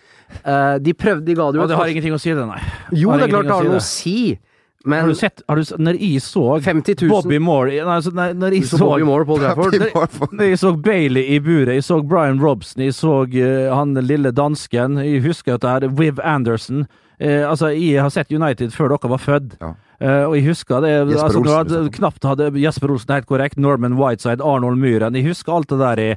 uh, 0.46 0.78
de 0.82 0.94
prøvde, 0.98 1.26
de 1.28 1.38
ga 1.38 1.50
det 1.52 1.60
jo 1.60 1.66
Ja, 1.66 1.70
det 1.72 1.80
har 1.80 1.92
ingenting 1.94 2.16
å 2.16 2.22
si, 2.22 2.34
det, 2.34 2.46
nei. 2.48 2.60
Jo, 2.96 3.14
det 3.16 3.28
er 3.28 3.34
klart 3.36 3.50
det 3.50 3.58
har 3.58 3.68
noe 3.68 3.80
å 3.80 3.84
å 3.84 3.86
si, 3.86 4.18
men 4.88 5.04
Har 5.04 5.12
du 5.12 5.16
sett 5.20 5.42
har 5.48 5.60
du, 5.60 5.64
Når 5.84 5.98
jeg 6.00 6.22
så 6.24 6.44
50 6.64 6.96
000 7.02 7.12
Bobby 7.12 7.40
Moore 7.44 7.74
Nei, 7.76 7.96
altså, 7.98 8.14
nei, 8.16 8.30
når 8.34 8.56
jeg 8.58 8.70
så 8.70 8.80
så 8.80 8.86
Bobby 8.86 9.08
Moore 9.08 9.28
Paul 9.28 9.42
Trafford. 9.44 10.14
Få- 10.16 10.30
Når 10.32 10.52
jeg 10.52 10.60
så 10.62 10.72
Bailey 10.88 11.26
i 11.36 11.40
buret, 11.44 11.74
jeg 11.76 11.84
så 11.88 12.00
Brian 12.04 12.40
Robson, 12.42 12.84
jeg 12.86 12.96
så 12.98 13.20
uh, 13.26 13.76
han 13.76 13.98
lille 14.08 14.32
dansken, 14.32 14.98
jeg 15.04 15.22
husker 15.26 15.58
at 15.58 15.66
det 15.66 15.90
er 15.90 16.00
Viv 16.00 16.22
Anderson. 16.24 16.86
Uh, 17.18 17.50
altså, 17.50 17.72
jeg 17.74 18.02
har 18.02 18.14
sett 18.14 18.32
United 18.32 18.72
før 18.76 18.94
dere 18.94 19.12
var 19.12 19.22
født. 19.22 19.58
Ja. 19.62 19.74
Uh, 19.98 20.24
og 20.30 20.36
jeg 20.38 20.46
husker 20.52 20.84
det 20.86 20.92
Jesper 20.94 21.24
altså, 21.26 21.40
Olsen, 21.42 21.54
hadde, 21.58 21.78
liksom. 21.88 21.94
knapt 21.98 22.28
hadde 22.30 22.50
Jesper 22.62 22.94
Olsen 22.94 23.14
helt 23.16 23.30
korrekt, 23.30 23.58
Norman 23.58 23.98
Whiteside, 23.98 24.44
Arnold 24.46 24.78
Myhren. 24.78 25.18
Jeg 25.18 25.26
husker 25.32 25.58
alt 25.58 25.72
det 25.74 25.80
der 25.82 26.04
i 26.04 26.10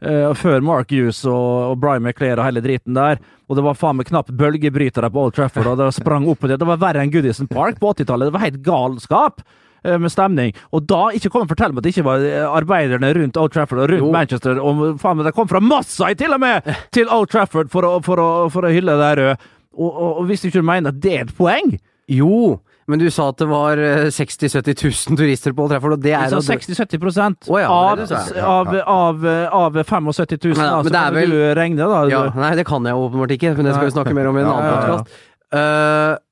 eh, 0.00 0.32
før 0.36 0.64
Mark 0.64 0.92
Hughes 0.94 1.22
og, 1.28 1.72
og 1.72 1.78
Brian 1.82 2.04
McClair 2.04 2.40
og 2.40 2.48
hele 2.48 2.62
driten 2.64 2.96
der. 2.96 3.20
Og 3.46 3.58
det 3.58 3.64
var 3.66 3.78
faen 3.78 3.98
meg 3.98 4.08
knapt 4.08 4.34
bølgebrytere 4.36 5.10
på 5.12 5.26
Old 5.26 5.36
Trafford, 5.36 5.70
og 5.70 5.78
det 5.80 5.92
sprang 5.96 6.26
opp 6.30 6.42
på 6.42 6.50
det. 6.50 6.58
Det 6.60 6.68
var 6.68 6.82
verre 6.82 7.04
enn 7.04 7.12
Goodison 7.14 7.48
Park 7.50 7.78
på 7.82 7.92
80-tallet. 7.94 8.28
Det 8.28 8.36
var 8.36 8.44
helt 8.46 8.62
galskap 8.66 9.42
uh, 9.44 9.96
med 10.02 10.12
stemning. 10.12 10.54
Og 10.74 10.86
da, 10.90 11.02
ikke 11.14 11.30
kom 11.32 11.46
og 11.46 11.52
fortell 11.52 11.74
meg 11.74 11.82
at 11.82 11.86
det 11.86 11.94
ikke 11.94 12.06
var 12.08 12.26
eh, 12.26 12.42
arbeiderne 12.46 13.12
rundt 13.20 13.38
Old 13.40 13.54
Trafford 13.54 13.84
og 13.84 13.92
rundt 13.92 14.06
Jo. 14.08 14.12
Manchester, 14.14 14.62
og 14.62 14.86
faen 15.02 15.20
meg, 15.20 15.28
det 15.28 15.36
kom 15.36 15.50
fra 15.50 15.62
Massai 15.62 16.14
til 16.18 16.34
og 16.34 16.42
med 16.42 16.66
til 16.96 17.12
Old 17.12 17.30
Trafford 17.32 17.70
for 17.72 17.86
å, 17.86 17.98
for 18.06 18.22
å, 18.22 18.30
for 18.52 18.66
å 18.66 18.72
hylle 18.74 18.98
det 18.98 19.12
røde. 19.20 19.36
Og, 19.76 19.90
og, 19.90 20.10
og 20.22 20.30
hvis 20.30 20.42
du 20.42 20.50
ikke 20.50 20.64
mener 20.64 20.94
at 20.94 21.02
det 21.04 21.12
er 21.12 21.26
et 21.26 21.36
poeng 21.36 21.74
Jo, 22.08 22.56
men 22.86 23.00
du 23.02 23.06
sa 23.10 23.28
at 23.32 23.40
det 23.40 23.48
var 23.50 23.80
eh, 23.82 24.08
60 24.14 24.46
000-70 24.46 24.84
000 25.10 25.18
turister 25.18 25.54
på 25.56 25.64
Old 25.64 25.72
Trafford, 25.74 25.96
og 25.96 26.04
det 26.04 26.12
er 26.14 26.30
jo 26.30 26.38
60-70 26.44 27.50
Å 27.50 27.58
ja, 27.58 27.70
av, 27.70 28.02
av, 28.46 28.76
av, 28.86 29.26
av 29.60 29.80
75 29.82 30.10
000, 30.12 30.54
Men- 30.54 30.62
da, 30.62 30.82
så 30.84 30.92
kan 30.94 31.18
vel- 31.18 31.34
du 31.34 31.40
regne, 31.58 31.88
da. 31.90 32.04
ja, 32.12 32.22
Nei, 32.36 32.52
det 32.58 32.66
kan 32.68 32.86
jeg 32.86 32.94
åpenbart 32.94 33.34
ikke, 33.34 33.56
men 33.56 33.66
det 33.70 33.74
skal 33.74 33.90
vi 33.90 33.96
snakke 33.96 34.14
mer 34.14 34.30
om 34.30 34.38
i 34.38 34.44
en 34.44 34.52
annen 34.52 34.70
ja, 34.70 34.76
ja. 34.76 34.96
podkast. 35.02 36.22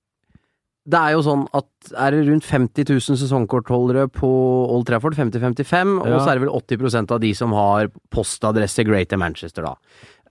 det 0.84 1.00
er 1.00 1.12
jo 1.16 1.22
sånn 1.24 1.44
at 1.56 1.94
er 1.96 2.14
det 2.14 2.24
rundt 2.28 2.44
50 2.46 2.86
000 2.92 3.18
sesongkortholdere 3.18 4.06
på 4.12 4.30
Old 4.70 4.86
Trafford, 4.86 5.16
50-55, 5.16 5.94
og 6.04 6.18
så 6.20 6.28
er 6.30 6.38
det 6.38 6.46
vel 6.46 6.52
80% 6.54 7.14
av 7.16 7.22
de 7.24 7.30
som 7.34 7.54
har 7.56 7.88
postadresse 8.14 8.84
Greater 8.86 9.18
Manchester, 9.20 9.64
da. 9.64 9.74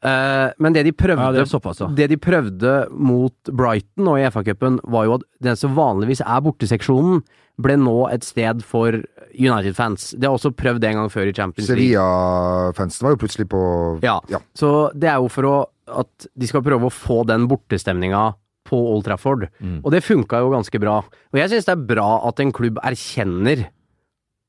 Eh, 0.04 0.50
men 0.60 0.76
det 0.76 0.84
de 0.84 0.92
prøvde 0.92 1.24
Ja, 1.24 1.32
det 1.32 1.46
såpass, 1.48 1.80
ja. 1.80 1.88
Det 1.96 2.10
de 2.12 2.18
prøvde 2.20 2.74
mot 2.92 3.52
Brighton 3.56 4.10
og 4.12 4.20
i 4.20 4.26
FA-cupen, 4.28 4.82
var 4.84 5.08
jo 5.08 5.14
at 5.20 5.26
den 5.48 5.56
som 5.60 5.76
vanligvis 5.78 6.22
er 6.26 6.44
borteseksjonen, 6.44 7.24
ble 7.64 7.76
nå 7.78 7.96
et 8.12 8.26
sted 8.26 8.64
for 8.66 8.98
United-fans. 9.38 10.12
De 10.18 10.26
har 10.28 10.34
også 10.36 10.52
prøvd 10.58 10.82
det 10.82 10.90
en 10.90 11.04
gang 11.04 11.12
før 11.14 11.30
i 11.30 11.36
Champions 11.38 11.70
League. 11.70 11.86
Sevilla-fansen 11.86 13.06
var 13.06 13.14
jo 13.16 13.22
plutselig 13.22 13.48
på 13.52 13.62
Ja. 14.04 14.18
Ja. 14.32 14.42
Så 14.58 14.90
det 14.98 15.10
er 15.12 15.22
jo 15.22 15.30
for 15.32 15.48
å, 15.50 15.56
at 16.04 16.28
de 16.34 16.50
skal 16.50 16.66
prøve 16.66 16.90
å 16.90 16.94
få 16.94 17.22
den 17.30 17.48
bortestemninga 17.48 18.34
på 18.68 18.80
Old 18.94 19.06
Trafford. 19.06 19.48
Og 19.84 19.92
det 19.94 20.02
funka 20.04 20.40
jo 20.42 20.50
ganske 20.54 20.80
bra. 20.82 20.98
Og 21.32 21.38
jeg 21.40 21.52
syns 21.52 21.68
det 21.70 21.76
er 21.78 21.88
bra 21.94 22.10
at 22.28 22.40
en 22.42 22.52
klubb 22.56 22.80
erkjenner 22.84 23.68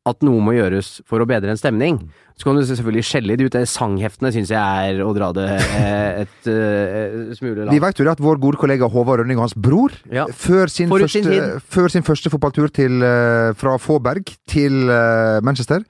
at 0.06 0.20
noe 0.26 0.40
må 0.44 0.52
gjøres 0.52 0.98
for 1.08 1.22
å 1.22 1.26
bedre 1.26 1.48
en 1.54 1.56
stemning. 1.60 1.98
Så 2.36 2.44
kan 2.48 2.58
du 2.58 2.64
selvfølgelig 2.66 3.04
skjelle 3.08 3.36
det 3.38 3.46
ut. 3.46 3.54
Det 3.54 3.62
Sangheftene 3.70 4.32
syns 4.34 4.50
jeg 4.52 4.58
er 4.90 4.98
å 5.04 5.12
dra 5.16 5.30
det 5.32 5.46
et, 5.54 6.48
et 6.50 7.32
smule 7.36 7.36
smule 7.38 7.54
Vi 7.62 7.64
langt. 7.70 7.82
vet 7.86 8.00
jo 8.02 8.04
det 8.08 8.12
at 8.16 8.22
vår 8.24 8.40
gode 8.42 8.60
kollega 8.60 8.88
Håvard 8.90 9.22
Rønning 9.22 9.38
og 9.40 9.46
hans 9.46 9.54
bror, 9.56 9.94
Ja. 10.12 10.26
før, 10.28 10.66
sin 10.68 10.90
første, 10.92 11.08
sin 11.22 11.60
før 11.72 11.88
sin 11.94 12.02
første 12.06 12.32
fotballtur 12.32 12.68
til, 12.74 13.00
eh, 13.02 13.52
fra 13.56 13.76
Fåberg 13.78 14.34
til 14.50 14.90
eh, 14.90 15.40
Manchester, 15.46 15.84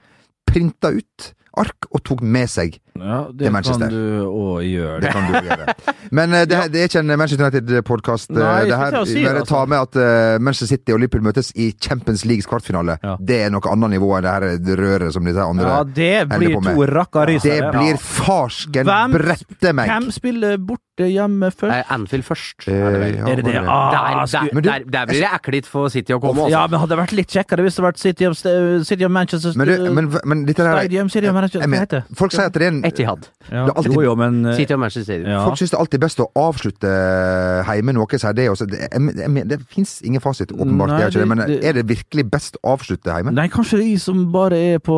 printa 0.47 0.93
ut 0.95 1.31
ark 1.57 1.87
og 1.91 2.03
tok 2.03 2.21
med 2.21 2.47
seg. 2.51 2.79
Ja, 2.95 3.27
Det 3.33 3.51
kan 3.51 3.89
du 3.91 3.97
òg 4.23 4.61
gjøre. 4.63 4.99
Det 5.03 5.09
kan 5.11 5.25
du 5.27 5.33
også 5.35 5.49
gjøre. 5.49 5.73
Men 6.15 6.31
uh, 6.31 6.43
det, 6.47 6.59
det 6.71 6.79
er 6.79 6.87
ikke 6.87 7.01
en 7.03 7.11
Manchester 7.19 7.43
United-podkast. 7.49 8.31
Uh, 8.31 8.39
her. 8.39 8.95
si, 9.05 9.23
Bare 9.25 9.41
ta 9.43 9.59
altså. 9.59 9.65
med 9.67 9.77
at 9.81 9.97
uh, 9.99 10.41
Manchester 10.41 10.69
City 10.71 10.95
og 10.95 11.01
Liverpool 11.03 11.25
møtes 11.27 11.51
i 11.59 11.71
Champions 11.81 12.23
Leagues 12.25 12.47
kvartfinale. 12.47 12.95
Ja. 13.03 13.17
Det 13.19 13.41
er 13.47 13.51
noe 13.53 13.73
annet 13.73 13.95
nivå 13.97 14.13
enn 14.15 14.23
det 14.25 14.31
her 14.37 14.79
røret 14.79 15.11
som 15.15 15.27
disse 15.27 15.43
andre 15.43 15.67
Ja, 15.73 15.83
det 15.83 16.13
blir 16.31 16.55
på 16.55 16.63
med. 16.63 16.71
to 16.79 16.87
rakkarisere. 16.95 17.59
Det 17.67 17.73
blir 17.75 17.99
farsken 17.99 18.87
Hvem- 18.87 19.17
brette 19.19 19.75
meg! 19.75 19.91
Hvem 19.91 20.09
spiller 20.15 20.55
borte 20.71 21.09
hjemme 21.11 21.49
først? 21.51 21.73
Nei, 21.73 21.81
Anfield 21.91 22.23
først. 22.23 22.67
Eh, 22.71 22.79
er 22.79 22.95
det 23.01 23.09
ja, 23.17 23.27
Er 23.27 23.35
det 23.41 23.45
det? 23.49 23.55
Ah, 23.67 23.91
Der, 23.91 24.23
der, 24.31 24.61
der, 24.61 24.85
der 24.95 25.09
blir 25.11 25.19
det 25.25 25.31
ekkelt 25.35 25.67
for 25.67 25.91
City 25.91 26.15
å 26.15 26.21
komme, 26.23 26.45
altså. 26.47 26.53
Ja, 26.55 26.63
men 26.71 26.79
hadde 26.79 26.95
det 26.95 26.99
vært 27.01 27.15
litt 27.19 27.35
kjekkere 27.35 27.65
hvis 27.67 27.75
det 27.75 27.83
hadde 27.83 27.91
vært 27.91 27.99
City 28.05 28.29
of, 28.29 28.39
City 28.87 29.03
of 29.03 29.11
Manchester 29.11 29.51
Men, 29.59 29.67
du, 29.67 29.89
men, 29.97 30.07
men 30.23 30.45
dette 30.47 30.63
der 30.63 30.79
Stadium, 30.79 31.09
City 31.11 31.27
of 31.27 31.35
Manchester, 31.35 31.65
jeg 31.65 31.73
hva 31.75 31.81
heter 31.83 32.05
det? 32.05 32.17
Folk 32.21 32.31
sier 32.37 32.47
at 32.47 32.55
det 32.55 32.63
er 32.63 32.71
en 32.71 32.81
Etihad. 32.87 33.27
Ja. 33.51 33.65
Alltid- 33.71 33.93
Jo, 33.95 34.01
jo, 34.05 34.15
men 34.19 34.45
eh, 34.45 34.55
City 34.57 34.73
og 34.73 34.79
Manchester 34.79 35.25
ja. 35.25 35.39
Folk 35.45 35.57
syns 35.61 35.71
det 35.73 35.79
alltid 35.79 35.99
er 35.99 36.03
best 36.05 36.19
å 36.23 36.27
avslutte 36.35 36.91
hjemme. 37.69 37.93
noe, 37.97 38.07
sier 38.21 38.33
det 38.37 38.45
også. 38.51 38.67
Det, 38.69 38.89
det, 38.91 39.47
det 39.49 39.59
fins 39.73 40.01
ingen 40.05 40.21
fasit, 40.23 40.51
åpenbart. 40.55 40.89
Nei, 40.93 40.97
det 40.97 41.05
er 41.05 41.09
ikke 41.13 41.23
det, 41.23 41.29
men 41.33 41.43
er 41.69 41.73
det 41.79 41.85
virkelig 41.89 42.25
best 42.31 42.57
å 42.63 42.73
avslutte 42.75 43.11
hjemme? 43.17 43.33
Nei, 43.35 43.47
kanskje 43.53 43.79
det 43.81 43.89
er 43.93 43.99
som 44.05 44.23
bare 44.31 44.57
er 44.75 44.79
på 44.79 44.97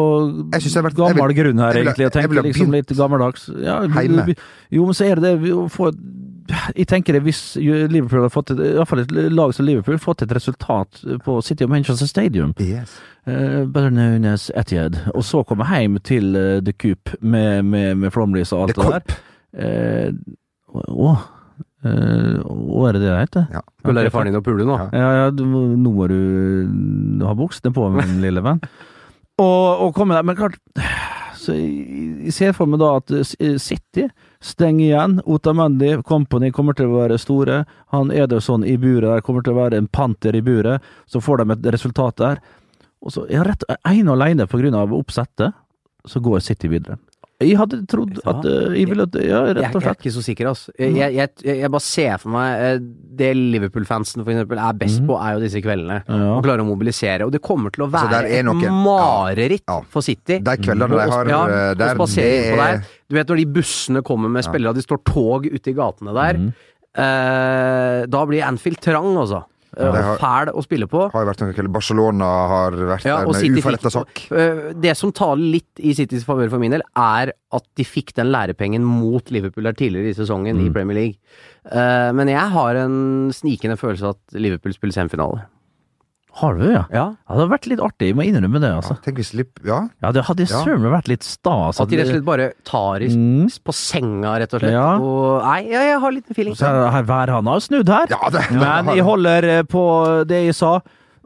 vært- 0.51 0.95
gammel 0.97 1.27
vil- 1.33 1.37
grunn 1.41 1.59
her, 1.59 1.73
egentlig, 1.81 2.05
og 2.07 2.13
tenker 2.13 2.43
liksom 2.43 2.71
litt 2.71 2.87
gammeldags. 2.97 3.49
Ja, 3.63 3.81
Heime. 3.97 4.35
Jo, 4.71 4.85
men 4.85 4.93
så 4.93 5.05
er 5.11 5.15
det 5.15 5.23
det 5.23 5.35
vi 5.41 5.51
får 5.69 5.93
Jeg 6.77 6.87
tenker 6.87 7.17
det 7.17 7.21
hvis 7.25 7.41
Liverpool 7.59 8.23
har 8.25 8.31
fått 8.33 8.51
et, 8.53 8.59
i 8.63 8.73
hvert 8.77 8.87
fall 8.89 9.01
et 9.03 9.11
lag 9.33 9.53
som 9.55 9.65
Liverpool 9.67 9.97
fått 10.01 10.21
et 10.25 10.31
resultat 10.35 11.01
på 11.25 11.37
City 11.43 11.65
of 11.65 11.71
Manchester 11.73 12.07
Stadium, 12.09 12.53
Yes. 12.59 12.93
uh, 13.27 13.65
better 13.65 13.89
known 13.91 14.25
as 14.25 14.49
Etihad, 14.55 14.95
og 15.13 15.23
så 15.27 15.43
komme 15.47 15.67
hjem 15.67 15.97
til 16.07 16.31
uh, 16.35 16.59
The 16.63 16.73
Coop 16.73 17.13
med, 17.21 17.63
med, 17.67 17.95
med 18.03 18.13
Flomlys 18.15 18.53
og 18.55 18.67
alt 18.67 18.75
The 18.77 18.83
det 18.83 18.93
der 18.93 18.99
Coop. 18.99 19.17
Eh, 19.57 20.13
Å, 20.77 21.11
uh, 21.87 22.39
å, 22.45 22.81
er 22.87 22.97
det 22.97 23.01
det 23.05 23.13
heter? 23.15 23.45
Ja. 23.57 23.61
Skal 23.81 23.95
lære 23.97 24.11
faren 24.13 24.29
din 24.31 24.39
å 24.39 24.43
pule 24.45 24.65
nå. 24.67 24.75
Ja. 24.77 24.87
Ja, 24.93 25.09
ja, 25.23 25.27
du, 25.33 25.43
nå 25.47 25.93
må 25.95 26.07
du 26.11 27.23
ha 27.25 27.33
buksene 27.37 27.71
på, 27.75 27.87
min 27.95 28.17
lille 28.25 28.43
venn. 28.45 28.61
Og, 29.41 29.85
og 29.87 29.93
komme 29.97 30.17
der. 30.17 30.25
Men 30.27 30.37
klart 30.39 30.57
så 31.37 31.53
jeg, 31.55 32.25
jeg 32.27 32.33
ser 32.35 32.55
for 32.57 32.67
meg 32.69 32.81
da 32.81 32.95
at 32.99 33.13
eh, 33.13 33.55
City 33.61 34.07
stenger 34.39 34.85
igjen. 34.85 35.17
Otamendi 35.25 35.95
Company 36.07 36.51
kommer 36.51 36.77
til 36.77 36.91
å 36.91 36.99
være 37.01 37.19
store. 37.21 37.63
Han 37.93 38.11
Ederson 38.11 38.65
i 38.65 38.77
buret 38.77 39.09
der 39.09 39.25
kommer 39.25 39.45
til 39.45 39.55
å 39.55 39.61
være 39.61 39.81
en 39.81 39.89
panter 39.89 40.35
i 40.35 40.43
buret. 40.45 40.83
Så 41.05 41.21
får 41.23 41.43
de 41.43 41.55
et 41.55 41.69
resultat 41.77 42.17
der. 42.21 42.41
Og 43.01 43.13
så 43.13 43.27
er 43.29 43.45
rett 43.45 43.65
ene 43.85 44.13
og 44.13 44.17
alene 44.17 44.47
av 44.77 44.93
oppsettet, 44.95 45.53
så 46.05 46.19
går 46.23 46.39
City 46.41 46.69
videre. 46.71 46.97
Jeg 47.37 47.53
hadde 47.59 47.77
trodd 47.85 48.15
at 48.25 48.45
eh, 48.49 48.77
Jeg 48.79 48.87
ville 48.89 49.05
Ja, 49.21 49.43
og 49.45 49.51
slett. 49.51 49.61
jeg 49.61 49.75
og 49.77 49.83
er 49.85 49.97
ikke 49.99 50.13
så 50.15 50.23
sikker, 50.25 50.47
altså. 50.49 50.71
Jeg, 50.79 50.95
jeg, 50.97 51.13
jeg, 51.45 51.57
jeg 51.61 51.69
bare 51.75 51.85
ser 51.85 52.15
for 52.23 52.33
meg 52.33 52.63
eh, 52.65 52.79
Det 53.19 53.27
Liverpool-fansen 53.37 54.23
for 54.23 54.33
eksempel 54.33 54.61
er 54.65 54.79
best 54.79 55.03
på, 55.05 55.17
er 55.21 55.35
jo 55.35 55.43
disse 55.43 55.61
kveldene. 55.61 55.99
Ja. 56.09 56.31
Å 56.33 56.41
klare 56.45 56.65
å 56.65 56.67
mobilisere. 56.69 57.27
Og 57.27 57.35
det 57.35 57.43
kommer 57.45 57.73
til 57.75 57.85
å 57.85 57.89
Altså, 57.91 58.09
være 58.09 58.31
er 58.39 58.49
et 58.49 58.71
mareritt 58.73 59.63
Ja. 59.69 59.77
for 59.93 60.05
City. 60.05 60.39
De 60.41 60.55
kveldene 60.63 60.97
de 60.97 61.11
har 61.13 61.29
ja, 61.29 61.41
eh, 61.45 61.75
der, 61.77 61.93
det 61.93 62.57
er. 62.57 62.81
Du 63.07 63.15
vet 63.19 63.29
når 63.29 63.43
de 63.43 63.45
bussene 63.59 64.01
kommer 64.05 64.33
med 64.33 64.45
spillere, 64.47 64.73
de 64.73 64.85
står 64.87 65.03
tog 65.05 65.45
ute 65.45 65.71
i 65.71 65.77
gatene 65.77 66.17
der. 66.17 66.41
Eh, 66.97 68.05
da 68.09 68.25
blir 68.25 68.45
Anfield 68.49 68.81
trang, 68.81 69.13
altså. 69.13 69.43
Og 69.77 69.95
har- 69.95 70.17
fæl 70.17 70.51
å 70.53 70.63
spille 70.63 70.87
på. 70.87 71.11
har 71.11 71.25
vært 71.25 71.43
kveld. 71.55 71.71
Barcelona 71.71 72.25
har 72.47 72.71
vært 72.71 73.05
Ja, 73.05 73.17
der 73.23 73.27
med 73.31 73.57
uforretta 73.57 73.91
sak. 73.91 74.31
Eh, 74.31 74.73
Det 74.73 74.95
som 74.97 75.11
taler 75.11 75.51
litt 75.57 75.79
i 75.79 75.93
Citys 75.93 76.23
favør 76.25 76.49
for 76.49 76.59
min 76.59 76.71
del, 76.71 76.81
er 76.95 77.31
at 77.51 77.63
de 77.75 77.83
fikk 77.83 78.13
den 78.13 78.27
lærepengen 78.31 78.81
mot 78.83 79.23
Liverpool 79.29 79.63
der 79.63 79.73
tidligere 79.73 80.09
i 80.09 80.13
sesongen 80.13 80.59
i 80.65 80.69
Premier 80.69 80.95
League. 80.95 81.15
Eh, 81.71 82.11
Men 82.11 82.27
jeg 82.27 82.49
har 82.49 82.75
en 82.75 83.29
snikende 83.31 83.77
følelse 83.77 84.03
av 84.03 84.09
at 84.15 84.39
Liverpool 84.39 84.73
spiller 84.73 84.93
semifinale. 84.93 85.45
Har 86.37 86.53
du, 86.59 86.65
ja? 86.69 86.83
Ja. 86.93 87.05
Ja, 87.17 87.33
det 87.33 87.39
hadde 87.39 87.49
vært 87.49 87.67
litt 87.71 87.79
artig, 87.81 88.07
jeg 88.11 88.15
må 88.19 88.25
innrømme 88.27 88.59
det, 88.61 88.69
altså. 88.77 88.97
Tenk 89.01 89.17
hvis 89.17 89.33
litt, 89.33 89.49
Ja. 89.65 89.79
Ja, 90.03 90.11
det 90.13 90.23
hadde 90.27 90.45
Ja. 90.45 90.59
søren 90.63 90.81
meg 90.83 90.91
vært 90.93 91.07
litt 91.09 91.23
stas. 91.25 91.79
At 91.81 91.89
de 91.89 91.97
rett 91.97 92.07
og 92.07 92.13
slett 92.13 92.25
bare 92.25 92.51
tar 92.63 93.01
i, 93.01 93.07
Mm. 93.09 93.47
på 93.65 93.73
senga, 93.73 94.37
rett 94.39 94.53
og 94.53 94.61
slett. 94.61 94.71
Ja. 94.71 94.97
Og, 95.01 95.41
nei, 95.43 95.61
jeg, 95.63 95.81
jeg 95.89 95.99
har 95.99 96.11
litt 96.11 96.29
feeling. 96.35 96.53
Så 96.55 96.69
her 96.91 97.03
værhana 97.03 97.51
har 97.57 97.59
snudd 97.59 97.89
her. 97.89 98.05
Ja, 98.09 98.29
det- 98.29 98.51
Men 98.51 98.85
jeg 98.95 99.03
holder 99.03 99.43
eh, 99.57 99.63
på 99.63 100.27
det 100.27 100.45
jeg 100.45 100.55
sa. 100.55 100.79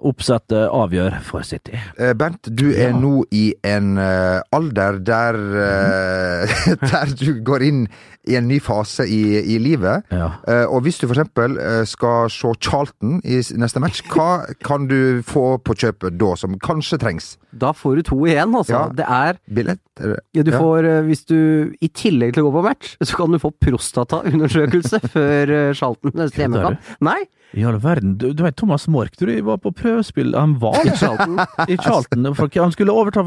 Oppsettet 0.03 0.65
avgjør 0.73 1.19
for 1.21 1.43
City. 1.43 1.73
Eh, 1.99 2.13
Bernt, 2.13 2.41
du 2.55 2.71
er 2.71 2.89
Ja. 2.89 2.97
nå 2.97 3.23
i 3.31 3.53
en 3.63 3.97
eh, 3.99 4.41
alder 4.51 4.97
der 4.97 5.35
eh, 5.35 6.75
Der 6.91 7.05
du 7.15 7.41
går 7.43 7.61
inn 7.67 7.87
i 8.29 8.35
en 8.37 8.47
ny 8.47 8.59
fase 8.61 9.05
i, 9.09 9.21
i 9.55 9.57
livet. 9.57 10.03
Ja. 10.13 10.27
Eh, 10.47 10.65
og 10.69 10.83
hvis 10.85 10.99
du 11.01 11.07
eksempel 11.09 11.57
eh, 11.57 11.81
skal 11.89 12.29
se 12.29 12.51
Charlton 12.61 13.19
i 13.25 13.39
neste 13.57 13.81
match, 13.81 14.03
hva 14.13 14.43
kan 14.67 14.85
du 14.91 15.21
få 15.25 15.57
på 15.65 15.73
kjøpet 15.73 16.19
da, 16.21 16.35
som 16.37 16.57
kanskje 16.61 16.99
trengs? 17.01 17.31
Da 17.51 17.73
får 17.75 17.97
du 17.97 18.01
to 18.11 18.19
igjen, 18.29 18.53
altså. 18.55 18.77
Ja. 18.77 18.83
Det 18.95 19.07
er 19.09 19.39
Billett? 19.51 19.81
Er 19.99 20.13
det- 20.15 20.21
ja, 20.37 20.43
du 20.47 20.51
Ja. 20.51 20.59
får, 20.61 20.85
eh, 20.87 21.01
Hvis 21.09 21.25
du 21.27 21.73
i 21.81 21.89
tillegg 21.89 22.33
til 22.33 22.43
å 22.43 22.51
gå 22.51 22.59
på 22.59 22.63
match, 22.69 22.95
så 23.03 23.15
kan 23.17 23.31
du 23.33 23.39
få 23.41 23.51
prostataundersøkelse 23.61 24.99
før 25.13 25.73
Charlton 25.77 26.11
neste 26.15 26.43
hjemmekamp. 26.45 26.79
Nei, 27.01 27.23
I 27.53 27.65
all 27.67 27.75
verden. 27.83 28.13
Du, 28.17 28.29
du 28.31 28.43
vet 28.45 28.55
Thomas 28.55 28.85
Mork, 28.87 29.17
du, 29.19 29.25
var 29.43 29.57
på 29.59 29.73
prøvespill. 29.75 30.31
Han 30.37 30.53
var 30.61 30.77
i 30.87 30.93
Charlton. 30.95 31.35
i 31.67 31.75
Charlton. 31.75 32.29
Han 32.31 32.71
skulle 32.71 32.93
overta 32.95 33.25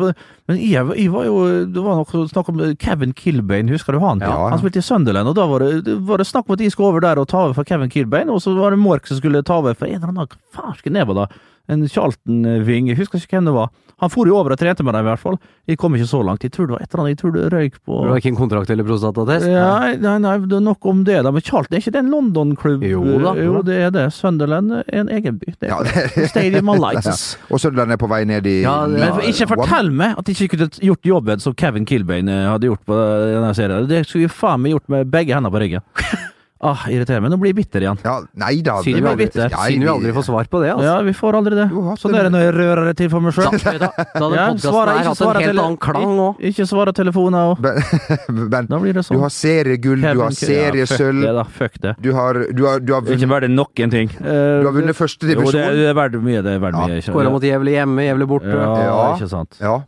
Men 0.48 0.56
jeg, 0.56 0.80
jeg 0.96 1.10
var 1.12 1.26
jo 1.28 1.42
Det 1.68 1.82
var 1.84 2.00
noe 2.00 2.22
snakk 2.30 2.48
om 2.48 2.62
Kevin 2.80 3.12
Kilbane, 3.12 3.68
husker 3.74 3.92
du 3.92 4.00
han? 4.00 4.22
Ja. 4.24 4.48
Han 4.48 4.62
spilte 4.62 4.80
i 4.80 4.83
Sunderland, 4.84 5.30
og 5.30 5.36
da 5.38 5.46
var 5.50 5.64
det, 5.64 5.96
var 6.08 6.20
det 6.20 6.28
snakk 6.28 6.48
om 6.48 6.56
at 6.56 6.62
de 6.62 6.70
skulle 6.72 6.92
over 6.92 7.04
der 7.04 7.20
og 7.20 7.28
ta 7.30 7.40
over 7.46 7.56
for 7.56 7.68
Kevin 7.68 7.92
Kilbane, 7.92 8.32
og 8.32 8.42
så 8.44 8.54
var 8.56 8.74
det 8.74 8.82
Mork 8.82 9.08
som 9.08 9.18
skulle 9.20 9.42
ta 9.46 9.58
over 9.62 9.76
for 9.78 9.88
en 9.88 9.98
eller 9.98 10.12
annen 10.12 10.38
farske 10.54 10.92
neva, 10.92 11.24
da. 11.24 11.26
En 11.72 11.80
Charlton-ving, 11.88 12.90
jeg 12.90 12.98
husker 12.98 13.16
ikke 13.22 13.38
hvem 13.38 13.46
det 13.48 13.54
var. 13.56 13.70
Han 14.02 14.10
for 14.10 14.26
jo 14.28 14.34
over 14.36 14.52
og 14.52 14.58
trente 14.60 14.84
med 14.84 14.92
dem, 14.92 15.06
i 15.06 15.08
hvert 15.08 15.20
fall. 15.22 15.36
Jeg 15.70 15.78
kom 15.80 15.94
ikke 15.96 16.08
så 16.10 16.18
langt. 16.26 16.42
Jeg 16.44 16.52
tror 16.52 16.66
det 16.66 16.74
var 16.74 16.82
et 16.82 16.90
eller 16.92 17.00
annet, 17.04 17.12
jeg 17.14 17.18
tror 17.22 17.32
det 17.32 17.44
røyk 17.54 17.76
på 17.86 18.00
Du 18.02 18.08
har 18.10 18.18
ikke 18.20 18.32
en 18.32 18.36
kontrakt 18.36 18.72
eller 18.74 18.84
prostatatest? 18.84 19.46
Nei, 19.48 19.94
nei, 20.02 20.16
nei, 20.20 20.34
det 20.50 20.58
er 20.58 20.64
nok 20.66 20.84
om 20.90 21.04
det, 21.06 21.20
da. 21.24 21.30
Men 21.32 21.44
Charlton 21.46 21.78
er 21.78 21.80
ikke 21.84 21.94
det 21.94 22.02
en 22.02 22.10
London-klubb? 22.12 22.84
Jo 22.84 23.04
da. 23.22 23.32
Jo, 23.38 23.62
det 23.64 23.78
er 23.86 23.94
det. 23.94 24.04
Sunderland 24.12 24.74
er 24.82 24.90
en 25.00 25.08
egen 25.14 25.38
by. 25.40 25.54
Det 25.62 25.70
Ja, 25.70 25.78
er 25.80 26.10
det, 26.18 26.28
Stadium 26.34 26.68
of 26.74 26.82
Lights. 26.82 27.22
og 27.54 27.62
Sunderland 27.62 27.96
er 27.96 28.02
på 28.02 28.10
vei 28.12 28.20
ned 28.28 28.50
i 28.50 28.58
Ja, 28.66 28.76
det- 28.90 29.00
Men 29.00 29.24
ikke 29.30 29.48
fortell 29.54 29.90
meg 29.94 30.18
at 30.20 30.26
de 30.28 30.36
ikke 30.36 30.56
kunne 30.58 30.68
gjort 30.90 31.10
jobben 31.14 31.40
som 31.40 31.54
Kevin 31.54 31.86
Kilbane 31.88 32.28
eh, 32.42 32.50
hadde 32.50 32.68
gjort 32.68 32.84
på 32.84 32.98
denne 32.98 33.54
serien. 33.56 33.88
Det 33.88 34.04
skulle 34.04 34.26
vi 34.28 34.34
faen 34.42 34.60
meg 34.66 34.74
gjort 34.76 34.88
med 34.98 35.08
begge 35.14 35.32
hendene 35.38 35.54
på 35.54 35.64
ryggen. 35.64 35.86
Ah, 36.64 36.86
irriterer 36.88 37.20
meg. 37.20 37.30
Nå 37.34 37.36
blir 37.42 37.50
jeg 37.52 37.58
bitter 37.58 37.84
igjen. 37.84 37.98
Ja, 38.06 38.14
nei 38.40 38.54
da. 38.64 38.78
Synd 38.84 38.96
vi 38.96 39.04
aldri, 39.10 39.26
bitter. 39.26 39.50
Ja, 39.52 39.64
synd 39.68 39.84
vi 39.84 39.90
aldri 39.92 40.12
får 40.16 40.24
svar 40.30 40.46
på 40.48 40.62
det, 40.62 40.70
altså. 40.72 40.86
Ja, 40.88 40.94
vi 41.04 41.12
får 41.18 41.36
aldri 41.40 41.58
det. 41.58 41.66
Jo, 41.74 41.82
hatt 41.90 42.00
Sånn 42.00 42.14
det. 42.16 42.22
er 42.24 42.30
når 42.32 42.44
jeg 42.46 42.54
rører 42.56 42.88
det 42.88 42.94
til 43.02 43.10
for 43.12 43.20
meg 43.26 43.36
sjøl. 43.36 43.50
Da, 43.52 43.76
da 43.76 43.90
hadde 43.90 44.46
podkasten 44.64 44.88
her 44.88 45.10
hatt 45.10 45.68
en 45.68 45.76
klang 45.84 46.18
òg. 46.24 46.40
Ikke 46.50 46.66
svare 46.70 46.94
telefoner 46.96 47.52
òg. 47.52 47.68
Men 48.38 48.68
Da 48.70 48.78
blir 48.80 48.96
det 48.96 49.02
du 49.04 49.08
sånn. 49.10 49.20
har 49.20 49.34
seriegull, 49.36 50.00
du 50.00 50.22
har 50.24 50.34
seriesølv. 50.40 51.24
Ja, 51.28 51.44
fuck 51.44 51.76
det, 51.80 51.92
da. 51.92 51.94
Fuck 51.94 51.96
det. 51.96 51.96
du 52.00 52.12
har, 52.16 52.40
du 52.56 52.64
har, 52.66 52.80
du 52.80 52.92
har 52.96 53.14
Ikke 53.18 53.28
verdt 53.34 53.50
noen 53.52 53.90
ting. 53.92 54.08
Uh, 54.20 54.62
du 54.64 54.70
har 54.70 54.76
vunnet 54.80 54.96
første 54.96 55.28
Jo, 55.34 55.44
det, 55.50 55.60
er, 55.60 55.74
det 55.78 55.88
er 55.92 55.98
verdt 56.00 56.16
mye. 56.24 56.40
Det 56.44 56.56
er 56.56 56.62
verdt 56.64 56.80
mye. 56.80 57.00
ikke- 57.02 57.12
Skåra 57.12 57.30
mot 57.34 57.42
jævlig 57.44 57.76
hjemme, 57.76 58.08
jævlig 58.08 58.28
borte. 58.32 58.54
Ja, 58.56 58.72
Ja. 58.88 59.14
ikke 59.18 59.28
sant. 59.28 59.58
Ja. 59.60 59.82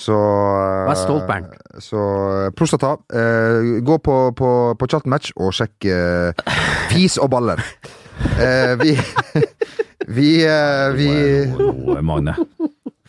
Så 0.00 0.16
Vær 0.16 0.96
stolt, 0.96 1.26
Bernt. 1.28 1.52
Så 1.84 2.00
prostata. 2.56 2.96
Eh, 3.12 3.80
gå 3.86 3.98
på, 3.98 4.16
på, 4.36 4.50
på 4.78 4.88
chat-match 4.90 5.34
og 5.36 5.54
sjekk 5.56 5.88
eh, 5.90 6.54
fis 6.92 7.18
og 7.20 7.32
baller. 7.34 7.62
Eh, 8.36 8.76
vi 8.80 8.96
Vi, 10.10 10.30
eh, 10.42 10.88
vi 10.96 11.10
oh, 11.54 11.92
oh, 11.92 12.00
Magne. 12.02 12.32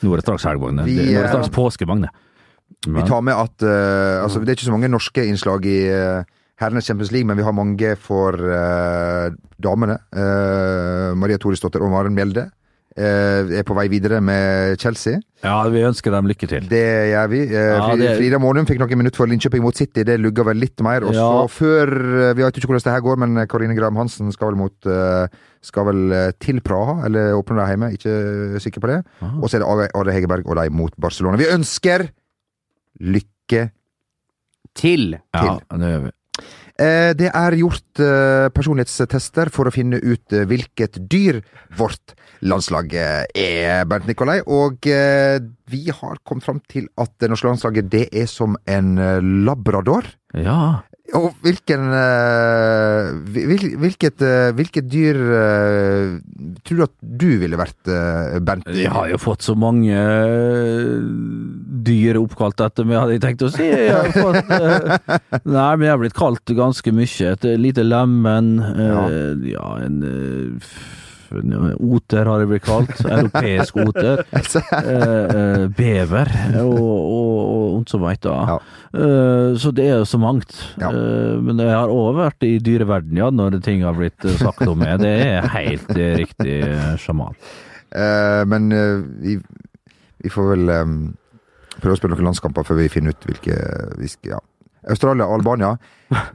Nå 0.02 0.12
er 0.12 0.20
det 0.20 0.26
straks 0.26 0.44
helg, 0.46 0.62
Magne. 0.62 0.84
Nå 0.86 0.92
er 0.92 1.16
det 1.16 1.24
eh, 1.24 1.32
straks 1.32 1.50
påske, 1.56 1.88
Magne. 1.90 2.12
Vi 2.86 3.02
tar 3.08 3.24
med 3.26 3.38
at 3.38 3.64
eh, 3.66 4.20
altså, 4.22 4.42
Det 4.42 4.52
er 4.52 4.60
ikke 4.60 4.68
så 4.68 4.76
mange 4.76 4.90
norske 4.92 5.26
innslag 5.30 5.66
i 5.70 5.80
uh, 5.90 6.22
herrenes 6.62 6.86
Champions 6.86 7.12
League, 7.12 7.28
men 7.28 7.38
vi 7.38 7.46
har 7.46 7.56
mange 7.58 7.96
for 8.00 8.38
eh, 8.38 9.34
damene. 9.62 9.98
Eh, 10.14 11.12
Maria 11.18 11.42
Torisdottir 11.42 11.84
og 11.84 11.94
Maren 11.94 12.16
Mjelde 12.18 12.48
eh, 12.48 12.52
er 12.98 13.64
på 13.64 13.76
vei 13.78 13.88
videre 13.88 14.20
med 14.22 14.78
Chelsea. 14.82 15.20
Ja, 15.44 15.64
vi 15.72 15.80
ønsker 15.88 16.12
dem 16.12 16.28
lykke 16.28 16.48
til. 16.50 16.66
Det 16.70 16.82
gjør 17.14 17.30
vi. 17.32 17.40
Eh, 17.48 17.54
Ja, 17.78 17.96
det- 17.96 18.18
Frida 18.18 18.38
Månum 18.38 18.66
fikk 18.68 18.80
noen 18.80 18.98
minutter 18.98 19.18
for 19.18 19.28
Linköping 19.28 19.62
mot 19.64 19.76
City. 19.76 20.04
Det 20.04 20.20
lugga 20.20 20.44
vel 20.44 20.58
litt 20.58 20.80
mer. 20.82 21.04
Og 21.08 21.14
så 21.14 21.16
Ja. 21.16 21.48
før 21.48 21.88
eh, 22.30 22.34
Vi 22.34 22.44
vet 22.44 22.54
ikke 22.58 22.68
hvordan 22.68 22.84
det 22.84 22.94
her 22.94 23.02
går, 23.02 23.18
men 23.18 23.48
Karine 23.48 23.76
Graham 23.76 23.96
Hansen 23.96 24.32
skal 24.32 24.50
vel 24.50 24.58
mot 24.58 24.86
eh, 24.86 25.28
Skal 25.62 25.86
vel 25.86 26.12
eh, 26.12 26.32
til 26.40 26.60
Praha, 26.60 27.06
eller 27.06 27.34
åpne 27.38 27.56
der 27.62 27.68
hjemme. 27.76 27.92
Ikke 27.94 28.60
sikker 28.60 28.82
på 28.82 28.88
det. 28.88 29.06
Og 29.42 29.48
så 29.50 29.56
er 29.56 29.60
det 29.60 29.92
Are 29.96 30.12
Hegerberg 30.12 30.46
og 30.48 30.56
de 30.58 30.70
mot 30.70 30.92
Barcelona. 31.00 31.38
Vi 31.38 31.46
ønsker 31.46 32.10
lykke 33.00 33.72
Til. 34.76 35.18
Ja, 35.34 35.58
det 35.72 35.80
gjør 35.80 36.04
vi. 36.06 36.12
Eh, 36.80 37.12
Det 37.18 37.30
er 37.34 37.58
gjort 37.60 38.00
eh, 38.00 38.48
personlighetstester 38.54 39.52
for 39.54 39.68
å 39.68 39.74
finne 39.74 40.00
ut 40.00 40.34
eh, 40.34 40.46
hvilket 40.48 41.00
dyr 41.12 41.42
vårt 41.78 42.16
landslag 42.42 42.94
er, 42.96 43.84
Bernt 43.86 44.08
Nikolai. 44.10 44.40
Og 44.50 44.82
vi 44.82 45.82
har 45.94 46.16
kommet 46.26 46.46
fram 46.48 46.58
til 46.72 46.88
at 46.98 47.12
det 47.22 47.30
norske 47.30 47.46
landslaget 47.46 47.92
det 47.92 48.08
er 48.18 48.26
som 48.26 48.56
en 48.66 48.96
labrador. 49.46 50.08
Ja. 50.34 50.82
Og 51.18 51.34
hvilken 51.44 51.90
eh, 51.96 53.10
hvil, 53.34 53.66
hvilket, 53.82 54.22
eh, 54.24 54.52
hvilket 54.56 54.88
dyr 54.92 55.18
eh, 55.38 56.14
tror 56.64 56.80
du 56.80 56.84
at 56.86 56.94
du 57.02 57.28
ville 57.42 57.60
vært, 57.60 57.92
Bernt? 58.46 58.70
Jeg 58.76 58.92
har 58.94 59.10
jo 59.12 59.20
fått 59.20 59.44
så 59.44 59.56
mange 59.60 59.98
dyr 61.82 62.20
oppkalt 62.22 62.64
etter 62.64 62.88
meg, 62.88 63.02
hadde 63.02 63.18
jeg 63.18 63.24
tenkt 63.26 63.46
å 63.48 63.52
si. 63.52 63.68
Jeg 63.68 64.16
fått, 64.16 64.52
nei, 65.56 65.70
men 65.76 65.86
jeg 65.88 65.94
har 65.94 66.02
blitt 66.02 66.18
kalt 66.18 66.56
ganske 66.56 66.96
mye. 66.96 67.36
Et 67.36 67.48
lite 67.60 67.86
lemen, 67.86 68.54
ja, 68.80 69.06
eh, 69.12 69.86
en 69.88 70.02
oter 71.32 72.30
har 72.30 72.44
jeg 72.44 72.50
blitt 72.52 72.66
kalt. 72.68 72.94
Europeisk 73.06 73.82
oter. 73.86 74.26
Eh, 74.82 75.32
eh, 75.32 75.64
bever, 75.76 76.30
og, 76.62 76.76
og, 76.76 77.10
og, 77.12 77.66
og 77.78 77.90
så 77.90 78.00
veit 78.02 78.22
da. 78.24 78.34
Ja. 78.50 78.56
Eh, 78.98 79.58
så 79.62 79.72
det 79.76 79.86
er 79.88 80.02
jo 80.02 80.08
så 80.10 80.20
mangt. 80.22 80.54
Ja. 80.82 80.90
Eh, 80.90 81.38
men 81.44 81.62
jeg 81.62 81.74
har 81.74 81.92
òg 81.92 82.18
vært 82.18 82.46
i 82.48 82.54
dyreverden, 82.64 83.18
ja, 83.20 83.30
når 83.34 83.60
ting 83.66 83.84
har 83.86 83.96
blitt 83.98 84.26
eh, 84.28 84.38
sagt 84.40 84.64
om 84.68 84.80
meg. 84.82 85.02
Det 85.04 85.12
er 85.28 85.50
helt 85.54 85.92
riktig 85.96 86.58
eh, 86.68 86.94
sjaman. 87.02 87.38
Eh, 87.92 88.44
men 88.48 88.72
eh, 88.72 89.02
vi, 89.24 89.38
vi 90.24 90.32
får 90.32 90.54
vel 90.54 90.72
eh, 90.72 90.94
prøve 91.82 91.98
å 91.98 92.00
spille 92.00 92.16
noen 92.16 92.32
landskamper 92.32 92.68
før 92.68 92.80
vi 92.82 92.92
finner 92.92 93.16
ut 93.16 93.28
hvilke 93.28 93.58
vi 94.00 94.12
skal, 94.12 94.38
ja. 94.38 94.42
Australia 94.90 95.28
og 95.28 95.40
Albania. 95.40 95.76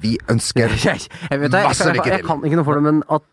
Vi 0.03 0.15
ønsker 0.31 0.71
Jeg, 0.71 1.09
jeg, 1.31 1.41
vet, 1.41 1.51
jeg, 1.51 1.67
Masse 1.67 1.89
jeg, 1.89 1.97
lykke 1.97 2.13
jeg, 2.13 2.27
kan 2.27 2.45
ikke 2.47 2.61
noe 2.61 2.69
for 2.69 2.79
det, 2.79 2.85
men 2.87 3.03
at 3.11 3.25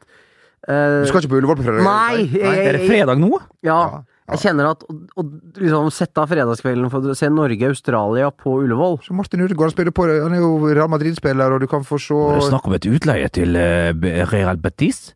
Du 0.63 1.07
skal 1.09 1.21
ikke 1.23 1.31
på 1.33 1.39
Ullevål 1.41 1.57
på 1.59 1.65
fredag? 1.67 1.83
Nei! 1.83 2.25
Jeg, 2.31 2.65
Er 2.67 2.77
det 2.77 2.85
fredag 2.87 3.19
nå? 3.19 3.35
ja, 3.67 3.79
Ja, 4.23 4.37
jeg 4.37 4.39
kjenner 4.45 4.69
at 4.69 4.83
å, 4.87 4.93
å 5.19 5.23
liksom 5.59 5.89
sette 5.91 6.21
av 6.23 6.29
fredagskvelden 6.31 6.87
for 6.93 7.03
å 7.11 7.15
se 7.19 7.27
Norge-Australia 7.27 8.29
på 8.31 8.53
Ullevål 8.61 9.01
Så 9.03 9.11
Martin 9.17 9.43
Udegaard 9.43 9.73
spiller 9.75 9.91
på 9.91 10.05
det. 10.07 10.21
Han 10.23 10.31
er 10.37 10.39
jo 10.39 10.53
Real 10.71 10.87
Madrid-spiller, 10.93 11.51
og 11.51 11.59
du 11.59 11.67
kan 11.67 11.83
få 11.83 11.99
se 11.99 12.15
Det 12.15 12.37
er 12.39 12.47
snakk 12.47 12.69
om 12.71 12.77
et 12.77 12.87
utleie 12.87 13.27
til 13.35 13.59
uh, 13.59 13.91
Real 14.31 14.61
Betis? 14.63 15.09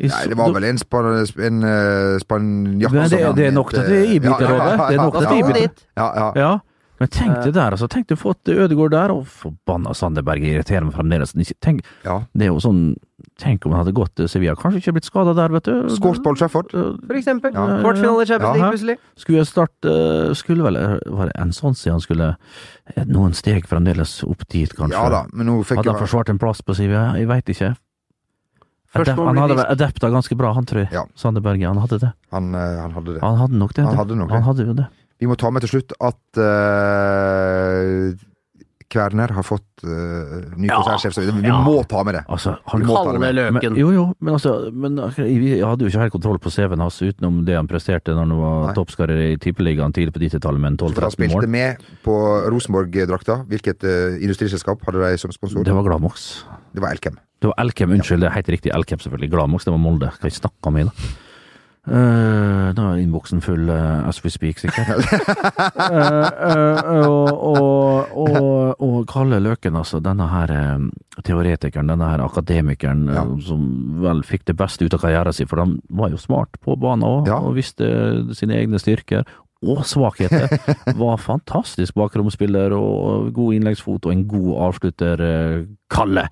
Nei, 0.00 0.22
det 0.30 0.38
var 0.38 0.54
vel 0.54 0.64
en, 0.70 0.78
span, 0.80 1.10
en 1.20 1.60
uh, 1.66 2.16
spanjakk 2.22 2.94
det, 3.10 3.20
det 3.36 3.46
er 3.50 3.52
nok 3.52 3.74
til 3.74 3.82
at 3.82 3.88
det 3.90 3.98
er 4.00 4.12
ibiter, 4.16 4.46
ja, 4.48 4.68
Det 4.86 4.94
er 4.96 5.02
nok 5.02 5.16
til 5.18 5.26
at 5.26 5.28
det 5.28 5.36
er 5.36 5.44
ibiter. 5.44 5.86
Ja, 6.00 6.08
ja. 6.16 6.28
Ja. 6.40 6.50
Men 7.00 7.08
tenk 7.12 7.36
det 7.44 7.52
der, 7.56 7.74
altså. 7.76 7.88
Tenk 7.88 8.08
du 8.08 8.16
fått 8.20 8.48
Ødegaard 8.52 8.92
der, 8.92 9.12
og 9.12 9.28
forbanna 9.28 9.92
Sandeberg 9.96 10.44
irriterer 10.44 10.84
meg 10.84 10.96
fremdeles. 10.96 11.32
Tenk, 11.64 11.84
Ja. 12.04 12.22
det 12.32 12.48
er 12.48 12.52
jo 12.54 12.60
sånn 12.60 12.82
Tenk 13.40 13.64
om 13.64 13.72
han 13.74 13.82
hadde 13.82 13.94
gått 13.96 14.12
til 14.20 14.28
Sevilla. 14.28 14.54
Kanskje 14.58 14.82
ikke 14.82 14.94
blitt 14.98 15.08
skada 15.08 15.32
der, 15.36 15.52
vet 15.54 15.68
du. 15.68 15.88
Skåret 15.94 16.22
Paul 16.24 16.36
Old 16.36 16.72
For 17.06 17.18
eksempel. 17.18 17.54
Ja. 17.56 17.66
Kvartfinale 17.80 18.26
i 18.26 18.28
Champions 18.28 18.56
League, 18.56 18.70
plutselig. 18.74 18.96
Skulle 19.22 19.40
jeg 19.40 19.48
starte 19.50 19.94
Skulle 20.38 20.66
vel 20.66 20.78
Var 21.06 21.30
det 21.30 21.36
en 21.40 21.54
sånn 21.56 21.76
siden 21.78 21.96
han 21.96 22.04
skulle 22.04 22.32
eh, 22.34 23.04
Noen 23.08 23.36
steg 23.36 23.68
fremdeles 23.70 24.18
opp 24.28 24.44
dit, 24.52 24.72
kanskje? 24.76 24.96
Ja 24.98 25.12
da, 25.12 25.22
men 25.32 25.48
nå 25.48 25.60
fikk 25.64 25.80
Hadde 25.80 25.94
han 25.94 26.02
forsvart 26.04 26.32
en 26.32 26.40
plass 26.42 26.60
på 26.66 26.76
Sevilla? 26.76 27.10
Jeg 27.18 27.30
veit 27.30 27.48
ikke. 27.54 27.74
Adep, 28.90 29.20
han 29.22 29.38
hadde 29.38 29.64
adapta 29.70 30.08
ganske 30.10 30.34
bra, 30.34 30.50
han 30.56 30.66
tror 30.66 30.82
jeg. 30.82 30.90
Ja. 30.94 31.04
Sander 31.18 31.44
Berge. 31.44 31.68
Han 31.68 31.78
hadde 31.78 32.00
det. 32.02 32.10
han, 32.34 32.54
eh, 32.54 32.80
han 32.80 32.96
hadde 32.96 33.14
det. 33.14 33.20
Han 33.22 33.38
hadde 33.38 33.60
nok 33.60 33.76
det. 33.76 33.84
Han 33.86 34.00
hadde 34.00 34.16
nok 34.18 34.28
det. 34.28 34.34
Han 34.34 34.48
hadde 34.48 34.66
jo 34.66 34.74
det. 34.80 34.88
Vi 35.20 35.28
må 35.28 35.36
ta 35.38 35.50
med 35.52 35.62
til 35.62 35.74
slutt 35.74 35.92
at 36.00 36.40
eh, 36.40 38.16
Kverner 38.90 39.30
har 39.36 39.44
fått 39.46 39.84
uh, 39.84 40.50
ny 40.58 40.66
Ja. 40.68 40.80
konsernsjef. 40.80 41.14
så 41.14 41.22
Vi 41.22 41.46
Ja. 41.46 41.60
må 41.62 41.86
ta 41.88 42.02
med 42.04 42.14
det. 42.14 42.24
Altså, 42.28 42.56
han 42.66 42.82
ta 42.82 43.12
det 43.12 43.20
med. 43.20 43.34
Løken. 43.34 43.72
Men, 43.72 43.76
jo, 43.76 43.90
jo, 43.94 44.14
men 44.20 44.34
altså 44.34 44.72
men, 44.72 44.96
Vi 45.16 45.60
hadde 45.60 45.84
jo 45.84 45.88
ikke 45.88 46.02
helt 46.02 46.12
kontroll 46.12 46.38
på 46.38 46.50
CV-en 46.50 46.80
hans 46.80 47.00
utenom 47.00 47.44
det 47.46 47.54
han 47.54 47.68
presterte 47.68 48.10
når 48.10 48.26
han 48.26 48.36
var 48.40 48.74
toppskårer 48.74 49.32
i 49.32 49.36
Tippeligaen 49.38 49.92
tidlig 49.94 50.12
på 50.12 50.20
90-tallet 50.20 50.60
med 50.60 50.72
en 50.72 50.76
mål. 50.80 50.94
han 50.94 51.10
12-13 51.10 51.16
spilte 51.16 51.34
mål. 51.34 51.48
med 51.48 51.76
på 52.02 52.14
Rosenborg-drakta. 52.50 53.46
Hvilket 53.46 53.84
uh, 53.84 54.18
industriselskap 54.20 54.82
hadde 54.84 54.98
de 55.06 55.16
som 55.18 55.30
sponsor? 55.30 55.64
Det 55.64 55.72
var 55.74 55.82
Glamox. 55.82 56.44
Det 56.74 56.82
var 56.82 56.90
Elkem. 56.90 57.16
Det 57.40 57.48
var 57.48 57.54
Elkem, 57.58 57.90
unnskyld, 57.90 58.20
det 58.20 58.28
er 58.28 58.36
helt 58.36 58.48
riktig. 58.48 58.70
Elkem, 58.74 58.98
selvfølgelig. 58.98 59.30
Glamox, 59.30 59.64
det 59.64 59.72
var 59.72 59.78
Molde. 59.80 60.10
Hva 60.20 60.28
jeg 60.28 60.32
snakke 60.42 60.66
om 60.66 60.76
i 60.76 60.84
da? 60.84 60.90
Uh, 61.88 62.69
innboksen 62.98 63.40
full 63.44 63.70
uh, 63.70 64.08
as 64.08 64.18
we 64.24 64.30
speak, 64.30 64.58
sikkert. 64.58 64.88
uh, 64.88 66.30
eh, 66.50 66.80
og, 67.06 67.28
og, 67.30 68.16
og, 68.16 68.82
og 68.82 68.96
Kalle 69.10 69.38
Løken, 69.42 69.76
altså. 69.78 70.00
Denne 70.04 70.26
her 70.32 70.54
teoretikeren, 71.26 71.90
denne 71.92 72.08
her 72.10 72.24
akademikeren 72.24 73.06
Ja. 73.12 73.24
som 73.44 73.62
vel 74.02 74.22
fikk 74.26 74.46
det 74.50 74.56
beste 74.58 74.84
ut 74.84 74.94
av 74.96 75.04
karrieren 75.04 75.36
sin, 75.36 75.46
for 75.50 75.62
han 75.62 75.78
var 75.90 76.10
jo 76.10 76.20
smart 76.20 76.58
på 76.64 76.76
banen 76.80 77.06
òg, 77.06 77.28
Ja. 77.30 77.38
og 77.38 77.54
visste 77.58 77.86
sine 78.34 78.58
egne 78.58 78.80
styrker. 78.82 79.24
Og 79.60 79.82
svakheter. 79.84 80.48
Var 80.96 81.18
fantastisk 81.20 81.92
bakromspiller 81.94 82.72
og 82.72 83.28
god 83.36 83.58
innleggsfot 83.58 84.06
og 84.08 84.12
en 84.14 84.22
god 84.26 84.54
avslutter, 84.70 85.20
Kalle. 85.92 86.30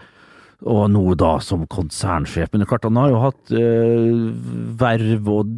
Og 0.67 0.89
nå 0.91 1.05
da 1.15 1.37
som 1.45 1.67
konsernsjef. 1.71 2.51
Men 2.51 2.61
det 2.61 2.67
er 2.67 2.73
klart, 2.73 2.89
han 2.89 2.99
har 2.99 3.13
jo 3.13 3.23
hatt 3.23 3.53
eh, 3.55 4.25
verv 4.81 5.31
og 5.31 5.53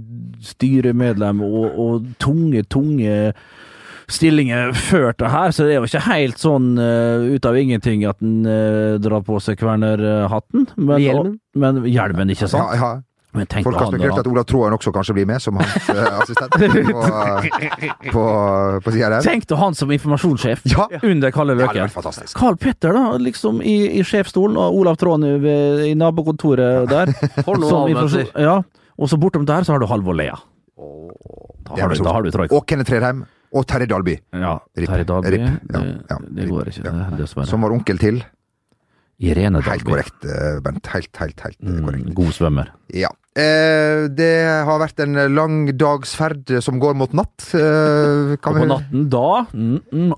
styremedlem 0.44 1.40
og, 1.46 1.80
og 1.80 2.10
tunge, 2.20 2.64
tunge 2.68 3.16
stillinger 4.10 4.72
før 4.74 5.12
det 5.18 5.30
her, 5.30 5.52
så 5.54 5.66
det 5.66 5.74
er 5.74 5.78
jo 5.78 5.86
ikke 5.86 6.02
helt 6.08 6.40
sånn 6.42 6.72
uh, 6.80 7.22
ut 7.30 7.46
av 7.46 7.58
ingenting 7.60 8.02
at 8.08 8.18
han 8.18 8.40
uh, 8.42 8.96
drar 9.02 9.22
på 9.26 9.38
seg 9.42 9.60
kvernerhatten. 9.60 10.66
Men, 10.76 11.04
Hjelmen. 11.04 11.36
men 11.54 11.84
hjelmen, 11.86 12.32
ikke 12.34 12.50
sant? 12.50 12.74
Ja, 12.74 12.80
ja. 12.80 12.90
Men 13.32 13.46
Folk 13.46 13.76
har 13.78 13.86
spekulert 13.92 14.18
at 14.18 14.26
Olav 14.26 14.44
Tråen 14.50 14.74
også 14.74 14.90
kanskje 14.94 15.14
blir 15.14 15.26
med, 15.30 15.38
som 15.42 15.54
hans 15.60 15.88
eh, 15.92 16.18
assistent 16.18 16.50
på, 16.50 17.02
på, 18.14 18.24
på 18.82 18.92
sida 18.94 19.10
der. 19.12 19.22
Tenk 19.22 19.46
deg 19.46 19.60
han 19.60 19.76
som 19.78 19.92
informasjonssjef 19.94 20.64
Ja. 20.72 20.88
under 21.06 21.30
Kalle 21.34 21.54
Ja, 21.60 21.68
det 21.76 21.88
fantastisk. 21.94 22.34
Carl 22.36 22.56
Petter, 22.58 22.92
da, 22.96 23.16
liksom 23.22 23.62
i, 23.62 23.76
i 24.00 24.04
sjefsstolen, 24.06 24.58
og 24.58 24.80
Olav 24.82 24.98
Tråen 24.98 25.28
i, 25.30 25.94
nabokontoret 25.94 26.88
der. 26.90 27.12
Som 27.70 27.94
Ja, 28.34 28.56
og 28.98 29.08
så 29.10 29.16
bortom 29.20 29.46
der 29.46 29.62
så 29.64 29.72
har 29.76 29.78
du 29.82 29.86
Halvor 29.86 30.14
Lea. 30.18 30.34
Da 31.70 31.76
har 31.78 31.92
du, 31.94 32.02
da 32.02 32.12
har 32.16 32.22
du 32.26 32.30
troika. 32.34 32.56
Og 32.56 32.66
Kenneth 32.66 32.90
Trerheim. 32.90 33.22
Og 33.54 33.64
Terje 33.66 33.86
Dalby, 33.90 34.12
Ja. 34.34 34.56
Terje 34.78 35.04
Dalby. 35.06 35.30
Rip. 35.34 35.40
Ja, 35.74 35.80
Det, 35.80 36.18
det 36.36 36.44
går 36.50 36.68
ikke, 36.70 36.84
Ja. 36.86 36.92
det, 37.10 37.16
dessverre. 37.24 37.46
som 37.50 37.62
var 37.66 37.72
onkel 37.74 37.98
til. 37.98 38.20
Irene 39.20 39.60
Helt 39.60 39.84
korrekt, 39.84 40.24
eh, 40.24 40.60
Bent. 40.64 40.86
Helt, 40.94 41.10
helt, 41.20 41.40
helt 41.44 41.58
eh, 41.60 41.80
korrekt. 41.84 42.06
Mm, 42.06 42.14
god 42.16 42.32
svømmer. 42.32 42.70
Ja. 42.96 43.10
Eh, 43.36 44.08
det 44.16 44.30
har 44.66 44.80
vært 44.80 45.02
en 45.04 45.18
lang 45.34 45.58
dags 45.78 46.14
ferd 46.18 46.48
som 46.64 46.80
går 46.82 46.96
mot 46.98 47.12
natt. 47.14 47.50
Eh, 47.54 48.36
kan 48.40 48.54
Og 48.56 48.62
på 48.62 48.64
vi- 48.64 48.70
natten 48.72 49.08
da 49.12 49.46
mm, 49.52 49.80
mm, 49.92 50.12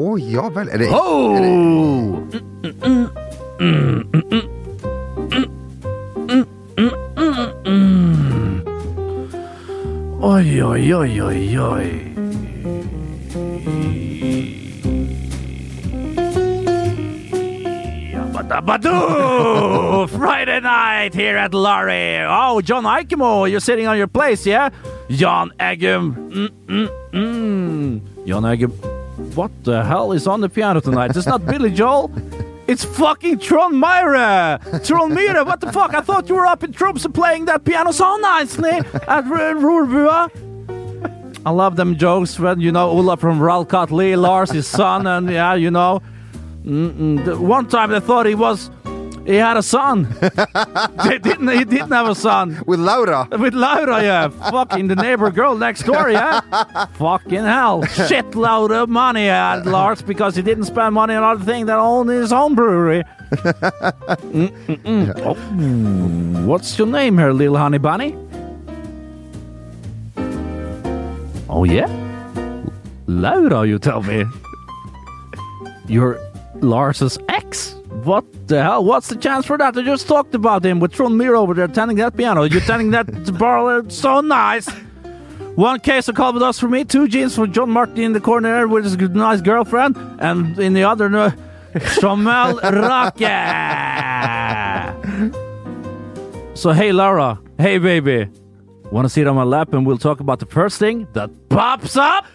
Å 0.00 0.14
ja 0.20 0.46
vel. 0.54 0.68
Er 0.72 0.78
det, 0.78 0.88
oh! 0.92 1.36
er 1.36 1.42
det 1.44 2.70
Oi, 10.22 10.60
oi, 10.62 10.92
oi, 10.92 11.20
oi, 11.20 11.58
oi. 11.58 12.09
Badoo! 18.60 20.08
Friday 20.18 20.60
night 20.60 21.14
here 21.14 21.36
at 21.36 21.54
Laurie. 21.54 22.18
Oh, 22.26 22.60
John 22.60 22.84
Aikemo, 22.84 23.50
you're 23.50 23.60
sitting 23.60 23.86
on 23.86 23.96
your 23.96 24.06
place, 24.06 24.46
yeah? 24.46 24.70
John 25.10 25.52
Eggum. 25.58 26.14
Mm, 26.30 26.48
mm, 26.66 27.10
mm. 27.12 28.26
Jan 28.26 28.42
Eggum. 28.42 28.70
What 29.34 29.50
the 29.64 29.84
hell 29.84 30.12
is 30.12 30.26
on 30.26 30.40
the 30.40 30.48
piano 30.48 30.80
tonight? 30.80 31.16
It's 31.16 31.26
not 31.26 31.44
Billy 31.44 31.70
Joel. 31.70 32.10
It's 32.66 32.84
fucking 32.84 33.40
Tron 33.40 33.74
Myra! 33.76 34.60
Tron 34.84 35.12
Myra, 35.12 35.44
what 35.44 35.60
the 35.60 35.72
fuck? 35.72 35.92
I 35.94 36.00
thought 36.00 36.28
you 36.28 36.36
were 36.36 36.46
up 36.46 36.62
in 36.62 36.72
Tromsø 36.72 37.12
playing 37.12 37.46
that 37.46 37.64
piano 37.64 37.90
so 37.90 38.16
nicely 38.16 38.70
at 38.70 39.24
Rorbua. 39.24 40.30
I 41.44 41.50
love 41.50 41.76
them 41.76 41.96
jokes 41.96 42.38
when, 42.38 42.60
you 42.60 42.70
know, 42.70 42.90
Ola 42.90 43.16
from 43.16 43.40
Ralcott 43.40 43.90
Lee, 43.90 44.14
Lars, 44.14 44.50
his 44.50 44.66
son, 44.66 45.06
and 45.06 45.30
yeah, 45.30 45.54
you 45.54 45.70
know. 45.70 46.00
Mm-mm. 46.64 47.38
One 47.38 47.66
time 47.68 47.90
they 47.90 48.00
thought 48.00 48.26
he 48.26 48.34
was, 48.34 48.70
he 49.26 49.36
had 49.36 49.56
a 49.56 49.62
son. 49.62 50.04
they 51.04 51.18
didn't, 51.18 51.48
he 51.48 51.64
didn't 51.64 51.92
have 51.92 52.08
a 52.08 52.14
son. 52.14 52.62
With 52.66 52.80
Laura! 52.80 53.28
With 53.30 53.54
Laura, 53.54 54.02
yeah. 54.02 54.28
Fucking 54.28 54.88
the 54.88 54.96
neighbor 54.96 55.30
girl 55.30 55.56
next 55.56 55.82
door, 55.82 56.10
yeah. 56.10 56.40
Fucking 56.94 57.44
hell. 57.44 57.82
Shitload 57.82 58.70
of 58.72 58.88
money 58.88 59.26
had 59.26 59.66
Lars 59.66 60.02
because 60.02 60.36
he 60.36 60.42
didn't 60.42 60.64
spend 60.64 60.94
money 60.94 61.14
on 61.14 61.22
other 61.22 61.44
things 61.44 61.66
that 61.66 61.78
owned 61.78 62.10
his 62.10 62.32
own 62.32 62.54
brewery. 62.54 63.04
Mm-mm-mm. 63.30 65.14
Oh, 65.24 66.46
what's 66.46 66.78
your 66.78 66.88
name 66.88 67.18
here, 67.18 67.32
little 67.32 67.56
honey 67.56 67.78
bunny? 67.78 68.16
Oh, 71.48 71.64
yeah? 71.64 71.88
Laura, 73.06 73.66
you 73.66 73.78
tell 73.78 74.02
me. 74.02 74.24
You're 75.86 76.20
Lars's 76.62 77.18
ex? 77.28 77.74
What 78.04 78.24
the 78.48 78.62
hell? 78.62 78.84
What's 78.84 79.08
the 79.08 79.16
chance 79.16 79.44
for 79.46 79.58
that? 79.58 79.76
I 79.76 79.82
just 79.82 80.06
talked 80.08 80.34
about 80.34 80.64
him 80.64 80.80
with 80.80 80.92
Tron 80.92 81.16
Mir 81.16 81.34
over 81.36 81.54
there 81.54 81.68
tending 81.68 81.96
that 81.98 82.16
piano. 82.16 82.44
You're 82.44 82.60
tending 82.62 82.90
that 82.92 83.06
bar. 83.38 83.78
Uh, 83.78 83.82
so 83.88 84.20
nice. 84.20 84.68
One 85.56 85.80
case 85.80 86.08
of 86.08 86.14
Calvados 86.14 86.58
for 86.60 86.68
me, 86.68 86.84
two 86.84 87.08
jeans 87.08 87.34
for 87.34 87.46
John 87.46 87.70
Martin 87.70 87.98
in 87.98 88.12
the 88.12 88.20
corner 88.20 88.66
with 88.68 88.84
his 88.84 88.96
good- 88.96 89.16
nice 89.16 89.40
girlfriend, 89.40 89.96
and 90.20 90.58
in 90.58 90.74
the 90.74 90.84
other, 90.84 91.06
uh, 91.06 91.08
no, 91.10 91.32
Chamel 91.80 92.60
Rocket. 92.62 93.26
So, 96.56 96.72
hey, 96.72 96.92
Laura. 96.92 97.38
Hey, 97.58 97.78
baby. 97.78 98.28
Want 98.90 99.04
to 99.04 99.08
sit 99.08 99.26
on 99.26 99.36
my 99.36 99.44
lap 99.44 99.72
and 99.72 99.86
we'll 99.86 99.98
talk 99.98 100.20
about 100.20 100.40
the 100.40 100.46
first 100.46 100.78
thing 100.78 101.06
that 101.12 101.30
pops 101.48 101.96
up? 101.96 102.26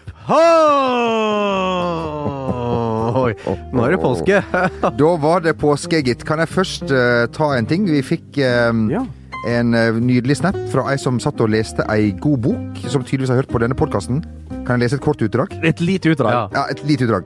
Oi, 3.16 3.34
nå 3.70 3.84
er 3.86 3.92
det 3.94 4.00
påske. 4.02 4.40
Da 5.00 5.10
var 5.22 5.44
det 5.44 5.52
påske, 5.60 6.00
gitt. 6.02 6.24
Kan 6.26 6.42
jeg 6.42 6.50
først 6.50 6.90
uh, 6.90 7.26
ta 7.30 7.52
en 7.54 7.68
ting? 7.70 7.86
Vi 7.86 8.02
fikk 8.02 8.38
eh, 8.42 8.72
Ja. 8.90 9.04
en 9.46 9.74
uh, 9.74 9.94
nydelig 10.02 10.36
snap 10.40 10.58
fra 10.72 10.88
ei 10.90 10.98
som 10.98 11.20
satt 11.22 11.38
og 11.44 11.52
leste 11.54 11.86
ei 11.94 12.10
god 12.18 12.42
bok, 12.48 12.82
som 12.90 13.04
tydeligvis 13.06 13.30
har 13.30 13.38
hørt 13.44 13.52
på 13.54 13.62
denne 13.62 13.78
podkasten. 13.78 14.24
Kan 14.66 14.76
jeg 14.76 14.80
lese 14.88 14.98
et 14.98 15.04
kort 15.06 15.22
utdrag? 15.22 15.54
Et 15.62 15.80
lite 15.80 16.10
utdrag. 16.10 16.32
Ja. 16.34 16.42
Ja, 16.58 16.64
et 16.74 16.82
lite 16.88 17.06
utdrag. 17.06 17.24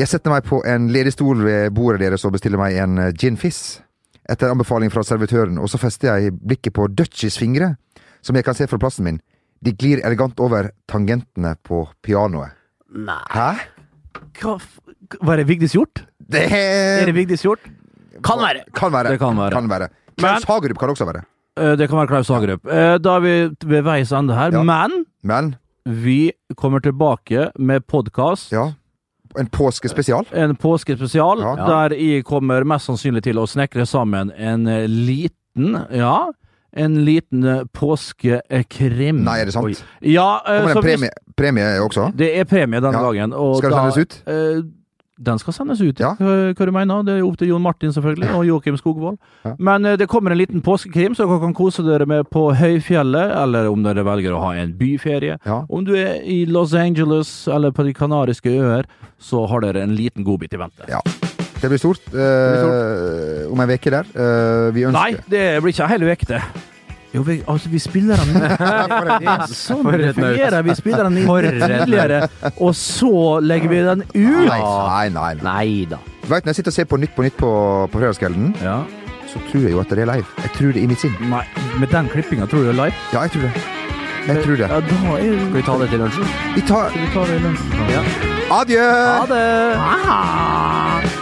Jeg 0.00 0.08
setter 0.08 0.32
meg 0.32 0.48
på 0.48 0.62
en 0.64 0.88
ledig 0.94 1.12
stol 1.12 1.44
ved 1.44 1.70
bordet 1.76 2.00
deres 2.00 2.24
og 2.24 2.32
bestiller 2.38 2.56
meg 2.60 2.72
en 2.80 3.12
gin 3.20 3.36
fizz. 3.36 3.82
Etter 4.32 4.48
anbefaling 4.48 4.88
fra 4.94 5.04
servitøren, 5.04 5.60
og 5.60 5.68
så 5.68 5.76
fester 5.82 6.14
jeg 6.16 6.32
blikket 6.40 6.72
på 6.72 6.88
Dutchies 6.88 7.36
fingre, 7.36 7.74
som 8.24 8.32
jeg 8.38 8.44
kan 8.46 8.56
se 8.56 8.64
fra 8.70 8.80
plassen 8.80 9.04
min. 9.04 9.20
De 9.62 9.72
glir 9.72 10.00
elegant 10.04 10.38
over 10.42 10.70
tangentene 10.90 11.54
på 11.62 11.84
pianoet. 12.02 12.50
Nei. 12.92 13.20
Hæ? 13.30 13.50
Hva 14.40 14.56
f- 14.58 14.80
Var 15.22 15.36
det 15.36 15.46
Vigdis 15.48 15.72
Hjort? 15.76 16.02
Det 16.28 16.46
Er 16.52 17.06
det 17.06 17.14
Vigdis 17.14 17.42
Hjort? 17.44 17.60
Kan 18.24 18.38
være. 18.42 18.64
Kan 18.74 18.92
være. 18.92 19.08
Det 19.14 19.18
kan 19.20 19.36
være. 19.36 19.52
Kan 19.52 19.68
være. 19.70 19.88
Klaus 20.18 20.44
Hagerup 20.44 20.78
kan 20.78 20.90
også 20.92 21.06
være. 21.08 21.22
Eh, 21.56 21.76
Det 21.76 21.88
kan 21.88 21.98
være 21.98 22.06
Klaus 22.08 22.28
Hagerup. 22.28 22.66
Eh, 22.66 22.98
Da 22.98 23.16
er 23.16 23.20
vi 23.20 23.34
ved 23.66 23.82
veis 23.82 24.12
ende 24.12 24.34
her. 24.34 24.50
Ja. 24.52 24.62
Men 24.62 25.04
Men 25.22 25.56
vi 25.86 26.32
kommer 26.56 26.80
tilbake 26.80 27.50
med 27.58 27.86
podkast. 27.86 28.52
ja, 28.52 28.72
en 29.38 29.46
påskespesial. 29.48 30.26
En 30.32 30.56
påskespesial 30.56 31.40
Ja. 31.40 31.54
der 31.56 31.94
jeg 31.96 32.24
kommer 32.24 32.64
mest 32.64 32.86
sannsynlig 32.88 33.22
til 33.22 33.36
å 33.36 33.46
snekre 33.46 33.86
sammen 33.86 34.30
en 34.36 34.66
eh, 34.66 34.86
liten 34.86 35.86
Ja, 35.90 36.30
en 36.74 37.04
liten 37.04 37.44
eh, 37.44 37.64
påskekrim. 37.72 39.22
Nei, 39.24 39.40
er 39.42 39.44
det 39.50 39.54
sant? 39.54 39.82
Ja, 40.00 40.40
uh, 40.46 40.60
Kommer 40.72 40.74
det 40.74 40.76
en 40.76 40.84
premie, 40.86 41.10
premie 41.36 41.72
også? 41.84 42.10
Det 42.16 42.30
er 42.38 42.44
premie 42.48 42.80
denne 42.80 42.92
Ja. 42.96 43.02
dagen. 43.10 43.32
Skal 43.58 43.70
det 43.70 43.76
da- 43.76 43.90
sendes 43.90 43.98
ut? 43.98 44.22
Uh, 44.28 44.62
Den 45.22 45.38
skal 45.38 45.52
sendes 45.52 45.80
ut, 45.80 46.00
Ja. 46.00 46.16
hva, 46.18 46.52
du 46.66 46.72
mener. 46.72 47.02
Det 47.04 47.18
er 47.18 47.22
opp 47.22 47.36
til 47.38 47.48
Jon 47.48 47.62
Martin, 47.62 47.92
selvfølgelig, 47.92 48.34
og 48.34 48.44
Joakim 48.46 48.76
Skogvold. 48.76 49.18
Ja. 49.44 49.54
Men 49.58 49.82
det 49.82 50.08
kommer 50.08 50.32
en 50.32 50.38
liten 50.38 50.60
påskekrim, 50.60 51.14
så 51.14 51.28
dere 51.28 51.38
kan 51.38 51.54
kose 51.54 51.84
dere 51.84 52.06
med 52.06 52.28
på 52.28 52.52
høyfjellet, 52.56 53.30
eller 53.36 53.68
om 53.70 53.84
dere 53.84 54.02
velger 54.02 54.32
å 54.32 54.40
ha 54.40 54.52
en 54.54 54.72
byferie. 54.72 55.38
Ja. 55.46 55.64
Om 55.70 55.84
du 55.84 55.94
er 55.94 56.22
i 56.24 56.44
Los 56.46 56.74
Angeles 56.74 57.46
eller 57.46 57.70
på 57.70 57.84
de 57.84 57.92
kanariske 57.92 58.50
øer, 58.50 58.84
så 59.20 59.46
har 59.48 59.60
dere 59.60 59.82
en 59.84 59.94
liten 59.94 60.24
godbit 60.24 60.54
i 60.54 60.56
vente. 60.56 60.88
Ja. 60.88 60.98
Det 61.62 61.70
blir 61.70 61.78
stort. 61.78 62.02
eh, 62.12 63.46
om 63.52 63.60
ei 63.62 63.76
uke 63.78 63.90
der. 63.94 64.08
Eh, 64.12 64.68
vi 64.74 64.82
ønsker 64.88 64.98
Nei, 64.98 65.16
det 65.30 65.44
blir 65.62 65.72
ikke 65.72 65.84
en 65.86 65.92
hel 65.94 66.06
uke, 66.10 66.26
det. 66.34 66.42
Jo, 67.12 67.20
vi, 67.26 67.34
altså, 67.46 67.68
vi 67.68 67.78
spiller 67.78 68.16
den 68.16 68.32
sånn 69.52 69.84
det 70.00 70.14
fungerer. 70.16 70.62
Vi 70.64 70.74
spiller 70.78 71.04
den 71.10 71.18
inn 71.20 71.28
tidligere, 71.60 72.22
og 72.56 72.72
så 72.78 73.10
legger 73.44 73.68
vi 73.68 73.82
den 73.84 74.02
ut. 74.14 74.46
Nei, 74.48 74.58
nei, 74.58 75.08
nei. 75.12 75.34
nei. 75.36 75.42
Nei 75.44 75.86
da. 75.90 75.98
Du 76.22 76.30
vet, 76.32 76.42
når 76.46 76.50
jeg 76.54 76.56
sitter 76.62 76.72
og 76.72 76.76
ser 76.78 76.88
på 76.88 76.96
Nytt 77.02 77.12
på 77.14 77.22
Nytt 77.26 77.36
på, 77.36 77.50
på 77.92 78.00
fredagskvelden, 78.00 78.54
Ja. 78.64 78.78
så 79.28 79.42
tror 79.50 79.62
jeg 79.68 79.72
jo 79.76 79.80
at 79.84 79.92
det 79.92 79.98
er 80.06 80.08
live. 80.14 80.24
Jeg 80.40 80.50
tror 80.56 80.72
det 80.72 80.82
i 80.82 80.88
mitt 80.88 81.04
sinn. 81.04 81.14
Nei, 81.28 81.44
med 81.78 81.92
den 81.92 82.08
klippinga 82.08 82.48
tror 82.48 82.64
du 82.64 82.70
det 82.70 82.74
er 82.78 82.80
live? 82.86 82.96
Ja, 83.12 83.26
jeg 83.28 83.36
tror 83.36 83.42
det. 83.46 83.52
Jeg 84.26 84.42
tror 84.44 84.56
det. 84.56 84.68
Ja, 84.70 84.80
da 84.80 85.16
er 85.18 85.34
Skal 85.42 85.52
vi 85.58 85.62
ta 85.68 85.78
det 85.82 85.88
til 85.92 85.98
lunsjen? 86.06 86.32
Vi 86.56 86.60
tar 86.72 86.88
vi 86.96 87.08
tar 87.12 87.26
det 87.28 87.36
i 87.36 87.42
lunsjen? 87.44 87.68
Ja. 87.92 88.02
Adjø! 88.62 88.86
Ha 88.88 89.26
det! 89.34 91.21